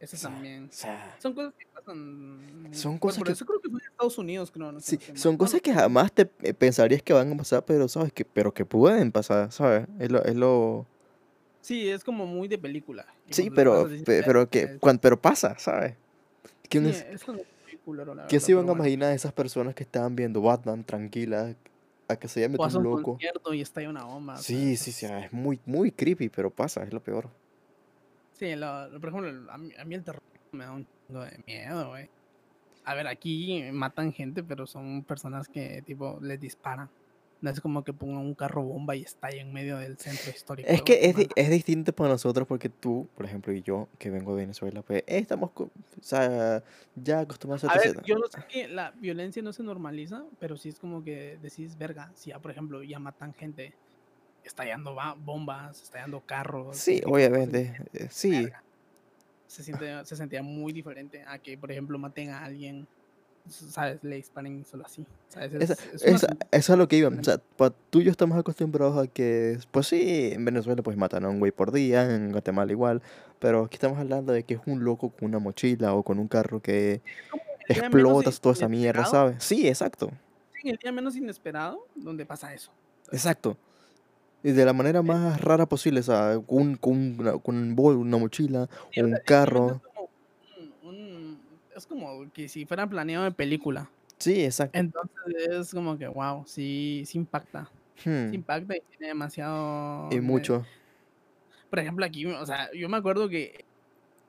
Eso 0.01 0.17
O 0.17 0.19
sea, 0.19 0.31
también. 0.31 0.65
o 0.67 0.73
sea, 0.73 1.17
Son 1.21 1.35
cosas 1.35 1.55
que 1.59 1.67
pasan. 1.75 2.69
Son 2.73 2.99
cosas 2.99 3.19
por 3.19 3.27
que- 3.27 3.33
eso 3.33 3.45
creo 3.45 3.61
que 3.61 3.69
fue 3.69 3.81
en 3.81 3.87
Estados 3.91 4.19
Unidos, 4.19 4.51
creo. 4.51 4.71
No, 4.73 4.81
si 4.81 4.97
sí, 4.97 4.99
son 5.15 5.33
Bueno, 5.37 5.39
cosas 5.39 5.61
que 5.61 5.73
jamás 5.75 6.13
te 6.13 6.31
eh, 6.43 6.55
pensarías 6.55 7.03
que 7.03 7.13
van 7.13 7.33
a 7.33 7.37
pasar, 7.37 7.65
pero 7.65 7.89
sabes 7.89 8.13
que, 8.13 8.25
pero 8.25 8.55
que 8.55 8.65
pueden 8.65 9.11
pasar, 9.11 9.51
¿sabes? 9.51 9.87
Es 9.99 10.11
lo, 10.13 10.23
es 10.25 10.37
lo... 10.37 10.87
Sí, 11.61 11.89
es 11.89 12.05
como 12.05 12.27
muy 12.27 12.47
de 12.49 12.59
película. 12.59 13.05
Sí, 13.31 13.43
cuando 13.51 13.55
pero, 13.57 13.83
pasas 13.85 14.03
pe- 14.05 14.23
pero 14.25 14.49
que, 14.49 14.65
"Verga, 14.67 14.79
cuan- 14.81 14.99
pero 14.99 15.21
pasa, 15.21 15.59
¿sabes? 15.59 15.93
es- 15.93 16.69
¿Quién 16.69 16.85
sí, 16.85 16.91
es- 16.91 17.07
es 17.23 17.25
culero, 17.85 18.15
la 18.15 18.27
¿Qué 18.29 18.39
se 18.39 18.53
iban 18.53 18.65
a 18.65 18.67
bueno. 18.69 18.83
imaginar 18.85 19.13
esas 19.15 19.33
personas 19.33 19.75
que 19.75 19.83
estaban 19.83 20.15
viendo 20.15 20.41
Batman 20.43 20.85
tranquilas 20.85 21.57
a 22.07 22.17
que 22.17 22.29
se 22.29 22.45
hace 22.45 22.57
un 22.57 22.77
un 22.77 22.83
loco? 22.85 23.13
concierto 23.13 23.53
y 23.53 23.61
estalla 23.63 23.89
una 23.91 24.05
bomba. 24.05 24.37
Sí, 24.37 24.75
eso 24.75 24.85
sí, 24.85 24.93
sí, 24.93 25.07
es- 25.07 25.13
ah, 25.13 25.25
es 25.25 25.33
muy, 25.33 25.59
muy 25.67 25.91
creepy, 25.91 26.29
pero 26.29 26.51
pasa, 26.51 26.85
es 26.85 26.93
lo 26.93 27.03
peor. 27.03 27.29
Sí, 28.39 28.55
lo- 28.57 28.89
lo- 28.89 29.01
por 29.01 29.11
ejemplo, 29.11 29.53
a 29.53 29.59
mí, 29.59 29.71
a 29.79 29.85
mí 29.85 29.95
el 29.95 30.05
terror 30.05 30.23
me 30.53 30.65
da 30.65 30.73
un 30.73 30.87
chingo 31.07 31.23
de 31.25 31.43
miedo, 31.47 31.89
güey. 31.89 32.09
A 32.85 32.95
ver, 32.95 33.07
aquí 33.07 33.63
matan 33.73 34.13
gente, 34.13 34.43
pero 34.43 34.67
son 34.67 35.05
personas 35.05 35.49
que, 35.49 35.83
tipo, 35.83 36.19
les 36.23 36.41
disparan. 36.41 36.89
No 37.41 37.51
es 37.51 37.61
como 37.61 37.85
que 37.85 37.93
pongan 37.93 38.19
un 38.19 38.35
carro 38.35 38.63
bomba 38.63 38.97
y 38.97 39.03
estalla 39.03 39.41
en 39.41 39.53
medio 39.53 39.77
del 39.77 39.97
centro 39.99 40.31
histórico. 40.31 40.69
Es 40.69 40.83
que 40.83 40.99
es, 41.03 41.15
di- 41.15 41.29
es 41.37 41.51
distinto 41.51 41.93
para 41.93 42.11
nosotros 42.11 42.49
porque 42.49 42.69
tú, 42.69 43.09
por 43.15 43.27
ejemplo, 43.27 43.53
y 43.53 43.63
yo, 43.63 43.89
que 43.99 44.11
vengo 44.11 44.35
de 44.35 44.43
Venezuela, 44.43 44.83
pues 44.83 45.01
eh, 45.07 45.19
estamos 45.19 45.51
o 45.55 45.71
sea, 46.01 46.65
ya 46.97 47.21
acostumbrados 47.21 47.63
a 47.65 47.73
A 47.73 47.79
ver, 47.79 48.01
yo 48.05 48.17
no 48.19 48.27
sé 48.27 48.39
que 48.49 48.67
la 48.67 48.91
violencia 48.93 49.41
no 49.43 49.53
se 49.53 49.63
normaliza, 49.63 50.25
pero 50.41 50.57
sí 50.57 50.71
es 50.71 50.81
como 50.81 51.05
que 51.05 51.39
decís, 51.41 51.79
verga, 51.79 52.11
si 52.17 52.31
ya, 52.31 52.41
por 52.41 52.51
ejemplo, 52.51 52.83
ya 52.83 52.99
matan 52.99 53.35
gente 53.35 53.73
estallando 54.49 54.95
ba- 54.95 55.15
bombas, 55.17 55.81
estallando 55.83 56.21
carros. 56.21 56.77
Sí, 56.77 56.97
tipo 56.97 57.17
de 57.17 57.27
obviamente, 57.27 57.77
eh, 57.93 58.09
sí. 58.11 58.31
verga, 58.43 58.63
Se, 59.47 59.63
siente, 59.63 60.05
se 60.05 60.17
sentía 60.17 60.43
muy 60.43 60.73
diferente 60.73 61.23
a 61.27 61.39
que, 61.39 61.57
por 61.57 61.71
ejemplo, 61.71 61.99
maten 61.99 62.31
a 62.31 62.45
alguien, 62.45 62.87
¿sabes? 63.49 64.03
Le 64.03 64.17
disparen 64.17 64.65
solo 64.67 64.85
así. 64.85 65.07
¿sabes? 65.29 65.53
Esa, 65.55 65.73
Es, 65.73 65.95
es 65.95 66.03
una 66.03 66.17
esa- 66.17 66.37
eso 66.51 66.73
es 66.73 66.79
lo 66.79 66.89
que 66.89 66.97
iba. 66.97 67.09
O 67.09 67.25
sea, 67.25 67.39
pa- 67.57 67.71
tú 67.91 68.01
y 68.01 68.05
yo 68.05 68.11
estamos 68.11 68.37
acostumbrados 68.39 68.99
a 69.03 69.07
que, 69.07 69.59
pues 69.71 69.87
sí, 69.87 70.33
en 70.33 70.45
Venezuela 70.45 70.83
pues 70.83 70.97
matan 70.97 71.25
a 71.25 71.29
un 71.31 71.39
güey 71.39 71.53
por 71.53 71.73
día, 71.73 72.15
en 72.15 72.33
Guatemala 72.33 72.71
igual, 72.73 73.01
pero 73.39 73.65
aquí 73.65 73.77
estamos 73.77 73.99
hablando 73.99 74.33
de 74.33 74.43
que 74.45 74.55
es 74.55 74.61
un 74.67 74.85
loco 74.85 75.11
con 75.11 75.29
una 75.29 75.39
mochila 75.39 75.95
o 75.95 76.03
con 76.03 76.19
un 76.19 76.29
carro 76.29 76.61
que 76.61 77.01
explotas 77.69 78.41
toda 78.41 78.55
esa 78.55 78.69
mierda, 78.69 79.05
¿sabes? 79.07 79.43
Sí, 79.45 79.67
exacto, 79.69 80.11
sí, 80.61 80.69
el 80.71 80.77
día 80.77 80.93
menos 80.93 81.17
inesperado, 81.17 81.87
donde 81.95 82.27
pasa 82.27 82.53
eso. 82.53 82.71
exacto. 83.13 83.57
Y 84.43 84.53
de 84.53 84.65
la 84.65 84.73
manera 84.73 85.03
más 85.03 85.41
rara 85.41 85.67
posible, 85.67 86.01
o 86.01 86.03
sea, 86.03 86.41
con, 86.47 86.59
un- 86.59 86.77
con 86.77 87.21
una, 87.21 87.33
con 87.39 87.57
un 87.57 87.75
bol, 87.75 87.97
una 87.97 88.19
mochila, 88.19 88.69
Sí, 88.93 89.01
o 89.01 89.05
o 89.05 89.09
un 89.09 89.19
carro. 89.25 89.67
Es 89.71 89.81
como, 89.83 90.11
un- 90.83 90.97
un- 90.97 91.61
es 91.77 91.87
como 91.87 92.31
que 92.33 92.49
si 92.49 92.65
fuera 92.67 92.89
planeado 92.89 93.25
de 93.25 93.33
película. 93.33 93.91
Sí, 94.19 94.45
exacto. 94.45 94.79
Entonces 94.79 95.49
es 95.51 95.73
como 95.73 95.97
que, 95.99 96.07
wow, 96.09 96.45
sí, 96.47 97.05
sí 97.07 97.19
impacta. 97.19 97.71
Sí 97.97 98.09
Hmm, 98.09 98.35
impacta 98.35 98.77
y 98.77 98.81
tiene 98.91 99.09
demasiado... 99.09 100.09
Y 100.13 100.21
mucho. 100.21 100.65
Por 101.71 101.81
ejemplo, 101.81 102.05
aquí, 102.05 102.25
o 102.27 102.47
sea, 102.47 102.69
yo 102.75 102.89
me 102.89 102.97
acuerdo 102.97 103.29
que... 103.29 103.65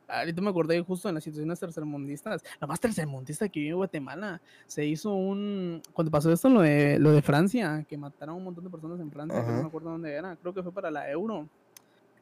Ahorita 0.09 0.41
me 0.41 0.49
acordé 0.49 0.81
justo 0.81 1.07
en 1.07 1.15
las 1.15 1.23
situaciones 1.23 1.59
tercermundistas. 1.59 2.43
La 2.59 2.67
más 2.67 2.79
tercermundista 2.79 3.47
que 3.47 3.59
vive 3.59 3.71
en 3.71 3.77
Guatemala. 3.77 4.41
Se 4.67 4.83
hizo 4.85 5.13
un... 5.13 5.81
Cuando 5.93 6.09
pasó 6.11 6.31
esto, 6.31 6.49
lo 6.49 6.61
de, 6.61 6.97
lo 6.99 7.11
de 7.11 7.21
Francia, 7.21 7.85
que 7.87 7.97
mataron 7.97 8.33
a 8.33 8.37
un 8.37 8.43
montón 8.43 8.63
de 8.63 8.69
personas 8.69 8.99
en 8.99 9.11
Francia, 9.11 9.39
que 9.45 9.51
no 9.51 9.61
me 9.61 9.67
acuerdo 9.67 9.91
dónde 9.91 10.11
era. 10.11 10.35
Creo 10.37 10.53
que 10.53 10.63
fue 10.63 10.71
para 10.73 10.89
la 10.91 11.09
Euro. 11.11 11.47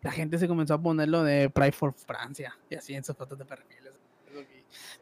la 0.02 0.12
gente 0.12 0.38
se 0.38 0.48
comenzó 0.48 0.74
a 0.74 0.82
poner 0.82 1.08
lo 1.10 1.24
de 1.24 1.50
Pride 1.50 1.72
for 1.72 1.94
Francia 1.94 2.58
y 2.70 2.76
así 2.76 2.94
en 2.94 3.04
sus 3.04 3.16
fotos 3.16 3.38
de 3.40 3.46
perfiles. 3.46 3.94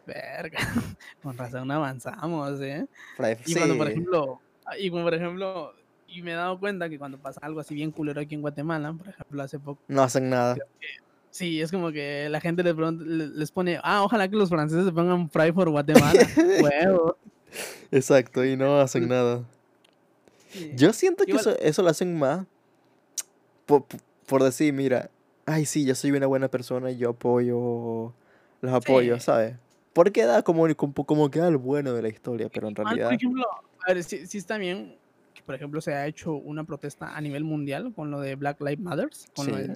Verga, 0.05 0.59
con 1.23 1.35
razón 1.37 1.69
avanzamos, 1.71 2.61
¿eh? 2.61 2.85
Pride- 3.17 3.39
Y 3.45 3.55
cuando, 3.55 3.77
por 3.77 3.87
ejemplo, 3.89 4.41
y 4.79 4.89
como 4.91 5.03
por 5.03 5.13
ejemplo, 5.15 5.73
y 6.07 6.21
me 6.21 6.31
he 6.31 6.35
dado 6.35 6.59
cuenta 6.59 6.87
que 6.89 6.99
cuando 6.99 7.17
pasa 7.17 7.39
algo 7.43 7.59
así 7.59 7.73
bien 7.73 7.91
culero 7.91 8.21
aquí 8.21 8.35
en 8.35 8.41
Guatemala, 8.41 8.93
por 8.93 9.09
ejemplo, 9.09 9.41
hace 9.41 9.59
poco, 9.59 9.81
no 9.87 10.03
hacen 10.03 10.29
nada. 10.29 10.55
Sí, 11.35 11.61
es 11.61 11.69
como 11.71 11.91
que 11.91 12.29
la 12.29 12.39
gente 12.39 12.63
le 12.63 12.73
pregunta- 12.73 13.03
le- 13.05 13.27
les 13.27 13.51
pone, 13.51 13.77
ah, 13.83 14.03
ojalá 14.03 14.27
que 14.29 14.35
los 14.37 14.47
franceses 14.49 14.85
se 14.85 14.91
pongan 14.93 15.27
Pride 15.27 15.51
for 15.53 15.69
Guatemala. 15.69 16.13
Huevo. 16.61 17.17
Exacto, 17.91 18.43
y 18.45 18.55
no 18.55 18.79
hacen 18.79 19.07
nada. 19.09 19.43
Sí. 20.49 20.71
Yo 20.75 20.93
siento 20.93 21.25
que 21.25 21.31
Igual- 21.31 21.41
eso, 21.41 21.59
eso 21.59 21.83
lo 21.83 21.89
hacen 21.89 22.17
más 22.17 22.45
por, 23.65 23.83
por- 24.25 24.43
decir, 24.43 24.71
mira, 24.73 25.09
ay, 25.45 25.65
sí, 25.65 25.85
yo 25.85 25.93
soy 25.95 26.11
una 26.11 26.27
buena 26.27 26.47
persona 26.47 26.89
y 26.91 26.97
yo 26.97 27.09
apoyo, 27.09 28.13
los 28.61 28.73
apoyo, 28.73 29.15
Sí. 29.15 29.21
¿sabes? 29.25 29.55
Porque 29.93 30.23
da 30.25 30.41
como, 30.41 30.73
como, 30.75 30.93
como 30.93 31.29
que 31.31 31.39
da 31.39 31.49
lo 31.49 31.59
bueno 31.59 31.93
de 31.93 32.01
la 32.01 32.09
historia, 32.09 32.49
pero 32.49 32.67
en 32.69 32.75
realidad... 32.75 33.07
por 33.07 33.13
ejemplo, 33.15 33.45
a 33.87 33.93
ver, 33.93 34.03
sí, 34.03 34.25
sí 34.27 34.37
está 34.37 34.57
bien 34.57 34.95
que, 35.33 35.41
por 35.43 35.55
ejemplo, 35.55 35.79
se 35.81 35.93
ha 35.93 36.07
hecho 36.07 36.33
una 36.33 36.63
protesta 36.63 37.15
a 37.15 37.21
nivel 37.21 37.43
mundial 37.43 37.93
con 37.93 38.09
lo 38.11 38.19
de 38.21 38.35
Black 38.35 38.59
Lives 38.61 38.79
Matter, 38.79 39.09
con 39.35 39.47
lo, 39.47 39.57
Sí. 39.57 39.71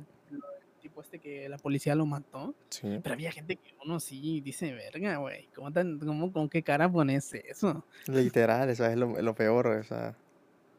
Tipo 0.80 1.02
este 1.02 1.20
que 1.20 1.48
la 1.50 1.58
policía 1.58 1.96
lo 1.96 2.06
mató. 2.06 2.56
Sí. 2.70 3.00
Pero 3.04 3.14
había 3.14 3.32
gente 3.32 3.56
que 3.58 3.74
uno 3.86 4.00
sí 4.00 4.42
dice, 4.42 4.74
verga, 4.74 5.18
güey, 5.18 5.48
¿cómo, 5.56 5.72
tan- 5.72 6.00
cómo, 6.00 6.32
¿con 6.32 6.50
qué 6.50 6.64
cara 6.64 6.92
pones 6.92 7.34
eso? 7.34 7.86
Literal, 8.08 8.70
eso 8.70 8.86
es 8.86 8.98
lo, 8.98 9.22
lo 9.22 9.36
peor, 9.36 9.68
o 9.68 9.84
sea... 9.84 10.16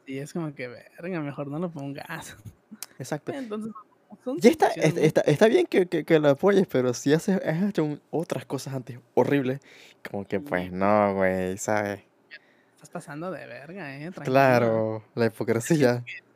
Y 0.06 0.18
es 0.18 0.32
como 0.32 0.52
que, 0.54 0.66
verga, 0.66 1.20
mejor 1.20 1.46
no 1.48 1.58
lo 1.58 1.70
pongas. 1.70 2.36
Exacto. 2.98 3.32
Entonces, 3.32 3.72
Ya 4.38 4.50
está, 4.50 4.68
está, 4.68 5.20
está 5.20 5.46
bien 5.46 5.66
que, 5.66 5.86
que, 5.86 6.04
que 6.04 6.18
lo 6.18 6.30
apoyes, 6.30 6.66
pero 6.66 6.92
si 6.94 7.12
haces, 7.12 7.40
has 7.46 7.62
hecho 7.68 7.84
un- 7.84 8.00
otras 8.10 8.44
cosas 8.44 8.74
antes 8.74 8.98
horribles, 9.14 9.60
como 10.10 10.26
que 10.26 10.40
pues 10.40 10.64
Sí. 10.64 10.70
no, 10.72 11.14
güey, 11.14 11.56
¿sabes? 11.58 12.00
Estás 12.74 12.90
pasando 12.90 13.30
de 13.30 13.46
verga, 13.46 13.94
eh. 13.94 14.00
tranquilo. 14.10 14.24
Claro, 14.24 15.04
la 15.14 15.26
hipocresía 15.26 16.02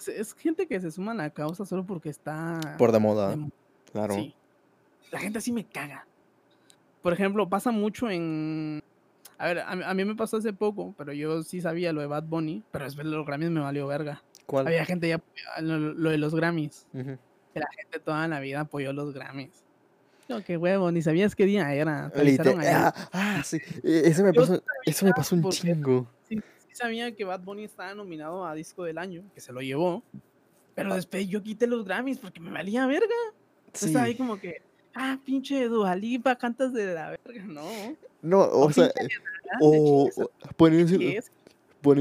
Es, 0.00 0.08
es 0.08 0.34
gente 0.34 0.66
que 0.66 0.80
se 0.80 0.90
suma 0.90 1.12
a 1.12 1.14
la 1.14 1.30
causa 1.30 1.64
solo 1.64 1.84
porque 1.84 2.08
está. 2.08 2.58
por 2.78 2.92
de 2.92 2.98
moda, 2.98 3.36
de 3.36 3.48
claro. 3.92 4.14
Sí. 4.14 4.34
La 5.10 5.18
gente 5.20 5.38
así 5.38 5.52
me 5.52 5.64
caga. 5.64 6.06
Por 7.02 7.12
ejemplo, 7.12 7.48
pasa 7.48 7.70
mucho 7.70 8.10
en. 8.10 8.82
A 9.38 9.46
ver, 9.46 9.60
a, 9.60 9.74
mí- 9.74 9.82
a 9.84 9.94
mí 9.94 10.04
me 10.04 10.14
pasó 10.14 10.36
hace 10.36 10.52
poco, 10.52 10.94
pero 10.98 11.12
yo 11.12 11.42
sí 11.42 11.60
sabía 11.60 11.92
lo 11.92 12.00
de 12.02 12.06
Bad 12.06 12.24
Bunny, 12.24 12.62
pero 12.70 12.84
después 12.84 13.06
de 13.06 13.12
los 13.12 13.26
Grammys 13.26 13.50
me 13.50 13.60
valió 13.60 13.86
verga. 13.86 14.22
¿Cuál? 14.46 14.66
Había 14.66 14.84
gente 14.84 15.08
ya 15.08 15.20
lo, 15.62 15.78
lo 15.78 16.10
de 16.10 16.18
los 16.18 16.34
Grammys. 16.34 16.86
Que 16.92 17.58
la 17.60 17.68
gente 17.76 17.98
toda 18.00 18.28
la 18.28 18.40
vida 18.40 18.60
apoyó 18.60 18.92
los 18.92 19.14
Grammys. 19.14 19.64
No, 20.28 20.44
qué 20.44 20.56
huevo, 20.56 20.92
ni 20.92 21.02
sabías 21.02 21.34
qué 21.34 21.44
día 21.46 21.72
era. 21.74 22.10
te 22.10 22.38
ah, 22.68 22.94
ah, 23.12 23.42
sí, 23.44 23.58
e- 23.82 24.02
eso 24.04 24.22
me 24.22 24.32
Yo 24.32 24.42
pasó, 24.42 24.62
eso 24.84 25.06
me 25.06 25.12
pasó 25.12 25.34
un 25.34 25.48
chingo. 25.50 26.06
Sí 26.28 26.40
sabía 26.74 27.14
que 27.14 27.24
Bad 27.24 27.40
Bunny 27.40 27.64
estaba 27.64 27.94
nominado 27.94 28.44
a 28.46 28.54
Disco 28.54 28.84
del 28.84 28.98
Año, 28.98 29.22
que 29.34 29.40
se 29.40 29.52
lo 29.52 29.60
llevó. 29.60 30.02
Pero 30.74 30.94
después 30.94 31.28
yo 31.28 31.42
quité 31.42 31.66
los 31.66 31.84
Grammys 31.84 32.18
porque 32.18 32.40
me 32.40 32.50
valía 32.50 32.86
verga. 32.86 33.06
Yo 33.78 33.86
Estaba 33.86 34.04
ahí 34.06 34.12
Sí. 34.12 34.18
como 34.18 34.38
que, 34.40 34.62
ah, 34.94 35.18
pinche 35.24 35.66
Dualipa, 35.68 36.36
cantas 36.36 36.72
de 36.72 36.94
la 36.94 37.10
verga, 37.10 37.44
no. 37.46 37.64
No, 38.22 38.40
o 38.40 38.66
O 38.66 38.72
sea, 38.72 38.86
eh, 38.86 39.08
o 39.60 40.08
poniendo, 40.56 40.94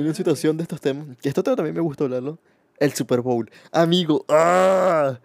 en 0.10 0.16
situación 0.16 0.58
de 0.58 0.64
estos 0.64 0.80
temas, 0.82 1.08
que 1.22 1.30
esto 1.30 1.42
también 1.44 1.74
me 1.74 1.82
gusta 1.82 2.04
hablarlo, 2.04 2.38
el 2.80 2.94
Super 2.94 3.22
Bowl. 3.22 3.50
Amigo, 3.72 4.26
¡ah! 4.30 5.18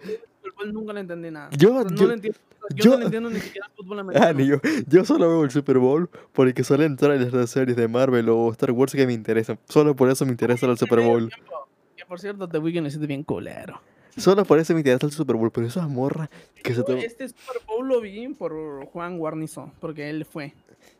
Fútbol 0.43 0.73
nunca 0.73 0.93
le 0.93 1.01
entendí 1.01 1.31
nada. 1.31 1.51
Yo- 1.57 1.85
no 1.85 1.95
yo- 1.97 2.07
le 2.09 2.15
entiendo, 2.15 2.39
yo, 2.74 2.85
yo- 2.85 2.98
no 2.98 3.05
entiendo 3.07 3.31
ni 3.31 3.40
siquiera 3.40 3.68
fútbol 3.77 3.98
Ah, 3.98 4.00
americano. 4.03 4.38
ni 4.38 4.46
yo, 4.46 4.57
yo 4.87 5.05
solo 5.05 5.29
veo 5.29 5.44
el 5.44 5.50
Super 5.50 5.79
Bowl 5.79 6.09
porque 6.33 6.64
salen 6.64 6.96
trailers 6.96 7.33
de 7.33 7.46
series 7.46 7.77
de 7.77 7.88
Marvel 7.88 8.29
o 8.29 8.50
Star 8.53 8.70
Wars 8.72 8.92
que 8.92 9.07
me 9.07 9.12
interesan. 9.12 9.59
Solo 9.68 9.94
por 9.96 10.11
eso 10.11 10.24
me 10.24 10.31
interesa 10.33 10.66
el 10.66 10.79
Super 10.79 11.00
Bowl. 11.00 11.31
Que 11.96 12.05
por 12.07 12.20
cierto, 12.20 12.48
The 12.48 12.59
Weeknd 12.59 12.87
hiciste 12.87 13.07
bien 13.07 13.22
culero. 13.22 13.81
Solo 14.16 14.44
por 14.44 14.59
eso 14.61 14.72
me 14.74 14.81
interesa 14.81 15.07
el 15.07 15.12
Super 15.12 15.37
Bowl. 15.37 15.50
Pero 15.50 15.66
esas 15.66 15.88
morras 15.88 16.29
que 16.62 16.70
se 16.72 16.79
Yo 16.79 16.85
toman. 16.85 17.03
este 17.03 17.29
Super 17.29 17.57
Bowl 17.66 17.87
lo 17.88 18.00
vi 18.00 18.29
por 18.29 18.87
Juan 18.87 19.18
Guarnizo, 19.18 19.72
porque 19.81 20.09
él 20.11 20.24
fue. 20.24 20.53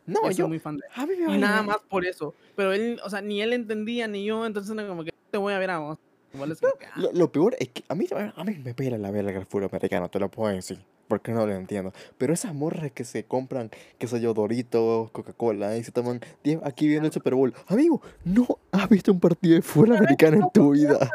No, 0.05 0.29
yo 0.31 0.47
muy 0.47 0.59
fan 0.59 0.77
de 0.77 0.83
él. 1.07 1.35
Y 1.35 1.37
nada 1.37 1.63
más 1.63 1.77
por 1.89 2.05
eso. 2.05 2.33
Pero 2.55 2.73
él, 2.73 2.99
o 3.03 3.09
sea, 3.09 3.21
ni 3.21 3.41
él 3.41 3.53
entendía 3.53 4.07
ni 4.07 4.25
yo, 4.25 4.45
entonces 4.45 4.71
era 4.75 4.87
como 4.87 5.03
que 5.03 5.11
te 5.31 5.37
voy 5.37 5.53
a 5.53 5.59
ver 5.59 5.71
a 5.71 5.79
vos. 5.79 5.97
Igual 6.33 6.51
es 6.51 6.59
como 6.59 6.73
que, 6.73 6.85
ah, 6.85 6.91
Lo, 6.97 7.11
lo 7.13 7.31
peor 7.31 7.55
es 7.59 7.69
que 7.69 7.83
a 7.87 7.95
mí, 7.95 8.05
a 8.35 8.43
mí 8.43 8.57
me 8.63 8.73
pela 8.73 8.97
la 8.97 9.09
verga 9.09 9.39
el 9.39 9.45
fútbol 9.45 9.69
americano, 9.71 10.09
te 10.09 10.19
lo 10.19 10.29
puedo 10.29 10.53
decir. 10.53 10.79
Porque 11.07 11.31
no 11.31 11.45
lo 11.45 11.53
entiendo. 11.53 11.93
Pero 12.17 12.33
esas 12.33 12.53
morras 12.53 12.91
que 12.91 13.03
se 13.03 13.25
compran, 13.25 13.69
qué 13.99 14.07
sé 14.07 14.19
yo, 14.19 14.33
Doritos, 14.33 15.11
Coca-Cola, 15.11 15.77
y 15.77 15.83
se 15.83 15.91
toman 15.91 16.19
10 16.43 16.59
aquí 16.63 16.87
viendo 16.87 17.05
el 17.07 17.13
Super 17.13 17.35
Bowl. 17.35 17.53
Amigo, 17.67 18.01
no 18.23 18.47
has 18.71 18.89
visto 18.89 19.11
un 19.11 19.19
partido 19.19 19.55
de 19.55 19.61
fútbol 19.61 19.97
americano 19.97 20.37
en 20.37 20.49
tu 20.51 20.71
vida. 20.71 21.09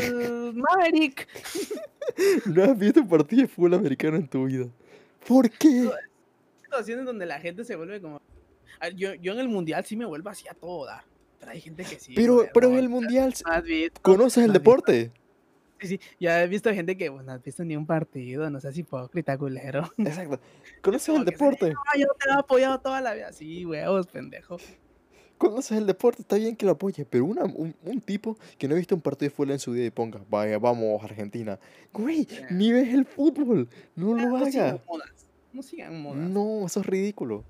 "Eh, 0.00 0.52
Maverick. 0.54 1.26
No 2.46 2.62
has 2.62 2.78
visto 2.78 3.00
un 3.00 3.08
partido 3.08 3.42
de 3.42 3.48
fútbol 3.48 3.74
americano 3.74 4.16
en 4.16 4.28
tu 4.28 4.44
vida. 4.46 4.66
¿Por 5.26 5.50
qué? 5.50 5.90
situaciones 6.62 7.04
donde 7.04 7.26
la 7.26 7.40
gente 7.40 7.64
se 7.64 7.74
vuelve 7.76 8.00
como. 8.00 8.22
A 8.80 8.86
ver, 8.86 8.94
Yo, 8.94 9.14
yo 9.14 9.32
en 9.32 9.40
el 9.40 9.48
mundial 9.48 9.84
sí 9.84 9.96
me 9.96 10.04
vuelvo 10.04 10.30
así 10.30 10.46
a 10.48 10.54
todo 10.54 10.86
dar. 10.86 11.02
Pero 11.40 11.52
hay 11.52 11.60
gente 11.60 11.84
que 11.84 11.98
sí. 11.98 12.14
Pero, 12.14 12.46
pero 12.54 12.68
en 12.68 12.76
el 12.76 12.88
mundial, 12.88 13.34
¿conoces 14.02 14.44
el 14.44 14.52
visto. 14.52 15.12
Sí, 15.80 15.88
sí, 15.88 16.00
ya 16.18 16.42
he 16.42 16.48
visto 16.48 16.72
gente 16.72 16.96
que 16.96 17.10
pues, 17.10 17.24
no 17.24 17.32
has 17.32 17.42
visto 17.42 17.64
ni 17.64 17.76
un 17.76 17.86
partido, 17.86 18.48
no 18.50 18.60
seas 18.60 18.76
hipócrita, 18.78 19.36
culero. 19.36 19.82
Exacto. 19.98 20.40
¿Conoces 20.80 21.14
el 21.14 21.24
deporte? 21.24 21.70
No, 21.70 21.80
yo 21.98 22.06
te 22.18 22.28
he 22.30 22.32
apoyado 22.32 22.78
toda 22.80 23.00
la 23.00 23.12
vida. 23.14 23.32
Sí, 23.32 23.64
huevos, 23.66 24.06
pendejo. 24.06 24.56
conoces 25.38 25.76
el 25.76 25.86
deporte, 25.86 26.22
está 26.22 26.36
bien 26.36 26.56
que 26.56 26.64
lo 26.64 26.72
apoyes, 26.72 27.06
pero 27.10 27.26
una- 27.26 27.44
un, 27.44 27.74
un 27.84 28.00
tipo 28.00 28.38
que 28.56 28.66
no 28.68 28.74
ha 28.74 28.78
visto 28.78 28.94
un 28.94 29.02
partido 29.02 29.28
de 29.28 29.34
fútbol 29.36 29.50
en 29.50 29.58
su 29.58 29.72
vida 29.72 29.84
y 29.84 29.90
ponga, 29.90 30.20
vaya, 30.30 30.58
vamos, 30.58 31.02
Argentina. 31.04 31.58
Güey, 31.92 32.24
Yeah. 32.24 32.48
ni 32.50 32.72
ves 32.72 32.94
el 32.94 33.04
fútbol, 33.04 33.68
no 33.94 34.14
lo 34.14 34.38
No 34.38 34.46
sigan 34.46 34.80
modas. 34.88 35.10
No 35.52 35.62
sigan 35.62 36.00
modas. 36.00 36.28
No, 36.30 36.64
eso 36.66 36.80
es 36.80 36.86
ridículo. 36.86 37.44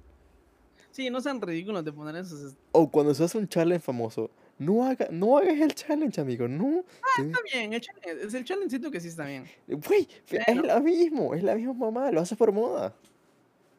Sí, 0.90 1.10
no 1.10 1.20
sean 1.20 1.40
ridículos 1.40 1.84
de 1.84 1.92
poner 1.92 2.16
esos. 2.16 2.54
O 2.72 2.90
cuando 2.90 3.14
se 3.14 3.22
hace 3.22 3.38
un 3.38 3.46
challenge 3.46 3.84
famoso, 3.84 4.30
no, 4.58 4.84
haga, 4.84 5.08
no 5.10 5.38
hagas 5.38 5.58
el 5.60 5.74
challenge, 5.74 6.20
amigo, 6.20 6.48
no. 6.48 6.84
te- 7.16 7.22
Está 7.22 7.38
bien, 7.52 7.72
el 7.72 7.80
challenge, 7.80 8.26
es 8.26 8.34
el 8.34 8.44
challenge 8.44 8.70
siento 8.70 8.90
que 8.90 9.00
sí 9.00 9.08
está 9.08 9.26
bien. 9.26 9.44
Güey, 9.68 10.08
es 10.46 10.56
lo 10.56 10.80
mismo, 10.80 11.34
es 11.34 11.42
la 11.42 11.54
misma 11.54 11.74
mamá, 11.74 12.10
lo 12.10 12.20
haces 12.20 12.36
por 12.38 12.52
moda. 12.52 12.94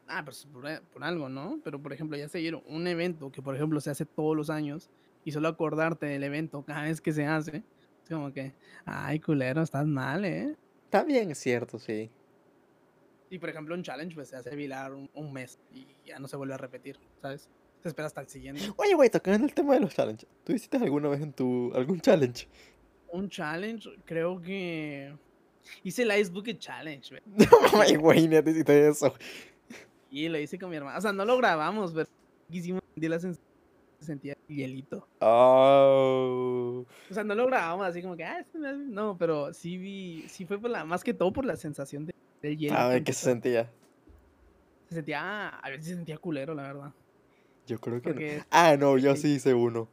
Ah, 0.06 0.22
pues 0.24 0.46
por, 0.52 0.64
por 0.92 1.04
algo, 1.04 1.28
¿no? 1.28 1.60
Pero 1.62 1.80
por 1.82 1.92
ejemplo, 1.92 2.16
ya 2.16 2.28
se 2.28 2.38
dieron 2.38 2.62
un 2.66 2.86
evento 2.86 3.30
que 3.30 3.42
por 3.42 3.54
ejemplo 3.54 3.80
se 3.80 3.90
hace 3.90 4.06
todos 4.06 4.34
los 4.36 4.48
años 4.50 4.88
y 5.24 5.32
solo 5.32 5.48
acordarte 5.48 6.06
del 6.06 6.22
evento 6.24 6.62
cada 6.62 6.82
vez 6.82 7.00
que 7.00 7.12
se 7.12 7.26
hace, 7.26 7.56
es 8.02 8.08
como 8.08 8.32
que, 8.32 8.54
ay, 8.86 9.20
culero, 9.20 9.60
estás 9.62 9.86
mal, 9.86 10.24
¿eh? 10.24 10.56
También 10.88 11.30
es 11.30 11.38
cierto, 11.38 11.78
sí. 11.78 12.10
Y 13.30 13.38
por 13.38 13.50
ejemplo, 13.50 13.74
un 13.74 13.82
challenge 13.82 14.14
pues 14.14 14.28
se 14.28 14.36
hace 14.36 14.56
vilar 14.56 14.94
un, 14.94 15.10
un 15.12 15.30
mes 15.34 15.58
y 15.74 15.86
ya 16.06 16.18
no 16.18 16.26
se 16.28 16.36
vuelve 16.36 16.54
a 16.54 16.56
repetir, 16.56 16.98
¿sabes? 17.20 17.50
Se 17.82 17.88
espera 17.88 18.06
hasta 18.06 18.20
el 18.20 18.28
siguiente. 18.28 18.62
Oye, 18.76 18.94
güey, 18.94 19.10
tocando 19.10 19.46
el 19.46 19.54
tema 19.54 19.74
de 19.74 19.80
los 19.80 19.94
challenges, 19.94 20.28
¿tú 20.44 20.52
hiciste 20.52 20.76
alguna 20.76 21.08
vez 21.08 21.20
en 21.20 21.32
tu, 21.32 21.72
algún 21.74 22.00
challenge? 22.00 22.48
Un 23.12 23.28
challenge, 23.28 23.88
creo 24.04 24.40
que 24.40 25.14
hice 25.82 26.02
el 26.02 26.18
Ice 26.18 26.30
Bucket 26.30 26.58
Challenge, 26.58 27.08
güey. 27.10 27.22
No, 27.94 28.00
güey, 28.00 28.28
necesité 28.28 28.88
eso. 28.88 29.14
Y 30.10 30.28
lo 30.28 30.38
hice 30.38 30.58
con 30.58 30.70
mi 30.70 30.76
hermana. 30.76 30.98
O 30.98 31.00
sea, 31.00 31.12
no 31.12 31.24
lo 31.24 31.36
grabamos, 31.36 31.92
pero 31.92 32.08
hicimos 32.50 32.82
sentir 32.94 33.10
la 33.10 33.20
sensación 33.20 33.48
se 33.98 34.06
sentía 34.06 34.36
hielito. 34.46 35.08
Oh. 35.20 36.84
O 37.10 37.14
sea, 37.14 37.24
no 37.24 37.34
lo 37.34 37.46
grabamos 37.46 37.86
así 37.86 38.00
como 38.00 38.16
que, 38.16 38.24
ah, 38.24 38.38
este 38.40 38.58
me 38.58 38.68
hace-". 38.68 38.78
no, 38.78 39.16
pero 39.18 39.52
sí 39.52 39.76
vi, 39.76 40.24
sí 40.28 40.46
fue 40.46 40.58
por 40.60 40.70
la, 40.70 40.84
más 40.84 41.02
que 41.02 41.14
todo 41.14 41.32
por 41.32 41.44
la 41.44 41.56
sensación 41.56 42.06
de, 42.06 42.14
del 42.40 42.56
hielo. 42.56 42.76
A 42.76 42.88
ver 42.88 43.02
qué 43.02 43.12
se 43.12 43.24
sentía. 43.24 43.70
Se 44.88 44.96
sentía, 44.96 45.48
a 45.48 45.76
si 45.76 45.82
se 45.82 45.94
sentía 45.96 46.16
culero, 46.16 46.54
la 46.54 46.62
verdad. 46.62 46.92
Yo 47.68 47.78
creo 47.78 48.00
que 48.02 48.38
no. 48.38 48.44
Ah, 48.50 48.76
no, 48.78 48.96
yo 48.98 49.14
sí. 49.14 49.34
hice 49.34 49.54
uno. 49.54 49.88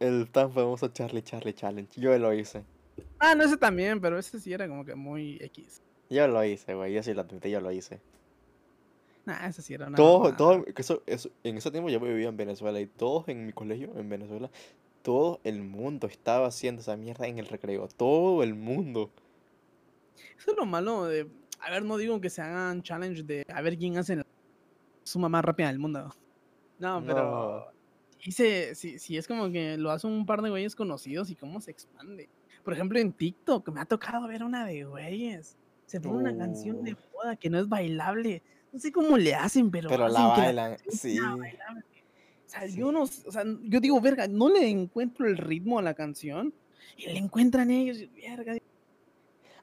El 0.00 0.28
tan 0.30 0.52
famoso 0.52 0.88
Charlie 0.88 1.22
Charlie 1.22 1.54
Challenge. 1.54 2.00
Yo 2.00 2.16
lo 2.18 2.32
hice. 2.34 2.64
ah, 3.18 3.34
no, 3.34 3.44
ese 3.44 3.56
también, 3.56 4.00
pero 4.00 4.18
ese 4.18 4.38
sí 4.40 4.52
era 4.52 4.68
como 4.68 4.84
que 4.84 4.94
muy 4.94 5.38
X. 5.40 5.80
Yo 6.10 6.26
lo 6.28 6.44
hice, 6.44 6.74
güey. 6.74 6.92
Yo 6.92 7.02
sí 7.02 7.14
lo 7.14 7.22
admití, 7.22 7.50
yo 7.50 7.60
lo 7.60 7.72
hice. 7.72 8.00
Nah, 9.24 9.46
ese 9.46 9.62
sí 9.62 9.74
era 9.74 9.86
una. 9.86 9.96
Todo, 9.96 10.18
mamada. 10.18 10.36
todo, 10.36 10.64
que 10.64 10.82
eso, 10.82 11.02
eso- 11.06 11.30
en 11.44 11.56
ese 11.56 11.70
tiempo 11.70 11.88
yo 11.88 12.00
vivía 12.00 12.28
en 12.28 12.36
Venezuela 12.36 12.80
y 12.80 12.86
todos 12.86 13.28
en 13.28 13.46
mi 13.46 13.52
colegio, 13.52 13.92
en 13.96 14.08
Venezuela, 14.08 14.50
todo 15.02 15.40
el 15.44 15.62
mundo 15.62 16.06
estaba 16.08 16.48
haciendo 16.48 16.80
esa 16.80 16.96
mierda 16.96 17.26
en 17.28 17.38
el 17.38 17.46
recreo. 17.46 17.88
Todo 17.88 18.42
el 18.42 18.54
mundo. 18.54 19.10
Eso 20.36 20.50
es 20.52 20.56
lo 20.56 20.66
malo 20.66 21.04
de. 21.06 21.28
A 21.60 21.70
ver, 21.70 21.84
no 21.84 21.96
digo 21.96 22.20
que 22.20 22.30
se 22.30 22.42
hagan 22.42 22.82
challenge 22.82 23.22
de 23.22 23.44
a 23.52 23.62
ver 23.62 23.78
quién 23.78 23.96
hace 23.96 24.16
la 24.16 24.26
suma 25.04 25.28
más 25.28 25.44
rápida 25.44 25.68
del 25.68 25.78
mundo. 25.78 26.14
No, 26.82 27.02
pero. 27.06 27.72
Y 28.24 28.32
se, 28.32 28.74
si, 28.74 28.98
si 28.98 29.16
es 29.16 29.26
como 29.26 29.50
que 29.50 29.76
lo 29.78 29.90
hacen 29.90 30.10
un 30.10 30.26
par 30.26 30.42
de 30.42 30.50
güeyes 30.50 30.76
conocidos 30.76 31.30
y 31.30 31.34
cómo 31.36 31.60
se 31.60 31.70
expande. 31.70 32.28
Por 32.64 32.72
ejemplo, 32.74 32.98
en 32.98 33.12
TikTok 33.12 33.68
me 33.70 33.80
ha 33.80 33.84
tocado 33.84 34.26
ver 34.28 34.44
una 34.44 34.66
de 34.66 34.84
güeyes 34.84 35.56
se 35.86 36.00
pone 36.00 36.16
una 36.18 36.36
canción 36.36 36.82
de 36.84 36.96
moda 37.12 37.36
que 37.36 37.50
no 37.50 37.58
es 37.58 37.68
bailable. 37.68 38.42
No 38.72 38.78
sé 38.78 38.90
cómo 38.92 39.16
le 39.18 39.34
hacen, 39.34 39.70
pero. 39.70 39.88
Pero 39.90 40.08
la 40.08 40.32
hacen 40.32 40.44
bailan, 40.44 40.76
sí. 40.88 41.18
O 41.20 41.38
sea, 42.46 42.66
Sí. 42.68 42.76
yo 42.78 42.92
no, 42.92 43.04
s- 43.04 43.22
o 43.26 43.32
sea, 43.32 43.44
yo 43.64 43.80
digo, 43.80 44.00
verga, 44.00 44.26
no 44.28 44.48
le 44.48 44.68
encuentro 44.68 45.26
el 45.26 45.36
ritmo 45.36 45.78
a 45.78 45.82
la 45.82 45.94
canción 45.94 46.52
y 46.96 47.06
le 47.06 47.18
encuentran 47.18 47.70
ellos, 47.70 47.98
y, 47.98 48.06
verga. 48.06 48.56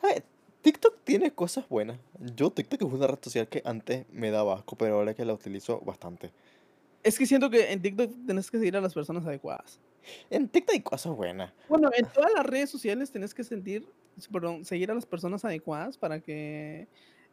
A 0.01 0.07
ver, 0.07 0.23
TikTok 0.61 0.97
tiene 1.03 1.31
cosas 1.31 1.67
buenas. 1.69 1.97
Yo, 2.35 2.51
TikTok 2.51 2.81
es 2.81 2.87
una 2.93 3.07
red 3.07 3.19
social 3.21 3.47
que 3.47 3.61
antes 3.65 4.05
me 4.11 4.29
daba 4.31 4.55
asco, 4.55 4.75
pero 4.75 4.95
ahora 4.95 5.13
que 5.13 5.25
la 5.25 5.33
utilizo 5.33 5.79
bastante. 5.81 6.31
Es 7.03 7.17
que 7.17 7.25
siento 7.25 7.49
que 7.49 7.71
en 7.71 7.81
TikTok 7.81 8.11
tenés 8.27 8.51
que 8.51 8.57
seguir 8.57 8.75
a 8.75 8.81
las 8.81 8.93
personas 8.93 9.25
adecuadas. 9.25 9.79
En 10.29 10.47
TikTok 10.49 10.73
hay 10.73 10.81
cosas 10.81 11.15
buenas. 11.15 11.53
Bueno, 11.67 11.89
en 11.95 12.05
todas 12.07 12.31
las 12.33 12.45
redes 12.45 12.69
sociales 12.69 13.11
tenés 13.11 13.33
que 13.33 13.43
sentir, 13.43 13.87
perdón, 14.31 14.65
seguir 14.65 14.91
a 14.91 14.95
las 14.95 15.05
personas 15.05 15.45
adecuadas 15.45 15.97
para 15.97 16.19
que 16.19 16.87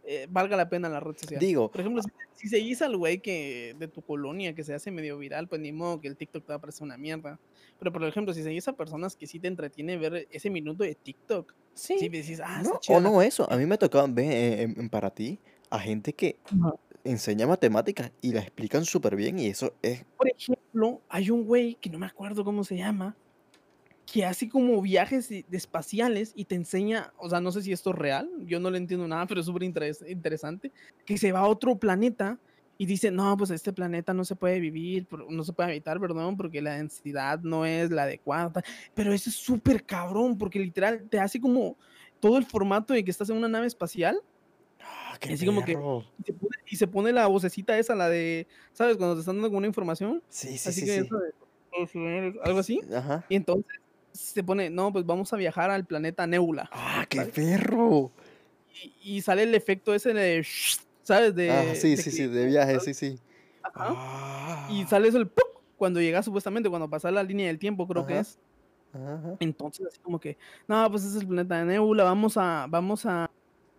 eh, 0.04 0.26
valga 0.30 0.56
la 0.56 0.68
pena 0.68 0.88
la 0.88 1.00
red 1.00 1.16
social. 1.16 1.40
Digo, 1.40 1.68
Por 1.70 1.80
ejemplo, 1.80 2.00
si, 2.02 2.10
si 2.34 2.48
seguís 2.48 2.80
al 2.82 2.96
güey 2.96 3.18
que 3.20 3.74
de 3.78 3.88
tu 3.88 4.02
colonia 4.02 4.54
que 4.54 4.62
se 4.62 4.72
hace 4.72 4.90
medio 4.92 5.18
viral, 5.18 5.48
pues 5.48 5.60
ni 5.60 5.72
modo 5.72 6.00
que 6.00 6.06
el 6.06 6.16
TikTok 6.16 6.44
te 6.44 6.52
va 6.52 6.56
a 6.56 6.60
parecer 6.60 6.84
una 6.84 6.96
mierda. 6.96 7.40
Pero 7.78 7.92
por 7.92 8.04
ejemplo, 8.04 8.32
si 8.32 8.42
seguís 8.44 8.68
a 8.68 8.72
personas 8.74 9.16
que 9.16 9.26
sí 9.26 9.40
te 9.40 9.48
entretiene 9.48 9.96
ver 9.96 10.28
ese 10.30 10.48
minuto 10.48 10.84
de 10.84 10.94
TikTok, 10.94 11.52
sí. 11.74 11.98
si 11.98 12.08
decís, 12.08 12.40
ah, 12.44 12.62
No, 12.62 12.78
o 12.88 13.00
no 13.00 13.20
eso. 13.20 13.50
A 13.50 13.56
mí 13.56 13.66
me 13.66 13.78
tocaba 13.78 14.06
ver 14.06 14.60
en- 14.60 14.80
en 14.80 14.88
para 14.88 15.10
ti 15.10 15.40
a 15.70 15.80
gente 15.80 16.12
que. 16.12 16.36
Enseña 17.06 17.46
matemáticas 17.46 18.12
y 18.20 18.32
la 18.32 18.40
explican 18.40 18.84
súper 18.84 19.16
bien 19.16 19.38
y 19.38 19.46
eso 19.46 19.74
es... 19.82 20.04
Por 20.16 20.28
ejemplo, 20.28 21.00
hay 21.08 21.30
un 21.30 21.44
güey 21.44 21.74
que 21.76 21.90
no 21.90 21.98
me 21.98 22.06
acuerdo 22.06 22.44
cómo 22.44 22.64
se 22.64 22.76
llama, 22.76 23.16
que 24.10 24.24
hace 24.24 24.48
como 24.48 24.80
viajes 24.80 25.28
de 25.28 25.44
espaciales 25.50 26.32
y 26.36 26.44
te 26.44 26.54
enseña, 26.54 27.12
o 27.18 27.28
sea, 27.28 27.40
no 27.40 27.50
sé 27.50 27.62
si 27.62 27.72
esto 27.72 27.90
es 27.90 27.96
real, 27.96 28.30
yo 28.44 28.60
no 28.60 28.70
le 28.70 28.78
entiendo 28.78 29.08
nada, 29.08 29.26
pero 29.26 29.40
es 29.40 29.46
súper 29.46 29.62
interes- 29.62 30.08
interesante, 30.08 30.72
que 31.04 31.18
se 31.18 31.32
va 31.32 31.40
a 31.40 31.48
otro 31.48 31.76
planeta 31.76 32.38
y 32.78 32.86
dice, 32.86 33.10
no, 33.10 33.36
pues 33.36 33.50
este 33.50 33.72
planeta 33.72 34.12
no 34.14 34.24
se 34.24 34.36
puede 34.36 34.60
vivir, 34.60 35.08
no 35.28 35.42
se 35.42 35.52
puede 35.52 35.70
habitar, 35.70 35.98
perdón, 35.98 36.36
porque 36.36 36.60
la 36.62 36.74
densidad 36.74 37.40
no 37.40 37.66
es 37.66 37.90
la 37.90 38.04
adecuada, 38.04 38.52
tal". 38.52 38.64
pero 38.94 39.12
eso 39.12 39.30
es 39.30 39.36
súper 39.36 39.84
cabrón, 39.84 40.38
porque 40.38 40.58
literal 40.58 41.02
te 41.08 41.18
hace 41.18 41.40
como 41.40 41.76
todo 42.20 42.38
el 42.38 42.44
formato 42.44 42.94
de 42.94 43.04
que 43.04 43.10
estás 43.10 43.30
en 43.30 43.36
una 43.36 43.48
nave 43.48 43.66
espacial 43.66 44.20
¡Ah, 45.16 45.18
qué 45.20 45.32
Así 45.34 45.46
como 45.46 45.64
que- 45.64 45.72
y 45.72 46.22
se 46.24 46.32
pone, 46.34 46.56
y 46.70 46.76
se 46.76 46.86
pone 46.86 47.12
la 47.12 47.26
vocecita 47.26 47.78
esa, 47.78 47.94
la 47.94 48.08
de, 48.08 48.46
¿sabes? 48.72 48.96
Cuando 48.96 49.14
te 49.14 49.20
están 49.20 49.36
dando 49.36 49.46
alguna 49.46 49.66
información. 49.66 50.22
Sí, 50.28 50.58
sí, 50.58 50.68
Así 50.68 50.80
sí, 50.80 50.86
que 50.86 50.92
sí. 51.00 51.06
eso 51.06 51.18
de, 51.18 52.34
algo 52.42 52.58
así. 52.60 52.80
Ajá. 52.94 53.24
Y 53.28 53.36
entonces 53.36 53.64
se 54.12 54.42
pone, 54.42 54.70
no, 54.70 54.92
pues 54.92 55.04
vamos 55.04 55.32
a 55.32 55.36
viajar 55.36 55.70
al 55.70 55.86
planeta 55.86 56.26
Nebula. 56.26 56.68
¡Ah, 56.72 57.06
qué 57.08 57.18
¿sabes? 57.18 57.34
perro! 57.34 58.12
Y, 58.82 59.16
y 59.16 59.22
sale 59.22 59.42
el 59.44 59.54
efecto 59.54 59.94
ese 59.94 60.12
de, 60.12 60.46
¿sabes? 61.02 61.34
De, 61.34 61.50
Ah, 61.50 61.74
sí, 61.74 61.90
de 61.90 61.96
sí, 61.96 62.10
sí, 62.10 62.26
de 62.26 62.46
viaje, 62.46 62.80
sí, 62.80 62.94
sí. 62.94 63.18
Ajá. 63.62 64.68
Y 64.70 64.82
Ah, 64.82 64.86
sale 64.88 65.08
eso 65.08 65.18
el 65.18 65.30
cuando 65.76 66.00
llega 66.00 66.22
supuestamente, 66.22 66.68
cuando 66.70 66.88
pasa 66.88 67.10
la 67.10 67.22
línea 67.22 67.46
del 67.48 67.58
tiempo, 67.58 67.86
creo 67.86 68.06
que 68.06 68.18
es. 68.18 68.38
Ajá. 68.92 69.36
Entonces, 69.40 69.86
así 69.86 69.98
como 70.00 70.18
que, 70.18 70.38
no, 70.66 70.90
pues 70.90 71.02
ese 71.04 71.16
es 71.16 71.22
el 71.22 71.28
planeta 71.28 71.58
de 71.58 71.66
Nebula, 71.66 72.04
vamos 72.04 72.36
a, 72.38 72.66
vamos 72.68 73.04
a 73.04 73.30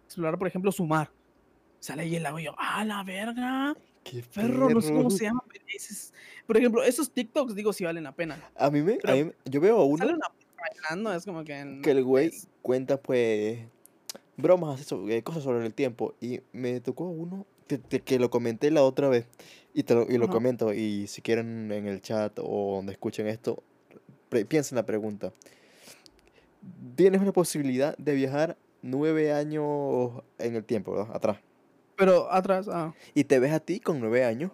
explorar, 0.05 0.38
por 0.38 0.47
ejemplo, 0.47 0.71
su 0.71 0.85
mar. 0.85 1.11
Sale 1.80 2.03
ahí 2.03 2.15
el 2.15 2.23
lago 2.23 2.39
y 2.39 2.43
yo, 2.45 2.55
¡ah, 2.57 2.84
la 2.86 3.03
verga! 3.03 3.75
¡Qué 4.03 4.23
Perro, 4.34 4.69
no 4.69 4.82
sé 4.82 4.93
cómo 4.93 5.09
se 5.09 5.25
llama. 5.25 5.43
pero 5.47 5.63
ese 5.67 5.93
es- 5.93 6.13
Por 6.45 6.57
ejemplo, 6.57 6.82
esos 6.84 7.11
TikToks, 7.11 7.55
digo, 7.55 7.73
si 7.73 7.84
valen 7.84 8.03
la 8.03 8.13
pena. 8.13 8.41
A 8.55 8.69
mí 8.69 8.82
me, 8.82 8.97
a 9.03 9.13
mí 9.13 9.32
yo 9.45 9.59
veo 9.59 9.80
a 9.80 9.86
uno 9.86 9.97
Sale 9.97 10.13
una 10.13 10.28
bailando, 10.57 11.13
es 11.13 11.25
como 11.25 11.43
que. 11.43 11.65
no 11.65 11.82
que 11.82 11.91
el 11.91 12.03
güey 12.03 12.28
es- 12.28 12.47
cuenta 12.61 13.01
pues 13.01 13.59
bromas 14.38 14.82
sobre, 14.82 15.23
cosas 15.23 15.43
sobre 15.43 15.65
el 15.65 15.73
tiempo 15.73 16.15
y 16.21 16.41
me 16.53 16.80
tocó 16.80 17.05
uno 17.05 17.45
que, 17.67 18.19
lo 18.19 18.30
comenté 18.30 18.71
la 18.71 18.84
otra 18.84 19.09
vez 19.09 19.25
y, 19.73 19.84
te 19.84 19.93
lo, 19.93 20.09
y 20.09 20.17
lo 20.17 20.30
comento 20.30 20.73
y 20.73 21.07
si 21.07 21.21
quieren 21.21 21.71
en 21.71 21.88
el 21.88 22.01
chat 22.01 22.39
o 22.39 22.75
donde 22.78 22.93
escuchen 22.93 23.28
esto 23.28 23.63
piensen 24.47 24.78
la 24.78 24.86
pregunta 24.86 25.34
tienes 26.95 27.19
una 27.19 27.34
posibilidad 27.34 27.97
de 27.97 28.13
viajar 28.13 28.57
nueve 28.82 29.34
años 29.34 30.11
en 30.38 30.55
el 30.55 30.63
tiempo 30.63 30.91
¿verdad? 30.93 31.15
atrás 31.15 31.39
Pero 31.97 32.31
atrás, 32.31 32.67
ah. 32.71 32.93
y 33.13 33.23
te 33.25 33.39
ves 33.39 33.51
a 33.51 33.59
ti 33.59 33.79
con 33.79 33.99
nueve 33.99 34.23
años 34.23 34.51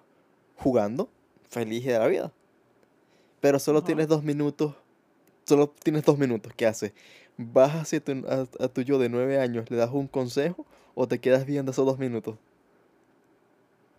jugando 0.56 1.10
feliz 1.50 1.86
de 1.86 2.00
la 2.00 2.08
vida 2.08 2.32
pero 3.42 3.60
solo 3.60 3.80
Ajá. 3.80 3.88
tienes 3.88 4.08
dos 4.08 4.24
minutos 4.24 4.76
solo 5.46 5.68
tienes 5.84 6.04
dos 6.06 6.18
minutos 6.18 6.54
¿qué 6.56 6.66
haces? 6.66 6.94
¿vas 7.38 7.76
hacia 7.76 8.00
tu, 8.00 8.12
a, 8.28 8.48
a 8.64 8.68
tu 8.70 8.82
yo 8.82 8.98
de 8.98 9.10
nueve 9.10 9.40
años 9.40 9.70
le 9.70 9.78
das 9.78 9.92
un 9.92 10.08
consejo 10.08 10.66
o 10.96 11.08
te 11.08 11.20
quedas 11.20 11.46
viendo 11.46 11.72
esos 11.72 11.86
dos 11.86 12.00
minutos? 12.00 12.38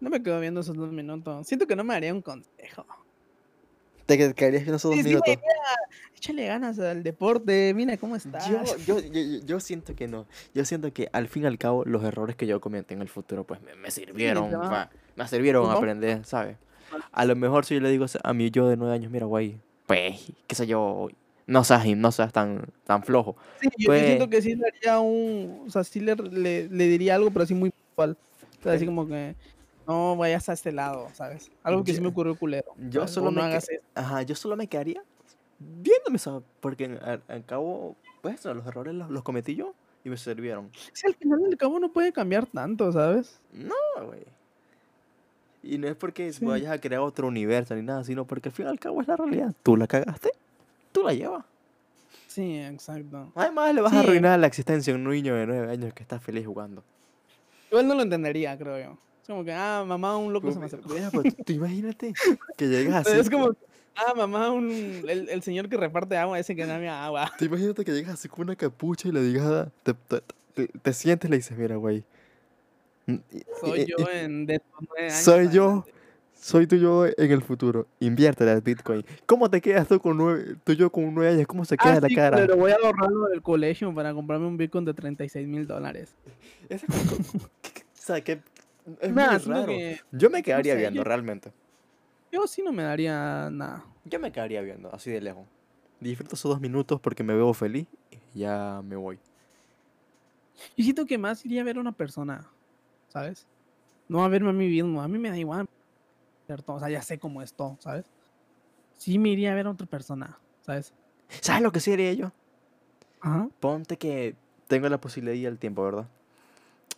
No 0.00 0.10
me 0.10 0.22
quedo 0.22 0.38
viendo 0.40 0.60
esos 0.60 0.76
dos 0.76 0.92
minutos. 0.92 1.46
Siento 1.46 1.66
que 1.66 1.76
no 1.76 1.82
me 1.84 1.94
daría 1.94 2.12
un 2.12 2.22
consejo. 2.22 2.86
Te 4.06 4.16
quedarías 4.34 4.62
viendo 4.62 4.76
esos 4.76 4.90
dos 4.90 4.94
Sí, 4.96 5.02
sí, 5.02 5.08
minutos 5.08 5.28
mira, 5.28 5.42
échale 6.16 6.46
ganas 6.46 6.78
al 6.78 7.02
deporte, 7.02 7.72
mira 7.74 7.96
cómo 7.96 8.16
estás. 8.16 8.48
Yo, 8.48 8.62
yo, 8.86 8.98
yo, 9.00 9.40
yo- 9.44 9.60
siento 9.60 9.94
que 9.94 10.08
no. 10.08 10.26
Yo 10.54 10.64
siento 10.64 10.92
que 10.92 11.08
al 11.12 11.28
fin 11.28 11.44
y 11.44 11.46
al 11.46 11.58
cabo 11.58 11.84
los 11.84 12.02
errores 12.04 12.36
que 12.36 12.46
yo 12.46 12.60
cometí 12.60 12.94
en 12.94 13.02
el 13.02 13.08
futuro 13.08 13.44
pues 13.44 13.60
me, 13.62 13.74
me 13.76 13.90
sirvieron, 13.90 14.52
va- 14.52 14.70
pa- 14.70 14.90
me 15.16 15.28
sirvieron 15.28 15.64
Pues 15.64 15.74
a 15.74 15.78
aprender, 15.78 16.24
¿sabes? 16.24 16.56
A 17.12 17.24
lo 17.24 17.34
mejor 17.36 17.64
si 17.64 17.74
yo 17.74 17.80
le 17.80 17.90
digo 17.90 18.06
a 18.22 18.32
mi 18.34 18.50
yo 18.50 18.68
de 18.68 18.76
nueve 18.76 18.94
años, 18.94 19.10
mira, 19.10 19.26
güey, 19.26 19.56
pues, 19.86 20.32
qué 20.46 20.54
sé 20.54 20.66
yo, 20.66 21.08
no 21.46 21.64
seas, 21.64 21.84
no 21.96 22.12
seas 22.12 22.32
tan, 22.32 22.66
tan 22.84 23.02
flojo. 23.02 23.36
Sí, 23.60 23.68
yo, 23.68 23.72
yo 23.78 23.86
Pues- 23.88 24.06
siento 24.06 24.30
que 24.30 24.40
sí 24.42 24.54
le 24.54 24.66
haría 24.68 24.98
un. 25.00 25.64
O 25.66 25.70
sea, 25.70 25.84
sí 25.84 26.00
le, 26.00 26.14
le, 26.16 26.68
le 26.68 26.84
diría 26.88 27.16
algo, 27.16 27.30
pero 27.30 27.42
así 27.42 27.54
muy 27.54 27.70
puntual. 27.70 28.16
O 28.60 28.62
sea, 28.62 28.72
así 28.72 28.86
como 28.86 29.06
que. 29.06 29.34
No 29.86 30.16
vayas 30.16 30.48
a 30.48 30.52
este 30.54 30.72
lado, 30.72 31.08
¿sabes? 31.14 31.50
Algo 31.62 31.84
que 31.84 31.92
sí 31.94 32.00
me 32.00 32.08
ocurrió 32.08 32.36
culero. 32.36 32.72
yo 32.88 33.00
¿sabes? 33.02 33.10
solo 33.12 33.28
O 33.28 33.30
no 33.30 33.40
me 33.40 33.46
hagas. 33.46 33.66
Ajá, 33.94 34.22
yo 34.22 34.34
solo 34.34 34.56
me 34.56 34.66
quedaría 34.66 35.02
viéndome, 35.58 36.18
¿sabes? 36.18 36.42
Porque 36.60 36.98
al, 37.02 37.22
al 37.28 37.44
cabo, 37.44 37.96
pues, 38.22 38.44
los 38.44 38.66
errores 38.66 38.94
los, 38.94 39.10
los 39.10 39.22
cometí 39.22 39.54
yo 39.54 39.74
y 40.04 40.10
me 40.10 40.16
sirvieron. 40.16 40.70
Sí, 40.92 41.06
al 41.06 41.14
final 41.14 41.40
del 41.42 41.56
cabo 41.56 41.78
no 41.78 41.90
puede 41.92 42.12
cambiar 42.12 42.46
tanto, 42.46 42.90
¿sabes? 42.92 43.40
No, 43.52 43.74
güey. 44.06 44.22
Y 45.62 45.78
no 45.78 45.88
es 45.88 45.94
porque 45.96 46.30
Sí. 46.32 46.44
vayas 46.44 46.72
a 46.72 46.78
crear 46.80 47.00
otro 47.00 47.26
universo 47.28 47.74
ni 47.74 47.82
nada, 47.82 48.04
sino 48.04 48.26
porque 48.26 48.50
al 48.50 48.54
fin 48.54 48.66
y 48.66 48.68
al 48.68 48.78
cabo 48.78 49.00
es 49.00 49.08
la 49.08 49.16
realidad. 49.16 49.54
Tú 49.62 49.76
la 49.76 49.86
cagaste, 49.86 50.30
tú 50.92 51.02
la 51.02 51.14
llevas. 51.14 51.44
Sí, 52.26 52.58
exacto. 52.58 53.30
Además, 53.34 53.74
le 53.74 53.80
vas 53.80 53.92
a 53.92 54.00
arruinar 54.00 54.38
la 54.40 54.46
existencia 54.46 54.92
a 54.92 54.96
un 54.96 55.04
niño 55.04 55.34
de 55.36 55.46
nueve 55.46 55.70
años 55.72 55.94
que 55.94 56.02
está 56.02 56.18
feliz 56.18 56.44
jugando. 56.46 56.82
Igual 57.70 57.86
no 57.88 57.94
lo 57.94 58.02
entendería, 58.02 58.58
creo 58.58 58.78
yo. 58.78 58.98
Es 59.24 59.28
como 59.28 59.42
que, 59.42 59.54
ah, 59.54 59.84
mamá, 59.88 60.18
un 60.18 60.34
loco 60.34 60.52
se 60.52 60.58
me 60.58 60.66
acercó. 60.66 60.90
Mira, 60.92 61.10
pues, 61.10 61.34
tú 61.46 61.52
imagínate 61.54 62.12
que 62.58 62.68
llegas 62.68 63.06
así. 63.06 63.18
Es 63.18 63.30
como, 63.30 63.54
ah, 63.96 64.12
mamá, 64.14 64.50
un, 64.50 65.02
el, 65.08 65.30
el 65.30 65.42
señor 65.42 65.70
que 65.70 65.78
reparte 65.78 66.14
agua, 66.18 66.38
ese 66.38 66.54
que 66.54 66.66
dame 66.66 66.90
agua. 66.90 67.32
Tú 67.38 67.46
imagínate 67.46 67.86
que 67.86 67.92
llegas 67.92 68.12
así 68.12 68.28
con 68.28 68.42
una 68.42 68.54
capucha 68.54 69.08
y 69.08 69.12
le 69.12 69.22
digas, 69.22 69.68
te, 69.82 69.94
te, 69.94 70.20
te- 70.52 70.66
te 70.68 70.92
sientes 70.92 71.26
y 71.28 71.30
le 71.30 71.36
dices, 71.38 71.56
mira, 71.56 71.76
güey. 71.76 72.04
mm, 73.06 73.14
Soy 73.58 73.80
y- 73.80 73.86
yo 73.86 74.10
en 74.10 74.44
de 74.44 74.60
años 74.98 75.14
Soy 75.14 75.48
yo. 75.48 75.86
Soy 76.34 76.66
tu 76.66 76.76
yo 76.76 77.06
en 77.06 77.32
el 77.32 77.40
futuro. 77.40 77.86
Inviértele 78.00 78.50
al 78.50 78.60
Bitcoin. 78.60 79.06
¿Cómo 79.24 79.48
te 79.48 79.62
quedas 79.62 79.88
tú 79.88 79.98
con 79.98 80.18
nueve, 80.18 80.56
tú 80.64 80.74
yo 80.74 80.92
con 80.92 81.14
nueve 81.14 81.32
años? 81.32 81.46
¿Cómo 81.46 81.64
se 81.64 81.78
queda 81.78 81.94
Ah, 81.94 82.00
la 82.02 82.08
sí, 82.08 82.14
cara? 82.14 82.36
pero 82.36 82.58
voy 82.58 82.72
a 82.72 82.76
ahorrarlo 82.76 83.28
del 83.28 83.40
colegio 83.40 83.94
para 83.94 84.12
comprarme 84.12 84.46
un 84.48 84.58
Bitcoin 84.58 84.84
de 84.84 84.92
36 84.92 85.48
mil 85.48 85.66
dólares. 85.66 86.10
O 86.70 86.76
sea, 87.94 88.20
que 88.20 88.42
es 89.00 89.12
Nada, 89.12 89.32
muy 89.32 89.40
siento 89.40 89.60
raro. 89.60 89.66
que 89.66 89.98
Yo 90.12 90.30
me 90.30 90.42
quedaría 90.42 90.74
sé, 90.74 90.80
viendo, 90.80 90.98
yo- 91.00 91.04
realmente. 91.04 91.52
yo 92.30 92.46
sí 92.46 92.62
no 92.62 92.72
me 92.72 92.82
daría 92.82 93.48
nada. 93.50 93.84
Yo 94.04 94.18
me 94.20 94.30
quedaría 94.32 94.60
viendo, 94.60 94.92
así 94.94 95.10
de 95.10 95.20
lejos. 95.20 95.46
Disfruto 96.00 96.34
esos 96.34 96.50
dos 96.50 96.60
minutos 96.60 97.00
porque 97.00 97.22
me 97.22 97.34
veo 97.34 97.52
feliz 97.54 97.86
y 98.34 98.40
ya 98.40 98.82
me 98.84 98.96
voy. 98.96 99.18
Yo 100.76 100.84
siento 100.84 101.06
que 101.06 101.18
más 101.18 101.44
iría 101.44 101.62
a 101.62 101.64
ver 101.64 101.76
a 101.78 101.80
una 101.80 101.92
persona, 101.92 102.46
¿sabes? 103.08 103.46
No 104.08 104.22
a 104.24 104.28
verme 104.28 104.50
a 104.50 104.52
mí 104.52 104.68
mismo. 104.68 105.00
A 105.02 105.08
mí 105.08 105.18
me 105.18 105.30
da 105.30 105.38
igual. 105.38 105.66
¿cierto? 106.46 106.74
O 106.74 106.78
sea, 106.78 106.90
ya 106.90 107.00
sé 107.00 107.18
cómo 107.18 107.40
es 107.40 107.54
todo, 107.54 107.78
¿sabes? 107.80 108.04
Sí 108.98 109.18
me 109.18 109.30
iría 109.30 109.52
a 109.52 109.54
ver 109.54 109.66
a 109.66 109.70
otra 109.70 109.86
persona, 109.86 110.38
¿sabes? 110.60 110.92
¿Sabes 111.40 111.62
lo 111.62 111.72
que 111.72 111.80
sí 111.80 111.90
haría 111.90 112.12
yo? 112.12 112.32
Ajá. 113.22 113.48
Ponte 113.60 113.96
que 113.96 114.34
tengo 114.68 114.86
la 114.90 115.00
posibilidad 115.00 115.34
ir 115.34 115.48
al 115.48 115.58
tiempo, 115.58 115.82
¿verdad? 115.82 116.06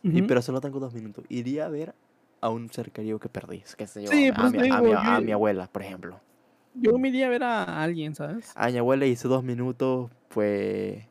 Y, 0.03 0.19
ujú. 0.19 0.27
pero 0.29 0.43
solo 0.43 0.61
tengo 0.61 0.79
dos 0.81 0.95
minutos. 0.95 1.25
Iría 1.29 1.67
a 1.67 1.69
ver 1.69 1.95
a 2.41 2.49
un 2.51 2.71
ser 2.71 2.91
querido 2.93 3.19
que 3.19 3.29
perdí. 3.29 3.63
Que 3.77 3.87
sé 3.87 4.03
yo, 4.03 4.11
Sí, 4.11 4.29
a, 4.29 4.33
pues 4.41 4.53
mi, 4.53 4.59
te 4.59 4.65
a 4.65 4.81
mi- 4.81 4.89
digo, 4.89 4.99
a 4.99 5.21
mi 5.21 5.33
abuela, 5.33 5.67
por 5.69 5.83
ejemplo. 5.83 6.21
Yo 6.75 6.99
me 6.99 7.09
iría 7.09 7.27
a 7.27 7.31
ver 7.31 7.43
a 7.43 7.83
alguien, 7.83 8.15
¿sabes? 8.15 8.53
A 8.55 8.69
mi 8.69 8.79
abuela 8.79 9.07
hice 9.07 9.29
dos 9.29 9.43
minutos, 9.43 10.11
pues... 10.29 11.05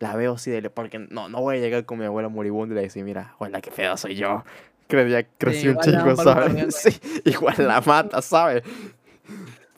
La 0.00 0.14
veo 0.14 0.34
así 0.34 0.50
de... 0.50 0.70
Porque 0.70 0.98
no, 0.98 1.28
no 1.28 1.40
voy 1.40 1.56
a 1.56 1.60
llegar 1.60 1.84
con 1.84 1.98
mi 1.98 2.04
abuela 2.04 2.28
moribunda 2.28 2.72
y 2.74 2.76
le 2.76 2.82
decir, 2.82 3.04
mira, 3.04 3.32
abuela, 3.34 3.60
qué 3.60 3.70
feo 3.72 3.96
soy 3.96 4.14
yo. 4.14 4.44
Creía, 4.86 5.26
crecí 5.36 5.66
da 5.66 5.72
un 5.74 5.80
chico, 5.80 6.16
¿sabes? 6.16 6.74
Sí, 6.76 6.90
igual 7.24 7.56
la 7.58 7.80
mata, 7.80 8.22
¿sabes? 8.22 8.62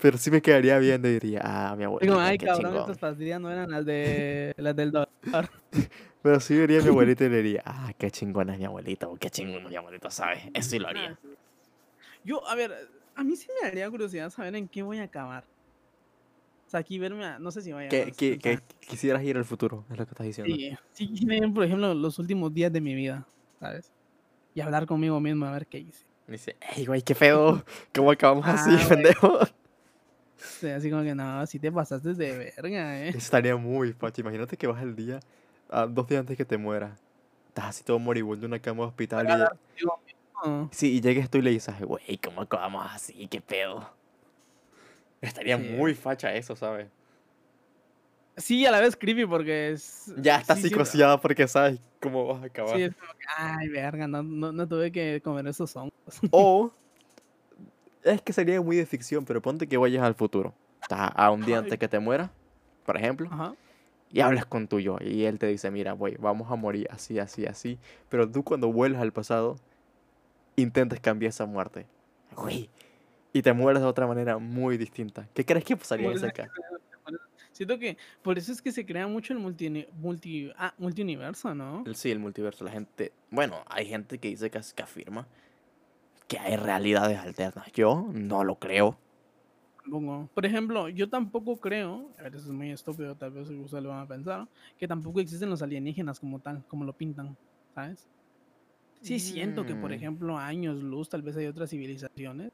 Pero 0.01 0.18
sí 0.18 0.30
me 0.30 0.40
quedaría 0.40 0.78
viendo 0.78 1.09
y 1.09 1.12
diría, 1.14 1.40
ah, 1.44 1.74
mi 1.76 1.80
Digo, 1.84 2.14
abuelita, 2.14 2.24
ay, 2.24 2.38
qué 2.38 2.46
cabrón, 2.46 2.64
chingón. 2.72 2.80
estas 2.80 2.98
pastillas 2.98 3.40
no 3.40 3.51
eran 3.51 3.70
las 3.70 3.84
de 3.84 4.55
las 4.57 4.74
del 4.76 4.92
doctor. 4.92 5.48
Pero 6.22 6.40
sí 6.40 6.57
vería 6.57 6.78
a 6.78 6.82
mi 6.82 6.88
abuelita 6.90 7.24
y 7.24 7.28
le 7.28 7.36
diría, 7.42 7.62
ah, 7.64 7.92
qué 7.98 8.11
chingona 8.11 8.55
es 8.55 8.59
mi 8.59 8.64
abuelita, 8.64 9.09
o 9.09 9.16
qué 9.16 9.30
chingón 9.30 9.62
es 9.64 9.70
mi 9.70 9.76
abuelita, 9.76 10.11
¿sabes? 10.11 10.42
Eso 10.55 10.70
sí 10.70 10.78
lo 10.78 10.88
haría. 10.88 11.18
Yo, 12.24 12.46
a 12.48 12.55
ver, 12.55 12.72
a 13.14 13.24
mí 13.24 13.36
sí 13.36 13.46
me 13.61 13.68
daría 13.68 13.90
curiosidad 13.90 14.30
saber 14.30 14.55
en 14.57 14.68
qué 14.68 14.82
voy 14.82 14.98
a 14.98 15.05
acabar. 15.05 15.44
O 16.66 16.70
sea, 16.70 16.80
aquí 16.80 16.98
verme, 16.98 17.24
a- 17.24 17.38
no 17.38 17.51
sé 17.51 17.62
si 17.62 17.72
vaya 17.72 17.88
a... 17.88 17.90
Que, 17.90 18.12
que, 18.12 18.59
quisieras 18.80 19.22
ir 19.24 19.36
al 19.36 19.44
futuro, 19.44 19.84
es 19.90 19.98
lo 19.98 20.05
que 20.07 20.11
estás 20.12 20.26
diciendo. 20.26 20.55
Sí, 20.92 21.09
sí 21.16 21.24
ver, 21.26 21.53
por 21.53 21.64
ejemplo, 21.64 21.92
los 21.94 22.18
últimos 22.18 22.55
días 22.55 22.72
de 22.72 22.80
mi 22.80 22.94
vida, 22.94 23.26
¿sabes? 23.59 23.90
Y 24.55 24.61
hablar 24.61 24.86
conmigo 24.86 25.18
mismo 25.20 25.46
a 25.46 25.53
ver 25.53 25.66
qué 25.66 25.78
hice. 25.78 26.07
Dice, 26.28 26.57
ey, 26.76 26.86
güey, 26.86 27.03
qué 27.03 27.14
feo, 27.16 27.64
¿cómo 27.92 28.12
acabamos 28.12 28.44
Ah, 28.46 28.55
así, 28.55 28.70
güey. 28.86 28.88
pendejo? 28.88 29.40
Así 30.76 30.91
como 30.91 31.03
que 31.03 31.14
no, 31.14 31.47
si 31.47 31.59
te 31.59 31.70
pasaste 31.70 32.14
de 32.14 32.53
verga, 32.57 33.01
¿eh? 33.07 33.09
Estaría 33.11 33.57
muy 33.57 33.93
facho. 33.93 34.20
Imagínate 34.20 34.57
que 34.57 34.66
vas 34.66 34.82
el 34.82 34.95
día, 34.97 35.20
ah, 35.70 35.86
dos 35.86 36.07
días 36.09 36.20
antes 36.20 36.36
que 36.36 36.45
te 36.45 36.59
mueras. 36.59 36.99
Estás 37.49 37.66
así 37.66 37.84
todo 37.84 37.99
moribundo 37.99 38.47
en 38.47 38.53
una 38.53 38.62
cama 38.62 38.82
de 38.82 38.88
hospital 38.88 39.28
y, 39.28 39.84
sí, 40.70 40.97
y 40.97 41.01
llegues 41.01 41.28
tú 41.28 41.38
y 41.38 41.43
le 41.43 41.51
dices, 41.51 41.74
"Ay, 41.76 41.84
güey, 41.84 42.18
¿cómo 42.18 42.43
acabamos 42.43 42.86
así? 42.91 43.26
¿Qué 43.26 43.41
pedo? 43.41 43.91
Estaría 45.20 45.59
Sí. 45.59 45.64
muy 45.64 45.95
facha 45.95 46.34
eso, 46.34 46.57
¿sabes? 46.57 46.88
Sí, 48.36 48.64
a 48.64 48.70
la 48.70 48.80
vez 48.80 48.97
creepy 48.97 49.26
porque 49.26 49.72
es... 49.72 50.12
Ya 50.16 50.36
estás 50.36 50.61
sí, 50.61 50.70
porque 51.20 51.47
sabes 51.47 51.78
cómo 52.01 52.26
vas 52.26 52.43
a 52.43 52.47
acabar. 52.47 52.76
Sí, 52.76 52.82
es 52.84 52.95
como 52.95 53.12
que, 53.12 53.26
ay, 53.36 53.68
verga, 53.68 54.07
no, 54.07 54.22
no, 54.22 54.53
no 54.53 54.68
tuve 54.68 54.91
que 54.91 55.20
comer 55.22 55.47
esos 55.49 55.74
hongos. 55.76 55.93
O 56.30 56.72
es 58.05 58.22
que 58.22 58.32
sería 58.32 58.61
muy 58.61 58.76
de 58.76 58.86
ficción, 58.86 59.24
pero 59.24 59.40
ponte 59.42 59.66
que 59.66 59.76
vayas 59.76 60.03
al 60.03 60.14
futuro. 60.14 60.55
Estás 60.82 61.11
a 61.14 61.30
un 61.30 61.44
día 61.44 61.59
antes 61.59 61.78
que 61.78 61.88
te 61.88 61.98
mueras, 61.98 62.30
por 62.86 62.96
ejemplo, 62.96 63.28
Ajá. 63.30 63.55
y 64.11 64.20
hablas 64.20 64.46
con 64.46 64.66
tu 64.66 64.80
yo 64.80 64.96
y 65.01 65.24
él 65.24 65.38
te 65.38 65.46
dice, 65.46 65.70
mira, 65.70 65.92
güey, 65.92 66.16
vamos 66.16 66.51
a 66.51 66.57
morir 66.57 66.88
así, 66.90 67.18
así, 67.18 67.46
así, 67.46 67.78
pero 68.09 68.30
tú 68.30 68.42
cuando 68.42 68.72
vuelves 68.72 69.01
al 69.01 69.12
pasado 69.12 69.57
intentes 70.57 71.01
cambiar 71.01 71.30
esa 71.30 71.46
muerte. 71.46 71.86
Güey, 72.36 72.70
y 73.32 73.42
te 73.42 73.53
mueres 73.53 73.82
de 73.82 73.88
otra 73.88 74.07
manera 74.07 74.38
muy 74.38 74.76
distinta. 74.76 75.28
¿Qué 75.34 75.44
crees 75.44 75.64
que 75.64 75.76
pasaría 75.76 76.09
en 76.11 76.16
ese 76.16 76.32
caso? 76.32 76.51
Siento 77.53 77.78
que 77.78 77.98
por 78.22 78.38
eso 78.38 78.53
es 78.53 78.62
que 78.62 78.72
se 78.72 78.86
crea 78.86 79.07
mucho 79.07 79.32
el 79.32 79.38
multi, 79.38 79.86
multi, 79.94 80.51
ah, 80.57 80.72
multiuniverso, 80.78 81.55
¿no? 81.55 81.82
El- 81.84 81.94
Sí, 81.96 82.11
el 82.11 82.18
multiverso, 82.18 82.64
la 82.64 82.70
gente, 82.70 83.12
bueno, 83.30 83.62
hay 83.66 83.86
gente 83.86 84.18
que 84.18 84.28
dice 84.28 84.51
que, 84.51 84.61
que 84.74 84.82
afirma 84.82 85.26
que 86.31 86.39
hay 86.39 86.57
realidades 86.57 87.18
alternas. 87.18 87.72
Yo 87.74 88.07
no 88.14 88.45
lo 88.45 88.59
creo. 88.61 88.99
Por 90.35 90.45
ejemplo, 90.47 90.89
yo 90.89 91.09
tampoco 91.09 91.59
creo, 91.59 92.14
a 92.18 92.22
ver, 92.24 92.35
eso 92.35 92.47
es 92.47 92.53
muy 92.53 92.70
estúpido, 92.70 93.16
tal 93.16 93.33
vez 93.33 93.49
ustedes 93.49 93.83
lo 93.83 93.89
van 93.91 94.01
a 94.01 94.07
pensar, 94.07 94.49
que 94.76 94.87
tampoco 94.87 95.20
existen 95.20 95.49
los 95.51 95.62
alienígenas 95.62 96.20
como 96.20 96.41
tal, 96.41 96.64
como 96.66 96.85
lo 96.85 96.93
pintan, 96.95 97.39
¿sabes? 97.74 98.09
Sí 99.03 99.20
siento 99.20 99.66
que, 99.66 99.76
por 99.76 99.93
Mm. 99.93 99.95
ejemplo, 99.95 100.39
a 100.39 100.47
años 100.47 100.83
luz 100.83 101.09
tal 101.11 101.22
vez 101.22 101.37
hay 101.37 101.47
otras 101.47 101.70
civilizaciones, 101.70 102.51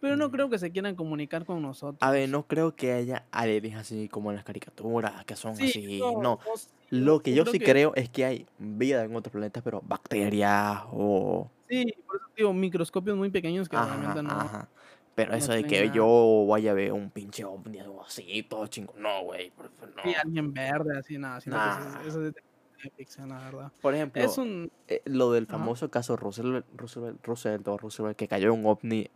pero 0.00 0.16
no 0.16 0.30
creo 0.30 0.48
que 0.50 0.58
se 0.58 0.70
quieran 0.70 0.94
comunicar 0.96 1.44
con 1.44 1.60
nosotros. 1.62 1.98
A 2.00 2.10
ver, 2.10 2.28
no 2.28 2.46
creo 2.46 2.74
que 2.74 2.92
haya 2.92 3.26
alienígenas 3.30 3.86
así 3.86 4.08
como 4.08 4.30
en 4.30 4.36
las 4.36 4.44
caricaturas, 4.44 5.24
que 5.24 5.36
son 5.36 5.56
Sí, 5.56 5.64
así. 5.68 5.98
no, 6.00 6.12
No, 6.12 6.20
no, 6.22 6.38
sí, 6.56 6.68
lo 6.90 7.20
que 7.20 7.34
yo 7.34 7.44
sí 7.46 7.58
que- 7.58 7.64
creo 7.64 7.92
es 7.94 8.08
que 8.08 8.24
hay 8.24 8.46
vida 8.58 9.04
en 9.04 9.14
otros 9.14 9.32
planetas, 9.32 9.62
pero 9.62 9.82
bacterias 9.84 10.82
o... 10.92 11.50
Sí, 11.68 11.94
por 12.06 12.16
eso 12.16 12.26
digo, 12.36 12.52
microscopios 12.52 13.16
muy 13.16 13.30
pequeños 13.30 13.68
que 13.68 13.76
Ajá, 13.76 13.86
realmente 13.96 14.22
no... 14.22 14.30
ajá. 14.30 14.68
Pero 15.14 15.32
no 15.32 15.36
eso 15.36 15.52
de 15.52 15.64
que 15.64 15.82
nada. 15.84 15.94
yo 15.94 16.46
vaya 16.48 16.70
a 16.70 16.74
ver 16.74 16.92
un 16.92 17.10
pinche 17.10 17.44
ovni 17.44 17.78
así, 18.06 18.42
todo 18.44 18.66
chingo. 18.68 18.94
No, 18.96 19.22
güey. 19.24 19.52
No. 19.96 20.02
Sí, 20.04 20.14
alguien 20.14 20.52
verde, 20.54 20.96
así, 20.98 21.18
nada, 21.18 21.40
que 21.40 21.50
eso 21.50 21.58
es- 21.58 21.84
Nah. 21.94 22.00
eso 22.06 22.24
es 22.26 22.32
de 22.34 22.90
ficción, 22.96 23.28
la 23.28 23.38
verdad. 23.38 23.72
Por 23.82 23.94
ejemplo, 23.94 24.22
Es 24.22 24.38
un... 24.38 24.70
eh, 24.88 25.02
lo 25.04 25.32
del 25.32 25.44
Ajá. 25.44 25.58
famoso 25.58 25.90
caso 25.90 26.16
Roosevelt, 26.16 26.64
Roosevelt, 26.74 27.22
Roosevelt 27.26 27.66
Roosevelt 27.66 28.16
que 28.16 28.28
cayó 28.28 28.54
un 28.54 28.64
ovni, 28.64 29.10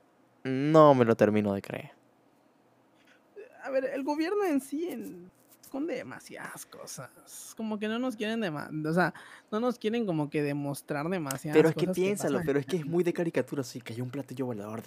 no 0.44 0.94
me 0.94 1.04
lo 1.04 1.16
termino 1.16 1.52
de 1.54 1.62
creer. 1.62 1.90
A 3.62 3.70
ver, 3.70 3.86
el 3.86 4.04
gobierno 4.04 4.44
en 4.44 4.60
sí 4.60 4.88
en- 4.88 5.30
esconde 5.60 5.94
demasiadas 5.94 6.66
cosas. 6.66 7.54
Como 7.56 7.78
que 7.78 7.88
no 7.88 7.98
nos 7.98 8.14
quieren 8.14 8.40
dema- 8.40 8.68
o 8.88 8.92
sea, 8.92 9.14
no 9.50 9.58
nos 9.58 9.78
quieren 9.78 10.06
como 10.06 10.28
que 10.30 10.42
demostrar 10.42 11.08
demasiadas 11.08 11.56
Pero 11.56 11.68
es 11.70 11.74
que 11.74 11.88
piénsalo, 11.88 12.42
pero 12.44 12.58
es 12.60 12.66
que 12.66 12.76
es 12.76 12.86
muy 12.86 13.02
de 13.02 13.12
caricatura, 13.14 13.64
sí, 13.64 13.80
cayó 13.80 14.04
un 14.04 14.10
platillo 14.10 14.46
volador. 14.46 14.82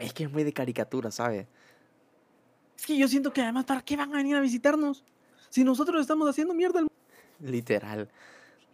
Es 0.00 0.12
que 0.12 0.24
es 0.24 0.32
muy 0.32 0.42
de 0.44 0.52
caricatura, 0.52 1.10
¿sabes? 1.10 1.46
Es 2.78 2.86
que 2.86 2.96
yo 2.96 3.08
siento 3.08 3.32
que 3.32 3.42
además, 3.42 3.64
¿para 3.64 3.82
qué 3.82 3.96
van 3.96 4.12
a 4.14 4.16
venir 4.16 4.36
a 4.36 4.40
visitarnos? 4.40 5.04
Si 5.50 5.64
nosotros 5.64 6.00
estamos 6.00 6.28
haciendo 6.28 6.54
mierda 6.54 6.78
al 6.80 6.84
mundo. 6.86 6.94
Literal, 7.52 8.08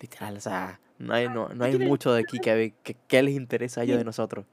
literal, 0.01 0.37
o 0.37 0.41
sea, 0.41 0.81
no 0.99 1.15
hay, 1.15 1.29
no, 1.29 1.49
no 1.51 1.65
hay 1.65 1.77
mucho 1.79 2.13
de 2.13 2.21
aquí 2.23 2.39
que, 2.39 2.75
que, 2.83 2.95
que 3.07 3.23
les 3.23 3.35
interesa 3.35 3.81
a 3.81 3.85
ellos 3.85 3.99
de 3.99 4.05
nosotros. 4.05 4.47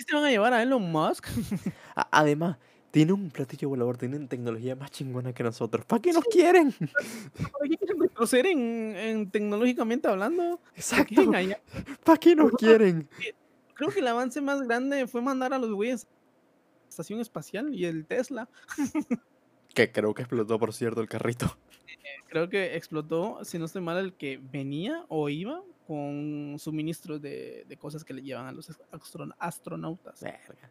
¿Qué 0.00 0.04
se 0.08 0.16
van 0.16 0.24
a 0.24 0.30
llevar 0.30 0.54
a 0.54 0.62
Elon 0.62 0.90
Musk? 0.90 1.26
Además, 2.10 2.56
tienen 2.90 3.14
un 3.16 3.30
platillo 3.30 3.68
volador, 3.68 3.98
tienen 3.98 4.28
tecnología 4.28 4.74
más 4.74 4.90
chingona 4.90 5.34
que 5.34 5.42
nosotros. 5.42 5.84
¿Para 5.84 6.00
qué 6.00 6.14
nos 6.14 6.24
quieren? 6.24 6.72
¿Para 7.52 7.68
qué 7.68 7.76
quieren 7.76 8.00
retroceder 8.00 8.46
en, 8.46 8.96
en 8.96 9.30
tecnológicamente 9.30 10.08
hablando? 10.08 10.58
¿Para 10.58 11.04
qué 11.04 11.14
Exacto? 11.16 11.32
¿para 12.02 12.18
qué 12.18 12.34
nos 12.34 12.52
quieren? 12.52 13.10
Creo 13.74 13.90
que 13.90 14.00
el 14.00 14.08
avance 14.08 14.40
más 14.40 14.62
grande 14.62 15.06
fue 15.06 15.20
mandar 15.20 15.52
a 15.52 15.58
los 15.58 15.70
güeyes 15.70 16.04
a 16.04 16.08
la 16.08 16.88
estación 16.88 17.20
espacial 17.20 17.74
y 17.74 17.84
el 17.84 18.06
Tesla. 18.06 18.48
Que 19.74 19.90
creo 19.92 20.14
que 20.14 20.22
explotó, 20.22 20.58
por 20.58 20.72
cierto, 20.72 21.00
el 21.00 21.08
carrito. 21.08 21.56
Creo 22.28 22.48
que 22.48 22.76
explotó, 22.76 23.44
si 23.44 23.58
no 23.58 23.64
estoy 23.64 23.82
mal, 23.82 23.98
el 23.98 24.12
que 24.12 24.38
venía 24.52 25.04
o 25.08 25.28
iba 25.28 25.62
con 25.88 26.56
suministros 26.60 27.20
de, 27.20 27.64
de 27.66 27.76
cosas 27.76 28.04
que 28.04 28.14
le 28.14 28.22
llevan 28.22 28.46
a 28.46 28.52
los 28.52 28.70
astron- 28.92 29.34
astronautas. 29.40 30.20
Verga. 30.20 30.70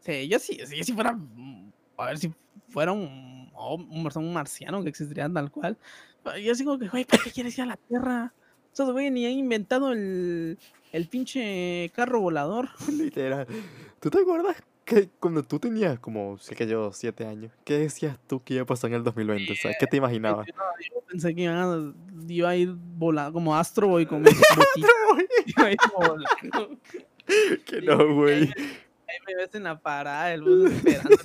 Sí, 0.00 0.28
yo 0.28 0.38
sí, 0.38 0.58
sí, 0.66 0.84
si 0.84 0.92
fuera, 0.92 1.12
mm, 1.14 1.72
a 1.96 2.04
ver 2.06 2.18
si 2.18 2.30
fuera 2.68 2.92
un, 2.92 3.50
hom- 3.54 3.88
un, 3.88 4.24
un 4.24 4.32
marciano 4.34 4.82
que 4.82 4.90
existiría 4.90 5.30
tal 5.30 5.50
cual. 5.50 5.78
pero 6.22 6.36
Yo 6.38 6.54
sigo 6.54 6.78
que, 6.78 6.88
güey, 6.88 7.06
¿para 7.06 7.22
qué 7.22 7.30
quieres 7.30 7.56
ir 7.56 7.62
a 7.64 7.66
la 7.68 7.76
Tierra? 7.78 8.34
Esos 8.70 8.92
güey 8.92 9.10
ni 9.10 9.24
han 9.24 9.32
inventado 9.32 9.92
el, 9.92 10.58
el 10.92 11.08
pinche 11.08 11.90
carro 11.94 12.20
volador. 12.20 12.68
Literal. 12.92 13.46
¿Tú 13.98 14.10
te 14.10 14.18
acuerdas 14.20 14.62
que 14.88 15.08
cuando 15.20 15.42
tú 15.42 15.58
tenías 15.58 15.98
como, 16.00 16.38
sé 16.38 16.54
que 16.54 16.66
yo, 16.66 16.92
siete 16.92 17.26
años, 17.26 17.52
qué 17.64 17.78
decías 17.78 18.18
tú 18.26 18.42
que 18.42 18.54
iba 18.54 18.62
a 18.62 18.66
pasar 18.66 18.90
en 18.90 18.96
el 18.96 19.04
2020? 19.04 19.52
O 19.52 19.56
sea, 19.56 19.72
¿qué 19.78 19.86
te 19.86 19.96
imaginabas? 19.98 20.46
Yo, 20.46 20.52
yo 20.94 21.00
pensé 21.06 21.34
que 21.34 21.42
iban 21.42 21.56
a, 21.56 21.94
iba 22.32 22.48
a 22.48 22.56
ir 22.56 22.74
volando 22.74 23.32
como 23.34 23.54
Astro 23.56 23.88
Boy 23.88 24.04
botita, 24.10 24.26
iba 25.46 25.66
a 25.66 25.70
ir 25.72 25.78
volando. 25.96 26.78
que 27.66 27.82
no, 27.82 28.14
güey. 28.14 28.42
Ahí 28.44 29.16
me 29.26 29.34
ves 29.36 29.54
en 29.54 29.62
la 29.64 29.78
parada 29.78 30.26
del 30.28 30.42
bus 30.42 30.70
esperando. 30.72 31.16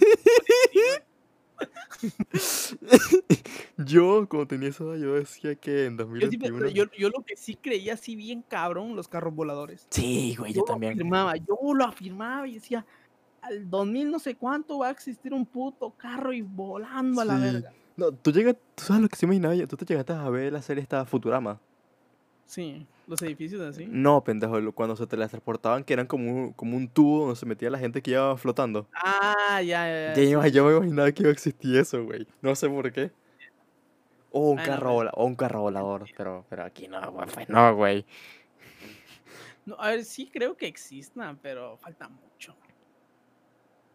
Yo, 3.78 4.28
cuando 4.30 4.48
tenía 4.48 4.70
esa 4.70 4.84
edad, 4.84 4.96
yo 4.98 5.14
decía 5.16 5.56
que 5.56 5.86
en 5.86 5.98
Yo, 5.98 6.06
sí 6.30 6.38
pe- 6.38 6.50
2021... 6.50 6.68
yo, 6.70 6.86
yo 6.98 7.10
lo 7.10 7.24
que 7.26 7.36
sí 7.36 7.56
creía 7.56 7.94
así 7.94 8.16
bien 8.16 8.42
cabrón, 8.42 8.96
los 8.96 9.08
carros 9.08 9.34
voladores. 9.34 9.88
Sí, 9.90 10.36
güey, 10.38 10.54
yo 10.54 10.58
Yo 10.58 10.62
lo 10.62 10.66
también. 10.74 10.94
afirmaba, 10.94 11.36
yo 11.38 11.58
lo 11.74 11.86
afirmaba 11.86 12.48
y 12.48 12.56
decía, 12.56 12.86
al 13.44 13.70
2000 13.70 14.10
no 14.12 14.20
sé 14.20 14.36
cuánto 14.36 14.80
va 14.80 14.88
a 14.88 14.92
existir 14.92 15.34
un 15.34 15.46
puto 15.46 15.92
carro 15.92 16.34
y 16.34 16.42
volando 16.42 17.22
a 17.22 17.26
la 17.26 17.38
verga. 17.38 17.72
No, 17.96 18.12
tú 18.12 18.32
llegas, 18.32 18.56
tú 18.76 18.84
sabes 18.86 19.04
lo 19.04 19.10
que 19.10 19.16
se 19.16 19.26
imaginaba 19.26 19.54
yo, 19.56 19.68
tú 19.68 19.76
te 19.76 19.86
llegaste 19.86 20.14
a 20.14 20.30
ver 20.30 20.52
la 20.52 20.62
serie 20.62 20.82
esta 20.82 21.06
Futurama. 21.06 21.60
Sí, 22.46 22.86
los 23.08 23.22
edificios 23.22 23.62
así. 23.62 23.86
No, 23.88 24.24
pendejo, 24.24 24.60
cuando 24.74 24.96
se 24.96 25.08
teletransportaban, 25.08 25.84
que 25.84 25.94
eran 25.94 26.08
como 26.08 26.30
un, 26.32 26.54
como 26.54 26.76
un 26.76 26.88
tubo 26.88 27.22
donde 27.22 27.36
se 27.36 27.46
metía 27.46 27.70
la 27.70 27.80
gente 27.80 28.02
que 28.02 28.12
iba 28.12 28.36
flotando. 28.38 28.88
Ah, 28.94 29.62
ya, 29.62 30.14
ya. 30.14 30.14
Ya 30.16 30.48
yo 30.50 30.66
me 30.66 30.76
imaginaba 30.76 31.12
que 31.12 31.24
iba 31.24 31.30
a 31.30 31.34
existir 31.34 31.76
eso, 31.78 32.04
güey. 32.04 32.28
No 32.42 32.54
sé 32.56 32.70
por 32.70 32.92
qué. 32.92 33.12
O 34.32 34.50
un 34.52 34.60
Ay, 34.60 34.66
carro 34.66 34.80
pero- 34.82 34.94
vola- 34.94 35.12
o 35.16 35.26
un 35.26 35.36
carro 35.36 35.62
volador, 35.62 36.06
pero, 36.18 36.46
pero 36.50 36.64
aquí 36.64 36.88
no, 36.88 37.12
güey, 37.12 37.28
pues 37.34 37.50
no, 37.50 37.76
güey. 37.76 38.06
No, 39.66 39.76
a 39.80 39.92
ver, 39.92 40.04
sí 40.04 40.30
creo 40.32 40.58
que 40.58 40.68
existan, 40.68 41.38
pero 41.42 41.78
falta 41.78 42.10
mucho. 42.10 42.56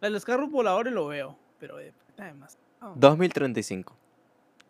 De 0.01 0.11
los 0.11 0.25
carros 0.25 0.51
voladores 0.51 0.93
lo 0.93 1.07
veo, 1.09 1.37
pero 1.59 1.77
de 1.77 1.93
falta 1.93 2.25
demasiado. 2.27 2.95
2035. 2.97 3.97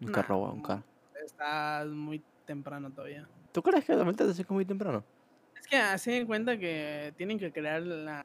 Un 0.01 0.07
Nah, 0.07 0.13
carro, 0.13 0.39
un 0.53 0.63
carro. 0.63 0.83
Está 1.25 1.85
muy 1.91 2.23
temprano 2.47 2.91
todavía. 2.91 3.29
¿Tú 3.53 3.63
crees 3.63 3.85
que 3.85 3.95
2035 3.95 4.53
es 4.53 4.55
muy 4.55 4.65
temprano? 4.65 5.05
Es 5.61 5.67
que 5.67 5.77
hacen 5.77 6.15
en 6.15 6.27
cuenta 6.27 6.57
que 6.59 7.13
tienen 7.17 7.39
que 7.39 7.53
crear 7.53 7.83
la, 7.83 8.25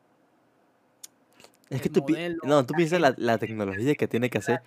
Es 1.69 1.81
que 1.81 1.89
tú, 1.89 2.05
pi- 2.05 2.15
no, 2.43 2.65
tú 2.65 2.73
la 2.73 2.77
piensas 2.77 3.01
la, 3.01 3.07
gente, 3.07 3.21
la 3.23 3.37
tecnología 3.37 3.95
que 3.95 4.07
tiene 4.07 4.29
que 4.29 4.37
hacer. 4.37 4.61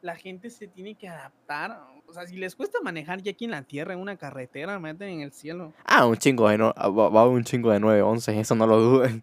la 0.00 0.16
gente 0.16 0.48
se 0.50 0.66
tiene 0.68 0.94
que 0.94 1.08
adaptar. 1.08 1.78
O 2.06 2.12
sea, 2.14 2.26
si 2.26 2.36
les 2.36 2.54
cuesta 2.56 2.78
manejar 2.82 3.20
ya 3.22 3.32
aquí 3.32 3.44
en 3.44 3.50
la 3.52 3.62
tierra, 3.62 3.94
en 3.94 4.00
una 4.00 4.16
carretera, 4.16 4.78
meten 4.78 5.08
en 5.08 5.20
el 5.22 5.32
cielo. 5.32 5.72
Ah, 5.84 6.06
un 6.06 6.16
chingo 6.16 6.48
de 6.48 6.58
no, 6.58 6.72
va, 6.74 7.08
va 7.08 7.26
un 7.28 7.44
chingo 7.44 7.70
de 7.70 7.80
9, 7.80 8.02
11, 8.02 8.38
eso 8.40 8.54
no 8.54 8.66
lo 8.66 8.78
duden. 8.80 9.22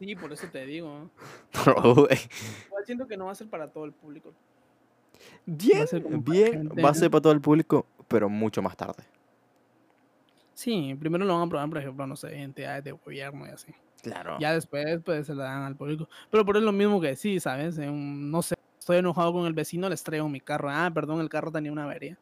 Sí, 0.00 0.16
por 0.16 0.32
eso 0.32 0.46
te 0.50 0.64
digo. 0.64 1.10
Güey. 1.84 2.18
Igual 2.66 2.86
siento 2.86 3.06
que 3.06 3.18
no 3.18 3.26
va 3.26 3.32
a 3.32 3.34
ser 3.34 3.48
para 3.48 3.68
todo 3.68 3.84
el 3.84 3.92
público. 3.92 4.32
Bien, 5.44 5.86
bien, 6.24 6.70
va 6.82 6.88
a 6.88 6.94
ser 6.94 7.10
para 7.10 7.20
todo 7.20 7.34
el 7.34 7.42
público, 7.42 7.84
pero 8.08 8.30
mucho 8.30 8.62
más 8.62 8.74
tarde. 8.78 9.04
Sí, 10.54 10.96
primero 10.98 11.26
lo 11.26 11.34
van 11.34 11.46
a 11.46 11.50
probar, 11.50 11.68
por 11.68 11.78
ejemplo, 11.78 12.06
no 12.06 12.16
sé, 12.16 12.34
entidades 12.34 12.82
de 12.82 12.92
gobierno 12.92 13.46
y 13.46 13.50
así. 13.50 13.74
Claro. 14.02 14.38
Ya 14.40 14.54
después 14.54 15.00
pues 15.04 15.26
se 15.26 15.34
la 15.34 15.44
dan 15.44 15.62
al 15.64 15.76
público. 15.76 16.08
Pero 16.30 16.46
por 16.46 16.56
eso 16.56 16.60
es 16.60 16.64
lo 16.64 16.72
mismo 16.72 16.98
que 16.98 17.14
sí, 17.14 17.38
¿sabes? 17.38 17.76
En 17.76 18.30
no 18.30 18.40
sé, 18.40 18.54
estoy 18.78 18.96
enojado 18.96 19.34
con 19.34 19.44
el 19.44 19.52
vecino, 19.52 19.86
les 19.90 20.02
traigo 20.02 20.30
mi 20.30 20.40
carro. 20.40 20.70
Ah, 20.70 20.90
perdón, 20.92 21.20
el 21.20 21.28
carro 21.28 21.52
tenía 21.52 21.72
una 21.72 21.84
avería. 21.84 22.18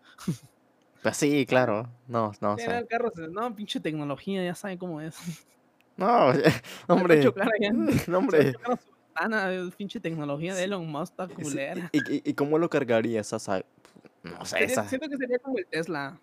Pues 1.00 1.16
sí, 1.16 1.46
claro. 1.46 1.88
No, 2.08 2.32
no 2.40 2.58
sé. 2.58 2.76
el 2.76 2.88
carro, 2.88 3.12
no, 3.30 3.54
pinche 3.54 3.78
tecnología, 3.78 4.44
ya 4.44 4.56
saben 4.56 4.78
cómo 4.78 5.00
es. 5.00 5.46
No, 6.88 6.94
hombre. 6.94 7.22
No, 8.07 8.18
hombre. 8.18 8.55
es 9.68 9.74
pinche 9.74 9.99
tecnología 10.01 10.55
de 10.55 10.64
Elon 10.64 10.86
Musk, 10.90 11.12
está 11.12 11.28
culera. 11.28 11.90
¿Y, 11.92 11.99
y, 12.16 12.22
y 12.24 12.34
cómo 12.34 12.57
lo 12.59 12.70
cargaría 12.70 13.20
esa? 13.20 13.38
sa- 13.38 13.64
No 14.22 14.44
sé, 14.44 14.62
esa. 14.64 14.88
siento 14.88 15.09
que 15.09 15.16
sería 15.16 15.38
como 15.40 15.59
el 15.59 15.66
Tesla. 15.66 16.20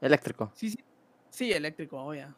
Eléctrico. 0.00 0.52
Sí, 0.54 0.70
sí. 0.70 0.78
Sí, 1.30 1.52
eléctrico, 1.52 1.98
obvio. 2.00 2.34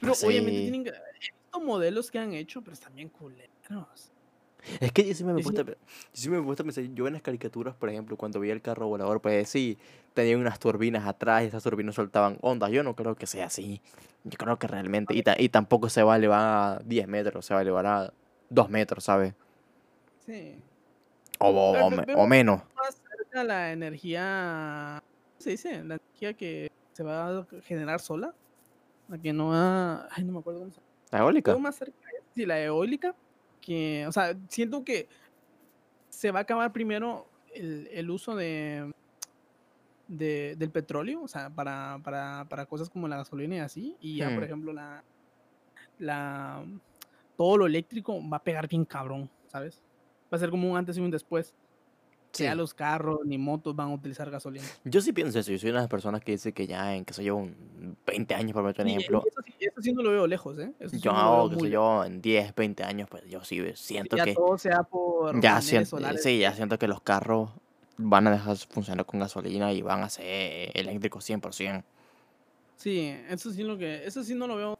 Pero 0.00 0.12
Pues 0.12 0.24
obviamente 0.24 0.58
sí. 0.58 0.62
tienen 0.62 0.84
que. 0.84 0.90
Visto 0.90 1.60
modelos 1.60 2.10
que 2.10 2.18
han 2.18 2.32
hecho, 2.34 2.60
pero 2.60 2.72
están 2.74 2.94
bien 2.94 3.08
culeros. 3.08 4.12
Es 4.80 4.92
que 4.92 5.06
yo 5.06 5.14
sí 5.14 5.24
me 5.24 5.32
a 5.32 5.36
pe- 5.36 5.42
yo 5.42 5.74
sí 6.12 6.28
me 6.30 6.38
he 6.38 6.42
puesto 6.42 6.62
a 6.62 6.66
pensar, 6.66 6.84
yo 6.92 7.06
en 7.06 7.12
las 7.14 7.22
caricaturas, 7.22 7.74
por 7.76 7.88
ejemplo, 7.88 8.16
cuando 8.16 8.40
veía 8.40 8.52
el 8.52 8.60
carro 8.60 8.88
volador, 8.88 9.20
pues 9.22 9.48
sí, 9.48 9.78
tenía 10.14 10.36
unas 10.36 10.58
turbinas 10.58 11.06
atrás 11.06 11.44
y 11.44 11.46
esas 11.46 11.62
turbinas 11.62 11.94
soltaban 11.94 12.38
ondas. 12.42 12.70
Yo 12.70 12.82
no 12.82 12.94
creo 12.96 13.14
que 13.14 13.26
sea 13.26 13.46
así. 13.46 13.80
Yo 14.24 14.36
creo 14.36 14.58
que 14.58 14.66
realmente, 14.66 15.14
y, 15.14 15.22
ta- 15.22 15.36
y 15.38 15.48
tampoco 15.48 15.88
se 15.88 16.02
va 16.02 16.14
a 16.14 16.16
elevar 16.16 16.40
a 16.40 16.82
10 16.84 17.06
metros, 17.08 17.46
se 17.46 17.54
va 17.54 17.60
a 17.60 17.62
elevar 17.62 17.86
a 17.86 18.12
2 18.50 18.68
metros, 18.68 19.04
¿sabes? 19.04 19.34
Sí. 20.26 20.62
O, 21.38 21.48
o- 21.48 21.70
o 21.86 21.90
me- 21.90 22.14
o 22.14 22.26
menos. 22.26 22.62
Más 22.74 23.00
cerca 23.16 23.44
la 23.44 23.72
energía. 23.72 24.98
¿Cómo 25.02 25.44
se 25.44 25.50
dice? 25.50 25.84
La 25.84 25.94
energía 25.96 26.34
que 26.34 26.68
se 26.92 27.02
va 27.04 27.28
a 27.38 27.46
generar 27.62 28.00
sola. 28.00 28.34
La 29.06 29.18
que 29.18 29.32
no 29.32 29.48
va. 29.48 30.08
Ay, 30.10 30.24
no 30.24 30.32
me 30.32 30.40
acuerdo 30.40 30.60
cómo 30.60 30.70
se 30.72 30.80
llama. 30.80 30.88
¿La 31.12 31.18
eólica? 31.20 31.56
Más 31.58 31.76
cerca. 31.76 31.96
Sí, 32.34 32.44
la 32.44 32.60
eólica. 32.60 33.14
Que, 33.60 34.06
o 34.06 34.12
sea, 34.12 34.36
siento 34.48 34.84
que 34.84 35.08
se 36.10 36.30
va 36.30 36.40
a 36.40 36.42
acabar 36.42 36.72
primero 36.72 37.30
el, 37.54 37.88
el 37.92 38.10
uso 38.10 38.34
de, 38.36 38.90
de- 40.06 40.54
del 40.56 40.70
petróleo, 40.70 41.22
o 41.22 41.28
sea, 41.28 41.50
para, 41.50 41.98
para, 42.02 42.46
para 42.48 42.66
cosas 42.66 42.88
como 42.88 43.08
la 43.08 43.16
gasolina 43.18 43.56
y 43.56 43.58
así. 43.60 43.96
Y 44.00 44.18
ya, 44.18 44.30
por 44.30 44.42
Hmm. 44.42 44.46
ejemplo, 44.46 44.72
la, 44.72 45.04
la 45.98 46.66
todo 47.36 47.56
lo 47.58 47.66
eléctrico 47.66 48.18
va 48.28 48.38
a 48.38 48.44
pegar 48.44 48.68
bien 48.68 48.84
cabrón, 48.84 49.30
¿sabes? 49.46 49.82
Va 50.32 50.36
a 50.36 50.40
ser 50.40 50.50
como 50.50 50.70
un 50.70 50.76
antes 50.76 50.96
y 50.98 51.00
un 51.00 51.10
después. 51.10 51.54
Que 52.38 52.44
Sí. 52.44 52.50
ya 52.50 52.54
los 52.54 52.72
carros 52.72 53.18
ni 53.24 53.36
motos 53.36 53.74
van 53.74 53.90
a 53.90 53.94
utilizar 53.94 54.30
gasolina. 54.30 54.64
Yo 54.84 55.00
sí 55.00 55.12
pienso 55.12 55.38
eso. 55.38 55.50
Yo 55.50 55.58
soy 55.58 55.70
una 55.70 55.80
de 55.80 55.82
las 55.84 55.90
personas 55.90 56.20
que 56.22 56.32
dice 56.32 56.52
que 56.52 56.66
ya 56.66 56.94
en, 56.94 57.04
sé 57.10 57.24
yo, 57.24 57.36
un 57.36 57.96
20 58.06 58.34
años, 58.34 58.52
por 58.52 58.62
meter 58.62 58.84
un 58.84 58.90
y 58.92 58.96
ejemplo, 58.96 59.24
eso, 59.26 59.40
sí, 59.44 59.54
eso 59.58 59.82
sí 59.82 59.92
no 59.92 60.02
lo 60.02 60.10
veo 60.10 60.26
lejos, 60.26 60.58
¿eh? 60.58 60.72
Eso 60.78 60.96
yo, 60.96 61.12
no 61.12 61.48
qué 61.48 61.56
muy 61.56 61.64
sé 61.68 61.72
yo, 61.72 62.04
en 62.04 62.22
10, 62.22 62.54
20 62.54 62.84
años, 62.84 63.08
pues 63.10 63.24
yo 63.28 63.42
sí 63.44 63.60
siento 63.74 64.16
ya 64.16 64.24
que 64.24 64.34
todo 64.34 64.56
sea 64.56 64.82
por 64.84 65.40
ya 65.40 65.60
siento, 65.60 65.98
sí, 66.18 66.38
ya 66.38 66.54
siento 66.54 66.78
que 66.78 66.86
los 66.86 67.00
carros 67.00 67.50
van 67.96 68.28
a 68.28 68.30
dejar 68.30 68.56
de 68.56 68.64
funcionar 68.70 69.04
con 69.04 69.18
gasolina 69.20 69.72
y 69.72 69.82
van 69.82 70.02
a 70.02 70.08
ser 70.08 70.70
eléctricos 70.74 71.24
100%. 71.28 71.82
Sí, 72.76 73.12
eso 73.28 73.50
sí 73.50 73.64
lo 73.64 73.76
que, 73.76 74.06
eso 74.06 74.22
sí 74.22 74.34
no 74.34 74.46
lo 74.46 74.54
veo. 74.56 74.78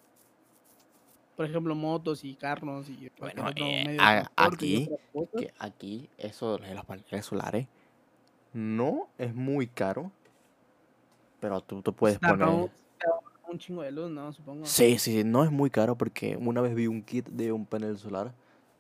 Por 1.39 1.47
ejemplo, 1.47 1.77
motos 1.77 2.25
y 2.25 2.35
carros 2.35 2.91
y 2.91 3.09
Bueno, 3.21 3.49
eh, 3.55 3.97
a- 4.01 4.23
y 4.23 4.45
aquí. 4.45 4.91
Que 5.37 5.55
aquí, 5.61 6.11
eso 6.19 6.59
de 6.59 6.75
los 6.75 6.85
paneles 6.85 7.25
solares, 7.25 7.69
no 8.53 9.07
es 9.19 9.33
muy 9.37 9.69
caro, 9.69 10.11
pero 11.39 11.61
tú, 11.61 11.81
tú 11.81 11.93
puedes 11.93 12.19
poner... 12.19 12.49
un, 12.49 12.71
un 13.49 13.59
chingo 13.61 13.83
de 13.83 13.93
luz, 13.93 14.11
¿no? 14.11 14.33
Supongo. 14.33 14.65
Sí, 14.67 14.99
sí, 14.99 15.23
no 15.23 15.45
es 15.45 15.53
muy 15.53 15.71
caro 15.71 15.95
porque 15.95 16.37
una 16.37 16.61
vez 16.61 16.75
vi 16.75 16.89
un 16.89 17.05
kit 17.05 17.29
de 17.29 17.53
un 17.53 17.67
panel 17.67 17.97
solar. 17.99 18.33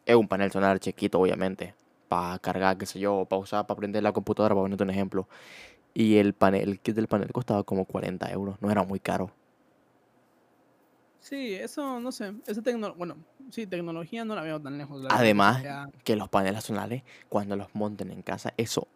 Es 0.04 0.16
un 0.16 0.26
panel 0.26 0.50
solar 0.50 0.80
chiquito, 0.80 1.20
obviamente. 1.20 1.76
Para 2.08 2.40
cargar, 2.40 2.76
qué 2.76 2.86
sé 2.86 2.98
yo, 2.98 3.24
para 3.26 3.40
usar, 3.40 3.68
para 3.68 3.78
prender 3.78 4.02
la 4.02 4.10
computadora, 4.10 4.56
para 4.56 4.64
ponerte 4.64 4.82
un 4.82 4.90
ejemplo. 4.90 5.28
Y 5.94 6.16
el 6.16 6.32
panel, 6.32 6.68
el 6.70 6.80
kit 6.80 6.96
del 6.96 7.06
panel 7.06 7.30
costaba 7.30 7.62
como 7.62 7.84
40 7.84 8.28
euros. 8.32 8.60
No 8.60 8.68
era 8.68 8.82
muy 8.82 8.98
caro. 8.98 9.30
Sí, 11.20 11.54
eso 11.54 12.00
no 12.00 12.12
sé. 12.12 12.32
Esa 12.46 12.62
bueno, 12.96 13.16
sí, 13.50 13.66
tecnología 13.66 14.24
no 14.24 14.34
la 14.34 14.42
veo 14.42 14.60
tan 14.60 14.78
lejos. 14.78 15.02
la 15.02 15.08
que 15.08 15.14
Además, 15.14 15.62
que 16.04 16.16
los 16.16 16.28
paneles 16.28 16.64
solares, 16.64 17.02
cuando 17.28 17.56
los 17.56 17.74
monten 17.74 18.10
en 18.10 18.22
casa, 18.22 18.52
eso 18.56 18.86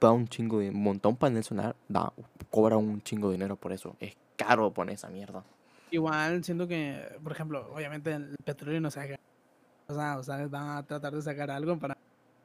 da 0.00 0.12
un 0.12 0.26
chingo 0.28 0.58
de... 0.60 0.70
Montar 0.70 1.10
un 1.10 1.16
panel 1.16 1.44
solar 1.44 1.76
da, 1.88 2.12
cobra 2.48 2.76
un 2.76 3.02
chingo 3.02 3.28
de 3.28 3.34
dinero 3.34 3.56
por 3.56 3.72
eso. 3.72 3.96
Es 4.00 4.16
caro 4.36 4.72
poner 4.72 4.94
esa 4.94 5.08
mierda. 5.08 5.44
igual 5.90 6.42
siento 6.44 6.66
que, 6.66 7.02
por 7.22 7.32
ejemplo, 7.32 7.70
obviamente 7.74 8.12
el 8.12 8.34
petróleo 8.44 8.80
no 8.80 8.90
se 8.90 9.00
haga. 9.00 9.16
O 9.88 9.94
sea, 9.94 10.18
o 10.18 10.22
sea, 10.22 10.46
van 10.46 10.68
a 10.78 10.86
tratar 10.86 11.14
de 11.14 11.20
sacar 11.22 11.50
algo 11.50 11.78
para, 11.78 11.96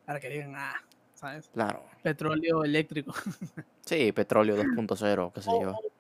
para 0.06 0.20
que 0.20 0.30
digan, 0.30 0.54
ah, 0.56 0.74
¿sabes? 1.14 1.50
Claro. 1.54 1.84
Petróleo 2.04 2.64
eléctrico. 2.64 3.14
Sí, 3.86 4.12
petróleo 4.14 4.58
2.0, 4.58 5.32
qué 5.32 5.42
sé 5.44 5.50
O, 5.52 5.62
yo. 5.62 5.70
o- 5.70 5.74
o- 5.74 5.78
o 5.78 5.82
que 5.82 5.95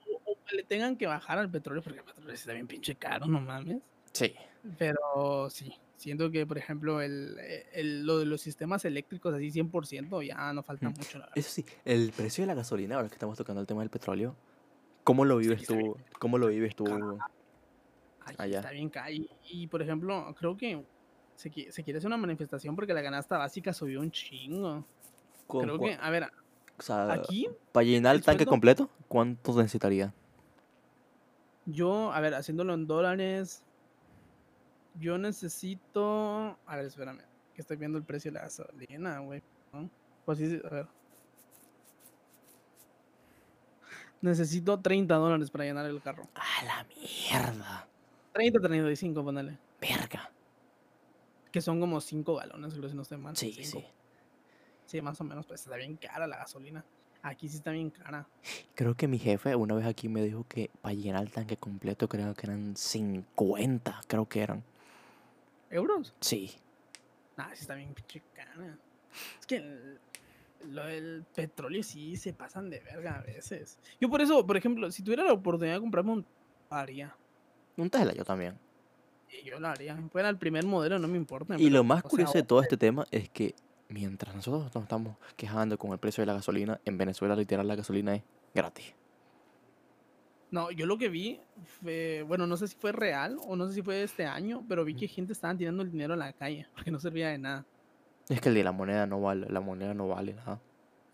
le 0.52 0.64
tengan 0.64 0.96
que 0.98 1.08
bajar 1.08 1.38
al 1.38 1.50
petróleo, 1.50 1.82
porque 1.84 2.00
el 2.00 2.06
petróleo 2.06 2.34
está 2.34 2.54
bien 2.54 2.68
pinche 2.68 2.96
caro, 2.96 3.26
no 3.26 3.40
mames. 3.42 3.78
Sí. 4.12 4.34
Pero 4.78 5.50
sí, 5.50 5.74
siento 5.98 6.32
que, 6.32 6.46
por 6.46 6.58
ejemplo, 6.58 7.02
el, 7.02 7.38
el- 7.74 8.06
lo 8.06 8.20
de 8.20 8.26
los 8.26 8.42
sistemas 8.42 8.84
eléctricos 8.86 9.34
así 9.34 9.52
100% 9.52 10.22
ya 10.26 10.52
no 10.54 10.64
falta 10.64 10.90
Mm. 10.90 10.94
mucho, 10.98 11.18
la 11.20 11.26
verdad. 11.26 11.38
Eso 11.38 11.50
sí, 11.52 11.66
el 11.84 12.12
precio 12.12 12.44
de 12.44 12.48
la 12.48 12.54
gasolina, 12.56 12.96
ahora 12.96 13.08
que 13.10 13.16
estamos 13.16 13.38
tocando 13.38 13.62
el 13.62 13.68
tema 13.68 13.82
del 13.82 13.90
petróleo, 13.90 14.36
¿cómo 15.04 15.26
lo 15.26 15.38
vives 15.38 15.68
bien 15.68 15.82
tú? 15.94 15.98
¿Cómo 16.20 16.38
lo 16.38 16.48
vives 16.48 16.76
tú? 16.76 16.86
Aquí 18.26 18.36
allá. 18.40 18.60
está 18.60 18.72
bien. 18.72 18.92
Y, 19.12 19.30
y, 19.50 19.68
por 19.68 19.82
ejemplo, 19.82 20.34
creo 20.38 20.58
que 20.58 20.84
se, 21.36 21.50
se 21.72 21.84
quiere 21.84 21.98
hacer 22.00 22.08
una 22.08 22.18
manifestación 22.18 22.76
porque 22.76 22.94
la 22.94 23.04
canasta 23.04 23.38
básica 23.38 23.72
subió 23.74 24.00
un 24.00 24.10
chingo. 24.12 24.86
Creo 25.48 25.78
que, 25.80 25.94
a 25.94 26.10
ver, 26.10 26.24
o 26.80 26.82
sea, 26.82 27.14
aquí 27.14 27.48
para 27.72 27.84
llenar 27.86 28.16
el 28.16 28.20
el 28.22 28.26
tanque 28.26 28.46
sueldo- 28.46 28.50
completo, 28.50 28.90
¿cuánto 29.08 29.56
necesitaría? 29.58 30.12
Yo, 31.66 32.12
a 32.12 32.20
ver, 32.20 32.36
haciéndolo 32.36 32.74
en 32.74 32.88
dólares, 32.88 33.64
yo 34.96 35.18
necesito. 35.18 36.58
A 36.66 36.76
ver, 36.76 36.86
espérame, 36.86 37.22
que 37.54 37.62
estoy 37.62 37.78
viendo 37.78 37.98
el 37.98 38.04
precio 38.04 38.32
de 38.32 38.36
la 38.36 38.44
gasolina, 38.44 39.20
güey. 39.20 39.42
¿no? 39.74 39.90
Pues 40.26 40.38
sí, 40.38 40.62
a 40.64 40.70
ver. 40.70 40.88
Necesito 44.22 44.80
30 44.80 45.16
dólares 45.16 45.52
para 45.52 45.66
llenar 45.66 45.86
el 45.86 46.02
carro. 46.02 46.28
¡A 46.34 46.66
la 46.66 46.86
mierda! 46.86 47.88
30, 48.34 48.60
35, 48.60 49.24
ponele. 49.24 49.60
¡Verga! 49.80 50.32
Que 51.52 51.62
son 51.62 51.80
como 51.80 52.02
5 52.02 52.36
galones, 52.36 52.74
creo 52.74 52.90
si 52.90 52.96
no 52.96 53.04
estoy 53.04 53.18
mal. 53.18 53.36
Sí, 53.36 53.54
cinco. 53.54 53.80
sí. 53.80 53.86
Sí, 54.86 55.02
más 55.02 55.20
o 55.22 55.24
menos, 55.24 55.46
pues 55.46 55.62
está 55.62 55.76
bien 55.76 55.98
cara 55.98 56.28
la 56.28 56.38
gasolina. 56.38 56.84
Aquí 57.26 57.50
sí 57.50 57.58
está 57.58 57.72
bien 57.72 57.90
cara. 57.90 58.28
Creo 58.76 58.94
que 58.94 59.08
mi 59.08 59.18
jefe 59.18 59.56
una 59.56 59.74
vez 59.74 59.88
aquí 59.88 60.08
me 60.08 60.22
dijo 60.22 60.46
que 60.48 60.70
para 60.82 60.94
llenar 60.94 61.24
el 61.24 61.32
tanque 61.32 61.58
completo 61.58 62.08
creo 62.08 62.36
que 62.36 62.46
eran 62.46 62.78
50, 62.78 64.02
creo 64.08 64.30
que 64.30 64.44
eran. 64.44 64.64
¿Euros? 65.72 66.14
Sí. 66.20 66.52
Ah, 67.36 67.50
sí 67.56 67.62
está 67.62 67.74
bien 67.74 67.96
pinche 67.96 68.22
cara. 68.36 68.78
Es 69.40 69.46
que 69.48 69.56
el, 69.56 70.00
lo 70.70 70.86
del 70.86 71.26
petróleo 71.34 71.82
sí 71.82 72.16
se 72.16 72.32
pasan 72.32 72.70
de 72.70 72.80
verga 72.82 73.16
a 73.16 73.22
veces. 73.24 73.80
Yo 74.00 74.08
por 74.08 74.22
eso, 74.22 74.46
por 74.46 74.56
ejemplo, 74.56 74.92
si 74.92 75.02
tuviera 75.02 75.24
la 75.24 75.34
oportunidad 75.34 75.78
de 75.78 75.82
comprarme 75.82 76.12
un... 76.12 76.26
haría. 76.70 77.16
Un 77.76 77.90
Tesla 77.90 78.14
yo 78.14 78.24
también. 78.24 78.56
Yo 79.44 79.60
lo 79.60 79.68
haría. 79.68 79.98
Fuera 80.12 80.30
el 80.30 80.38
primer 80.38 80.64
modelo, 80.64 81.00
no 81.00 81.08
me 81.08 81.18
importa. 81.18 81.56
Y 81.58 81.72
lo 81.72 81.84
más 81.84 82.02
sea, 82.02 82.10
curioso 82.12 82.34
de 82.34 82.44
todo 82.44 82.62
este 82.62 82.78
tema 82.78 83.04
es 83.10 83.30
que 83.30 83.56
mientras 83.90 84.36
nosotros 84.36 84.74
nos 84.74 84.84
estamos 84.84 85.18
quejando 85.36 85.78
con 85.78 85.92
el 85.92 86.00
precio 86.00 86.22
de 86.22 86.28
la 86.28 86.34
gasolina, 86.34 86.80
en 86.86 86.98
Venezuela 86.98 87.36
literal 87.36 87.68
la 87.68 87.76
gasolina 87.76 88.16
es 88.16 88.24
gratis. 88.54 88.94
No, 90.52 90.72
yo 90.72 90.86
lo 90.86 90.98
que 90.98 91.10
vi 91.10 91.40
fue, 91.82 92.24
bueno, 92.28 92.48
no 92.48 92.56
sé 92.56 92.68
si 92.68 92.76
fue 92.76 92.92
real 92.92 93.38
o 93.46 93.56
no 93.56 93.68
sé 93.68 93.74
si 93.74 93.82
fue 93.82 94.04
este 94.04 94.26
año, 94.26 94.64
pero 94.70 94.86
vi 94.86 94.96
que 94.96 95.08
gente 95.08 95.34
estaba 95.34 95.56
tirando 95.56 95.84
el 95.84 95.92
dinero 95.92 96.14
a 96.14 96.18
la 96.18 96.34
calle 96.34 96.68
porque 96.74 96.92
no 96.92 97.00
servía 97.00 97.30
de 97.30 97.38
nada. 97.38 97.66
Es 98.30 98.42
que 98.42 98.50
el 98.50 98.56
de 98.56 98.64
la 98.64 98.72
moneda 98.72 99.06
no 99.06 99.22
vale, 99.22 99.48
la 99.50 99.60
moneda 99.60 99.94
no 99.94 100.08
vale 100.08 100.34
nada. 100.34 100.60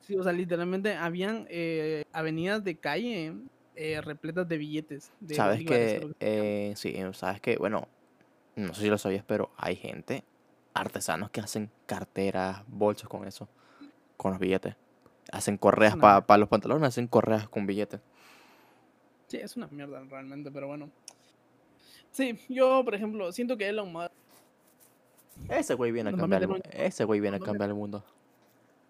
Sí, 0.01 0.15
o 0.15 0.24
sea, 0.24 0.32
literalmente 0.32 0.95
habían 0.95 1.45
eh, 1.49 2.03
avenidas 2.11 2.63
de 2.63 2.76
calle 2.78 3.34
eh, 3.76 4.01
repletas 4.01 4.47
de 4.47 4.57
billetes. 4.57 5.11
De 5.19 5.36
Sabes 5.36 5.65
que, 5.65 6.11
eh, 6.19 6.74
sí, 6.76 6.95
sabes 7.13 7.41
que, 7.41 7.57
bueno, 7.57 7.88
no 8.55 8.74
sé 8.74 8.82
si 8.82 8.89
lo 8.89 8.97
sabías, 8.97 9.24
pero 9.26 9.51
hay 9.57 9.76
gente, 9.76 10.24
artesanos 10.74 11.30
que 11.32 11.41
hacen 11.41 11.69
carteras, 11.86 12.63
bolsos 12.67 13.09
con 13.09 13.28
eso, 13.28 13.47
con 14.17 14.32
los 14.32 14.39
billetes. 14.39 14.76
Hacen 15.32 15.57
correas 15.57 15.95
para 15.97 16.38
los 16.38 16.49
pantalones, 16.49 16.88
hacen 16.88 17.07
correas 17.07 17.47
con 17.47 17.65
billetes. 17.65 17.99
Sí, 19.28 19.38
es 19.38 19.55
una 19.55 19.67
mierda 19.67 20.01
realmente, 20.09 20.51
pero 20.51 20.67
bueno. 20.67 20.89
Sí, 22.11 22.38
yo, 22.49 22.84
por 22.84 22.95
ejemplo, 22.95 23.32
siento 23.32 23.57
que 23.57 23.69
Elon 23.69 23.91
Musk. 23.91 24.11
Ese 25.49 25.74
güey 25.76 25.91
viene 25.91 26.09
a 26.09 26.13
cambiar 26.13 26.41
el 26.43 26.49
mundo. 26.49 26.63
un- 26.74 26.80
Ese 26.82 27.05
güey 27.05 27.19
viene 27.19 27.38
a 27.38 27.39
cambiar 27.39 27.69
el 27.69 27.76
mundo. 27.76 28.03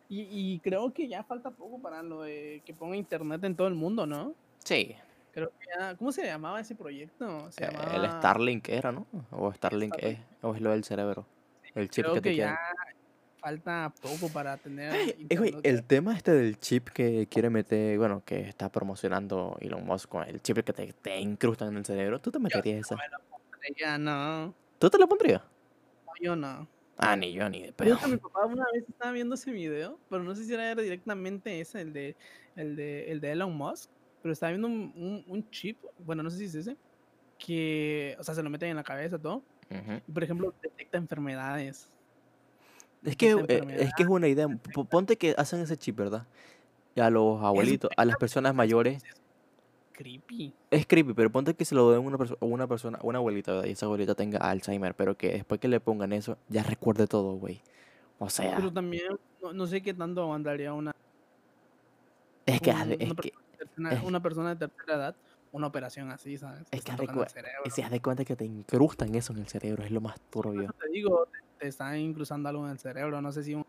Y, 0.09 0.27
y 0.29 0.59
creo 0.59 0.91
que 0.91 1.07
ya 1.07 1.23
falta 1.23 1.51
poco 1.51 1.79
para 1.79 2.01
lo 2.03 2.23
de 2.23 2.61
que 2.65 2.73
ponga 2.73 2.97
internet 2.97 3.43
en 3.43 3.55
todo 3.55 3.67
el 3.67 3.75
mundo, 3.75 4.05
¿no? 4.05 4.33
Sí. 4.63 4.95
Creo 5.31 5.49
que 5.51 5.65
ya. 5.79 5.95
¿Cómo 5.95 6.11
se 6.11 6.25
llamaba 6.25 6.59
ese 6.59 6.75
proyecto? 6.75 7.49
Se 7.51 7.63
eh, 7.63 7.69
El 7.93 8.09
Starlink 8.09 8.67
era, 8.67 8.91
¿no? 8.91 9.05
O 9.31 9.53
Starlink 9.53 9.93
es, 9.99 10.17
Starlink. 10.17 10.43
o 10.43 10.55
es 10.55 10.61
lo 10.61 10.71
del 10.71 10.83
cerebro. 10.83 11.25
El 11.75 11.89
chip 11.89 12.03
Creo 12.05 12.15
que 12.15 12.21
te 12.21 12.29
que 12.29 12.35
quieren. 12.35 12.53
ya 12.55 12.59
falta 13.39 13.93
poco 14.01 14.29
para 14.29 14.57
tener. 14.57 14.93
Eh, 15.29 15.35
güey, 15.37 15.55
el 15.63 15.83
tema 15.83 16.15
este 16.15 16.31
del 16.31 16.59
chip 16.59 16.89
que 16.89 17.27
quiere 17.27 17.49
meter, 17.49 17.97
bueno, 17.97 18.23
que 18.25 18.41
está 18.41 18.71
promocionando 18.71 19.57
Elon 19.59 19.83
Musk 19.85 20.09
con 20.09 20.27
el 20.27 20.41
chip 20.41 20.57
que 20.59 20.73
te, 20.73 20.93
te 20.93 21.19
incrustan 21.19 21.69
en 21.69 21.77
el 21.77 21.85
cerebro, 21.85 22.19
¿tú 22.19 22.31
te 22.31 22.39
meterías 22.39 22.81
esa? 22.85 22.95
No 22.95 23.01
me 23.01 23.09
lo 23.09 23.19
pondría, 23.51 23.97
no. 23.97 24.53
¿Tú 24.77 24.89
te 24.89 24.97
lo 24.99 25.07
pondrías? 25.07 25.41
No, 25.41 26.11
yo 26.21 26.35
no. 26.35 26.67
Ah, 26.97 27.15
ni 27.15 27.33
yo, 27.33 27.49
ni 27.49 27.63
de 27.63 27.73
pedo. 27.73 27.97
que 27.97 28.07
mi 28.07 28.17
papá 28.17 28.45
una 28.45 28.65
vez 28.73 28.83
estaba 28.87 29.11
viendo 29.11 29.33
ese 29.33 29.51
video, 29.51 29.97
pero 30.09 30.21
no 30.23 30.35
sé 30.35 30.43
si 30.43 30.53
era 30.53 30.75
directamente 30.75 31.59
ese, 31.59 31.81
el 31.81 31.93
de, 31.93 32.15
el 32.55 32.75
de, 32.75 33.11
el 33.11 33.21
de 33.21 33.31
Elon 33.31 33.55
Musk, 33.57 33.89
pero 34.21 34.33
estaba 34.33 34.51
viendo 34.51 34.67
un, 34.67 34.93
un- 34.95 35.23
un 35.25 35.49
chip, 35.49 35.79
bueno, 35.97 36.21
no 36.21 36.29
sé 36.29 36.37
si 36.37 36.45
es 36.45 36.53
ese, 36.55 36.77
que, 37.39 38.15
o 38.19 38.23
sea, 38.23 38.35
se 38.35 38.43
lo 38.43 38.51
meten 38.51 38.69
en 38.69 38.75
la 38.75 38.83
cabeza 38.83 39.17
todo, 39.17 39.41
Por 40.13 40.23
ejemplo, 40.23 40.53
detecta 40.61 40.97
enfermedades. 40.97 41.89
Es 43.03 43.15
que, 43.15 43.31
eh, 43.47 43.65
es 43.79 43.93
que 43.95 44.03
es 44.03 44.09
una 44.09 44.27
idea. 44.27 44.47
Ponte 44.89 45.17
que 45.17 45.33
hacen 45.37 45.59
ese 45.61 45.77
chip, 45.77 45.97
¿verdad? 45.97 46.27
Y 46.95 46.99
a 46.99 47.09
los 47.09 47.41
abuelitos, 47.41 47.89
a 47.97 48.05
las 48.05 48.17
personas 48.17 48.53
mayores, 48.55 49.03
Creepy. 49.93 50.53
es 50.71 50.85
creepy, 50.87 51.13
pero 51.13 51.31
ponte 51.31 51.53
que 51.53 51.63
se 51.65 51.75
lo 51.75 51.89
den 51.91 51.99
a 52.03 52.07
una, 52.07 52.17
perso- 52.17 52.37
una 52.41 52.67
persona, 52.67 52.99
una 53.03 53.19
abuelita, 53.19 53.51
¿verdad? 53.53 53.67
Y 53.67 53.71
esa 53.71 53.85
abuelita 53.85 54.15
tenga 54.15 54.39
Alzheimer, 54.39 54.93
pero 54.95 55.15
que 55.15 55.31
después 55.33 55.59
que 55.61 55.67
le 55.67 55.79
pongan 55.79 56.11
eso, 56.13 56.37
ya 56.49 56.63
recuerde 56.63 57.07
todo, 57.07 57.33
güey. 57.35 57.61
O 58.19 58.29
sea, 58.29 58.55
Pero 58.55 58.71
también, 58.73 59.03
no, 59.41 59.53
no 59.53 59.67
sé 59.67 59.81
qué 59.81 59.93
tanto 59.93 60.21
aguantaría 60.23 60.73
una, 60.73 60.91
es 62.45 62.61
que, 62.61 62.71
un- 62.71 62.75
haz 62.75 62.87
de- 62.87 62.97
es 62.99 63.11
una, 63.11 63.21
que, 63.21 63.33
persona 63.57 63.91
es- 63.93 64.03
una 64.03 64.19
persona 64.21 64.55
de 64.55 64.67
tercera 64.67 64.95
edad 64.97 65.15
una 65.51 65.67
operación 65.67 66.11
así, 66.11 66.37
¿sabes? 66.37 66.61
Es 66.71 66.81
que 66.83 66.91
si 67.69 67.81
haz 67.81 67.91
de 67.91 68.01
cuenta 68.01 68.23
que 68.25 68.35
te 68.35 68.45
incrustan 68.45 69.13
eso 69.15 69.33
en 69.33 69.39
el 69.39 69.47
cerebro, 69.47 69.83
es 69.83 69.91
lo 69.91 70.01
más 70.01 70.19
turbio. 70.29 70.71
Te 70.79 70.89
digo, 70.89 71.25
te, 71.31 71.39
te 71.59 71.67
están 71.67 71.97
incrustando 71.97 72.49
algo 72.49 72.65
en 72.65 72.71
el 72.71 72.79
cerebro, 72.79 73.21
no 73.21 73.31
sé 73.31 73.43
si 73.43 73.55
un 73.55 73.65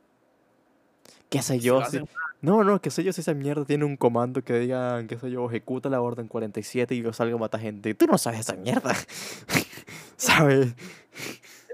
¿Qué 1.29 1.43
sé 1.43 1.59
yo? 1.59 1.79
si- 1.79 1.83
hacen 1.99 2.09
No, 2.41 2.63
no, 2.65 2.81
qué 2.81 2.91
sé 2.91 3.03
yo 3.05 3.13
si 3.13 3.21
esa 3.21 3.35
mierda 3.35 3.65
tiene 3.65 3.85
un 3.85 3.97
comando 3.97 4.43
que 4.43 4.59
diga, 4.59 5.05
qué 5.07 5.17
sé 5.19 5.31
yo, 5.31 5.47
ejecuta 5.49 5.89
la 5.89 6.01
orden 6.01 6.29
47 6.29 6.95
y 6.95 7.03
yo 7.03 7.13
salgo 7.13 7.37
a 7.37 7.41
matar 7.41 7.61
gente. 7.61 7.95
Tú 7.95 8.07
no 8.07 8.19
sabes 8.19 8.41
esa 8.41 8.55
mierda. 8.55 8.95
¿Sabes? 10.17 10.75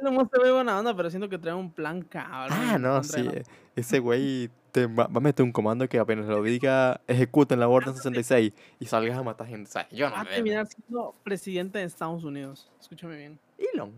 Musk 0.00 0.30
se 0.34 0.42
ve 0.42 0.52
buena 0.52 0.78
onda, 0.78 0.94
pero 0.96 1.10
siento 1.10 1.28
que 1.28 1.38
trae 1.38 1.54
un 1.54 1.72
plan 1.72 2.02
cabrón. 2.02 2.56
Ah, 2.58 2.78
no, 2.78 3.02
sí. 3.02 3.20
eh, 3.20 3.42
Ese 3.74 3.98
güey 3.98 4.48
va, 4.86 5.06
va 5.06 5.18
a 5.18 5.20
meter 5.20 5.44
un 5.44 5.52
comando 5.52 5.88
que 5.88 5.98
apenas 5.98 6.26
lo 6.26 6.42
diga, 6.42 7.00
ejecuten 7.06 7.60
la 7.60 7.68
orden 7.68 7.94
66 7.94 8.52
y 8.80 8.86
salgas 8.86 9.18
a 9.18 9.22
matar 9.22 9.46
gente. 9.46 9.68
O 9.68 9.72
sea, 9.72 9.88
yo 9.90 10.08
no 10.08 10.16
Va 10.16 10.22
a 10.22 10.24
terminar 10.24 10.66
siendo 10.66 11.14
presidente 11.22 11.78
de 11.78 11.84
Estados 11.84 12.24
Unidos. 12.24 12.70
Escúchame 12.80 13.16
bien. 13.16 13.38
Elon. 13.74 13.92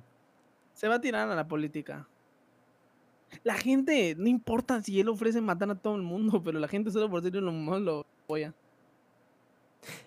Se 0.74 0.89
va 0.89 0.97
a 0.97 1.01
tirar 1.01 1.31
a 1.31 1.35
la 1.35 1.47
política. 1.47 2.07
La 3.45 3.55
gente, 3.55 4.14
no 4.18 4.28
importa 4.28 4.83
si 4.83 4.99
él 5.01 5.09
ofrece 5.09 5.41
matar 5.41 5.70
a 5.70 5.74
todo 5.74 5.97
el 5.97 6.03
mundo, 6.03 6.43
pero 6.43 6.59
la 6.59 6.68
gente 6.68 6.91
solo 6.91 7.09
por 7.09 7.24
Elon 7.24 7.64
Musk 7.64 7.81
lo 7.81 8.07
apoya. 8.24 8.55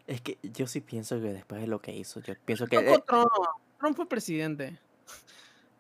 Es 0.08 0.22
que 0.22 0.38
yo 0.44 0.68
sí 0.68 0.82
pienso 0.82 1.20
que 1.22 1.34
después 1.34 1.62
de 1.62 1.68
lo 1.68 1.80
que 1.80 1.96
hizo, 1.96 2.20
yo 2.20 2.34
pienso 2.46 2.68
que... 2.68 2.78
Trump. 3.08 3.30
Trump 3.84 3.96
fue 3.98 4.08
presidente. 4.08 4.80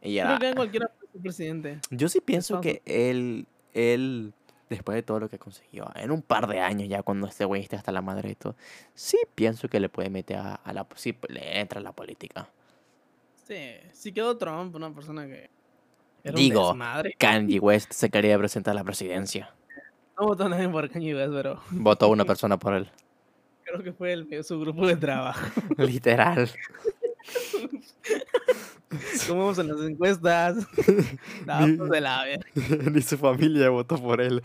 y 0.02 0.20
Creo 0.20 0.40
que 0.40 0.56
cualquiera 0.56 0.92
ser 1.12 1.22
presidente. 1.22 1.80
Yo 1.90 2.10
sí 2.10 2.20
pienso 2.20 2.60
que 2.60 2.82
él, 2.86 3.48
él, 3.74 4.34
después 4.70 4.96
de 4.96 5.04
todo 5.04 5.20
lo 5.20 5.30
que 5.30 5.38
consiguió, 5.40 5.90
en 5.96 6.12
un 6.12 6.22
par 6.22 6.48
de 6.48 6.60
años 6.60 6.88
ya 6.90 7.04
cuando 7.04 7.28
este 7.28 7.46
güey 7.46 7.62
esté 7.62 7.76
hasta 7.76 7.92
la 7.92 8.02
madre 8.02 8.32
y 8.32 8.36
todo, 8.36 8.56
sí 8.94 9.18
pienso 9.36 9.68
que 9.70 9.80
le 9.80 9.90
puede 9.90 10.10
meter 10.10 10.38
a, 10.38 10.56
a 10.56 10.74
la... 10.74 10.88
Sí, 10.96 11.16
le 11.30 11.60
entra 11.60 11.80
a 11.80 11.84
la 11.84 11.92
política. 11.92 12.50
Sí, 13.48 13.76
si 13.92 14.12
quedó 14.14 14.38
Trump, 14.38 14.74
una 14.76 14.94
persona 14.94 15.28
que. 15.28 15.50
Era 16.24 16.36
Digo, 16.36 16.72
un. 16.72 16.82
Kanye 17.18 17.60
West 17.60 17.92
se 17.92 18.10
quería 18.10 18.38
presentar 18.38 18.72
a 18.72 18.76
la 18.76 18.84
presidencia. 18.86 19.54
No 20.18 20.28
votó 20.28 20.48
nadie 20.48 20.70
por 20.70 20.90
Kanye 20.90 21.14
West, 21.14 21.34
pero 21.34 21.62
Votó 21.72 22.08
una 22.08 22.24
persona 22.26 22.58
por 22.58 22.74
él. 22.74 22.90
creo 23.64 23.84
que 23.84 23.92
fue 23.92 24.14
el, 24.14 24.44
su 24.46 24.60
grupo 24.62 24.88
de 24.88 24.96
trabajo. 24.96 25.46
Literal. 25.78 26.50
Como 29.28 29.40
vamos 29.42 29.58
en 29.60 29.68
las 29.68 29.82
encuestas. 29.82 30.68
Pues 31.46 31.90
de 31.90 32.02
la 32.02 32.24
verga. 32.24 32.46
Ni 32.92 33.02
su 33.02 33.18
familia 33.18 33.70
votó 33.70 33.98
por 33.98 34.22
él. 34.22 34.42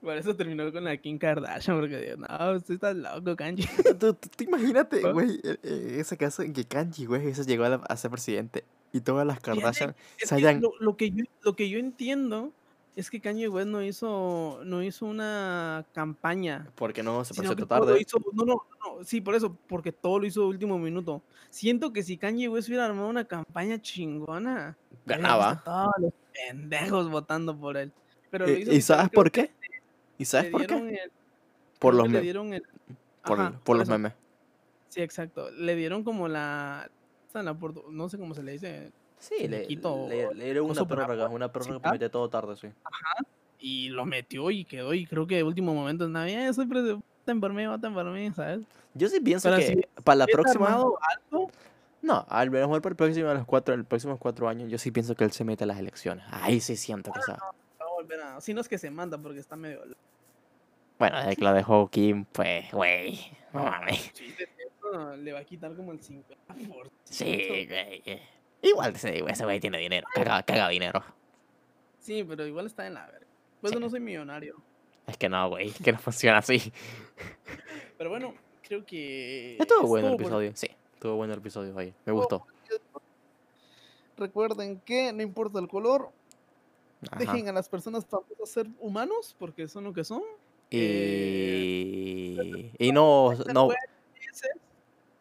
Por 0.00 0.16
eso 0.16 0.36
terminó 0.36 0.70
con 0.72 0.84
la 0.84 0.96
Kim 0.98 1.18
Kardashian, 1.18 1.80
porque 1.80 1.98
digo, 2.00 2.16
no, 2.18 2.52
usted 2.56 2.74
está 2.74 2.94
loco, 2.94 3.34
Kanye. 3.34 3.68
Tú, 3.98 4.14
tú- 4.14 4.28
tú 4.36 4.44
imagínate, 4.44 5.00
güey, 5.12 5.40
eh, 5.42 5.56
eh, 5.64 5.96
ese 5.98 6.16
caso 6.16 6.42
en 6.42 6.52
que 6.52 6.64
Kanye, 6.64 7.06
güey, 7.06 7.26
ese 7.28 7.44
llegó 7.44 7.64
a, 7.64 7.70
la- 7.70 7.76
a 7.88 7.96
ser 7.96 8.10
presidente 8.12 8.62
y 8.92 9.00
todas 9.00 9.26
las 9.26 9.40
Kardashian 9.40 9.96
se 10.18 10.34
hayan... 10.36 10.60
lo, 10.60 10.72
lo 10.78 10.96
que 10.96 11.10
yo, 11.10 11.24
lo 11.42 11.56
que 11.56 11.68
yo 11.68 11.78
entiendo 11.80 12.52
es 12.96 13.10
que 13.10 13.20
Kanye 13.20 13.46
West 13.48 13.68
no 13.68 13.82
hizo, 13.82 14.60
no 14.64 14.82
hizo 14.82 15.04
una 15.06 15.84
campaña. 15.92 16.66
Porque 16.74 17.02
no 17.02 17.22
se 17.24 17.34
presentó 17.34 17.66
tarde. 17.66 18.00
hizo, 18.00 18.18
no, 18.32 18.44
no, 18.44 18.54
no, 18.54 19.04
sí, 19.04 19.20
por 19.20 19.34
eso, 19.34 19.56
porque 19.68 19.92
todo 19.92 20.18
lo 20.18 20.26
hizo 20.26 20.48
último 20.48 20.78
minuto. 20.78 21.22
Siento 21.50 21.92
que 21.92 22.02
si 22.02 22.16
Kanye 22.16 22.48
West 22.48 22.68
hubiera 22.68 22.86
armado 22.86 23.08
una 23.08 23.24
campaña 23.26 23.80
chingona, 23.80 24.76
Ganaba. 25.04 25.62
todos 25.62 25.92
los 25.98 26.12
pendejos 26.32 27.10
votando 27.10 27.56
por 27.56 27.76
él. 27.76 27.92
Pero 28.30 28.46
lo 28.46 28.52
Eh, 28.52 28.60
hizo 28.60 28.72
¿Y 28.72 28.80
sabes 28.80 29.10
por 29.10 29.30
qué? 29.30 29.50
¿Y 30.18 30.24
sabes 30.24 30.50
por 30.50 30.66
qué? 30.66 30.74
el- 30.74 31.12
Por 31.78 31.94
los, 31.94 32.04
que 32.04 32.12
le 32.12 32.18
me- 32.18 32.22
dieron 32.22 32.54
el- 32.54 32.64
por, 33.24 33.38
ajá, 33.40 33.50
por 33.52 33.60
por 33.60 33.76
los 33.76 33.82
eso. 33.84 33.92
memes. 33.92 34.14
Sí, 34.88 35.02
exacto. 35.02 35.50
Le 35.50 35.76
dieron 35.76 36.02
como 36.02 36.26
la, 36.28 36.90
la 37.34 37.56
no 37.90 38.08
sé 38.08 38.16
cómo 38.16 38.32
se 38.34 38.42
le 38.42 38.52
dice, 38.52 38.90
Sí, 39.18 39.48
le, 39.48 39.62
finiquito 39.62 40.06
le, 40.08 40.34
le 40.34 40.44
dieron 40.44 40.70
una 40.70 40.84
prórroga, 40.86 41.28
una 41.28 41.50
prórroga 41.50 41.80
para 41.80 41.92
publicidad. 41.92 41.92
meter 41.92 42.10
todo 42.10 42.28
tarde, 42.28 42.56
sí. 42.56 42.68
y 43.58 43.88
lo 43.88 44.04
metió 44.04 44.50
y 44.50 44.64
quedó 44.64 44.94
y 44.94 45.06
creo 45.06 45.26
que 45.26 45.36
de 45.36 45.42
último 45.42 45.74
momento 45.74 46.08
ya 46.08 46.52
soy 46.52 46.66
presidente, 46.66 47.02
voten 47.20 47.40
por 47.40 47.52
mí, 47.52 47.66
voten 47.66 47.94
por 47.94 48.04
mí, 48.06 48.30
¿sabes? 48.32 48.60
Yo 48.94 49.08
sí 49.08 49.20
pienso 49.20 49.48
Pero 49.48 49.60
que 49.60 49.66
si 49.66 49.82
para 50.04 50.16
la 50.16 50.26
próxima... 50.26 50.68
algo, 50.74 50.98
No, 52.02 52.24
al 52.28 52.50
mejor 52.50 52.80
para 52.82 52.92
el 52.92 52.96
próximo, 52.96 53.32
los 53.32 53.44
cuatro, 53.46 53.74
el 53.74 53.84
próximos 53.84 54.18
cuatro 54.18 54.48
años, 54.48 54.70
yo 54.70 54.78
sí 54.78 54.90
pienso 54.90 55.14
que 55.14 55.24
él 55.24 55.32
se 55.32 55.44
mete 55.44 55.64
a 55.64 55.66
las 55.66 55.78
elecciones. 55.78 56.24
Ahí 56.30 56.60
sí 56.60 56.76
siento 56.76 57.10
que 57.12 57.22
sea. 57.22 57.36
va 57.36 57.86
a 57.86 57.92
volver 57.94 58.20
a, 58.20 58.40
si 58.40 58.54
no 58.54 58.60
es 58.60 58.68
que 58.68 58.78
se 58.78 58.90
manda 58.90 59.18
porque 59.18 59.40
está 59.40 59.56
medio 59.56 59.82
Bueno, 60.98 61.18
desde 61.18 61.36
que 61.36 61.44
lo 61.44 61.52
dejó 61.52 61.88
Kim, 61.88 62.24
pues, 62.26 62.70
güey, 62.70 63.18
no 63.52 63.64
mames. 63.64 64.12
Sí, 64.14 64.34
le 65.18 65.32
va 65.32 65.40
a 65.40 65.44
quitar 65.44 65.74
como 65.74 65.92
el 65.92 66.00
50%. 66.00 66.90
Sí, 67.04 67.66
güey. 67.68 68.20
Eh. 68.62 68.68
Igual 68.68 68.94
ese 68.94 69.44
güey 69.44 69.60
tiene 69.60 69.78
dinero, 69.78 70.06
caga, 70.14 70.42
caga 70.42 70.68
dinero. 70.68 71.02
Sí, 72.00 72.24
pero 72.24 72.46
igual 72.46 72.66
está 72.66 72.86
en 72.86 72.94
la 72.94 73.06
verga. 73.06 73.26
Pues 73.60 73.72
Sí. 73.72 73.78
no 73.80 73.90
soy 73.90 74.00
millonario. 74.00 74.56
Es 75.06 75.16
que 75.16 75.28
no, 75.28 75.48
güey, 75.48 75.70
que 75.72 75.92
no 75.92 75.98
funciona 75.98 76.38
así. 76.38 76.72
Pero 77.98 78.10
bueno, 78.10 78.34
creo 78.62 78.84
que. 78.84 79.56
Estuvo 79.58 79.82
es 79.82 79.88
bueno 79.88 80.08
el 80.08 80.14
episodio, 80.14 80.52
sí, 80.54 80.68
estuvo 80.94 81.16
bueno 81.16 81.32
el 81.34 81.40
episodio, 81.40 81.74
oye, 81.76 81.94
me 82.04 82.12
gustó. 82.12 82.46
Recuerden 84.16 84.80
que 84.80 85.12
no 85.12 85.22
importa 85.22 85.58
el 85.58 85.68
color, 85.68 86.10
Ajá. 87.10 87.18
dejen 87.18 87.48
a 87.48 87.52
las 87.52 87.68
personas 87.68 88.06
famosas 88.06 88.48
ser 88.48 88.66
humanos, 88.80 89.36
porque 89.38 89.68
son 89.68 89.84
lo 89.84 89.92
que 89.92 90.04
son. 90.04 90.22
Y, 90.70 92.70
y 92.78 92.92
no, 92.92 93.32
no, 93.52 93.68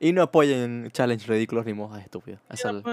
y 0.07 0.13
no 0.13 0.21
apoyen 0.21 0.89
challenge 0.91 1.25
ridículos 1.27 1.65
ni 1.65 1.73
mojas 1.73 2.03
estúpidas. 2.03 2.41
Es 2.49 2.63
el- 2.65 2.83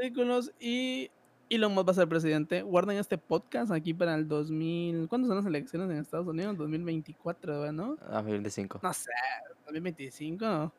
ridículos 0.00 0.50
y 0.60 1.10
Elon 1.50 1.74
Musk 1.74 1.88
va 1.88 1.92
a 1.92 1.94
ser 1.94 2.08
presidente. 2.08 2.62
Guarden 2.62 2.96
este 2.96 3.18
podcast 3.18 3.70
aquí 3.72 3.92
para 3.92 4.14
el 4.14 4.26
2000. 4.26 5.08
¿Cuándo 5.08 5.28
son 5.28 5.36
las 5.36 5.44
elecciones 5.46 5.90
en 5.90 5.98
Estados 5.98 6.26
Unidos? 6.26 6.56
2024, 6.56 7.72
¿no? 7.72 7.96
2025. 8.10 8.80
No 8.82 8.92
sé, 8.94 9.10
2025 9.66 10.72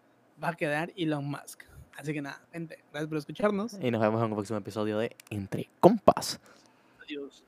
va 0.43 0.47
a 0.49 0.53
quedar 0.55 0.91
Elon 0.95 1.25
Musk. 1.25 1.63
Así 1.95 2.11
que 2.13 2.21
nada, 2.23 2.41
gente, 2.51 2.79
gracias 2.91 3.07
por 3.09 3.17
escucharnos. 3.19 3.73
Y 3.79 3.91
nos 3.91 4.01
vemos 4.01 4.19
en 4.19 4.25
un 4.25 4.33
próximo 4.33 4.57
episodio 4.57 4.97
de 4.97 5.15
Entre 5.29 5.69
Compas. 5.79 6.39
Adiós. 7.03 7.43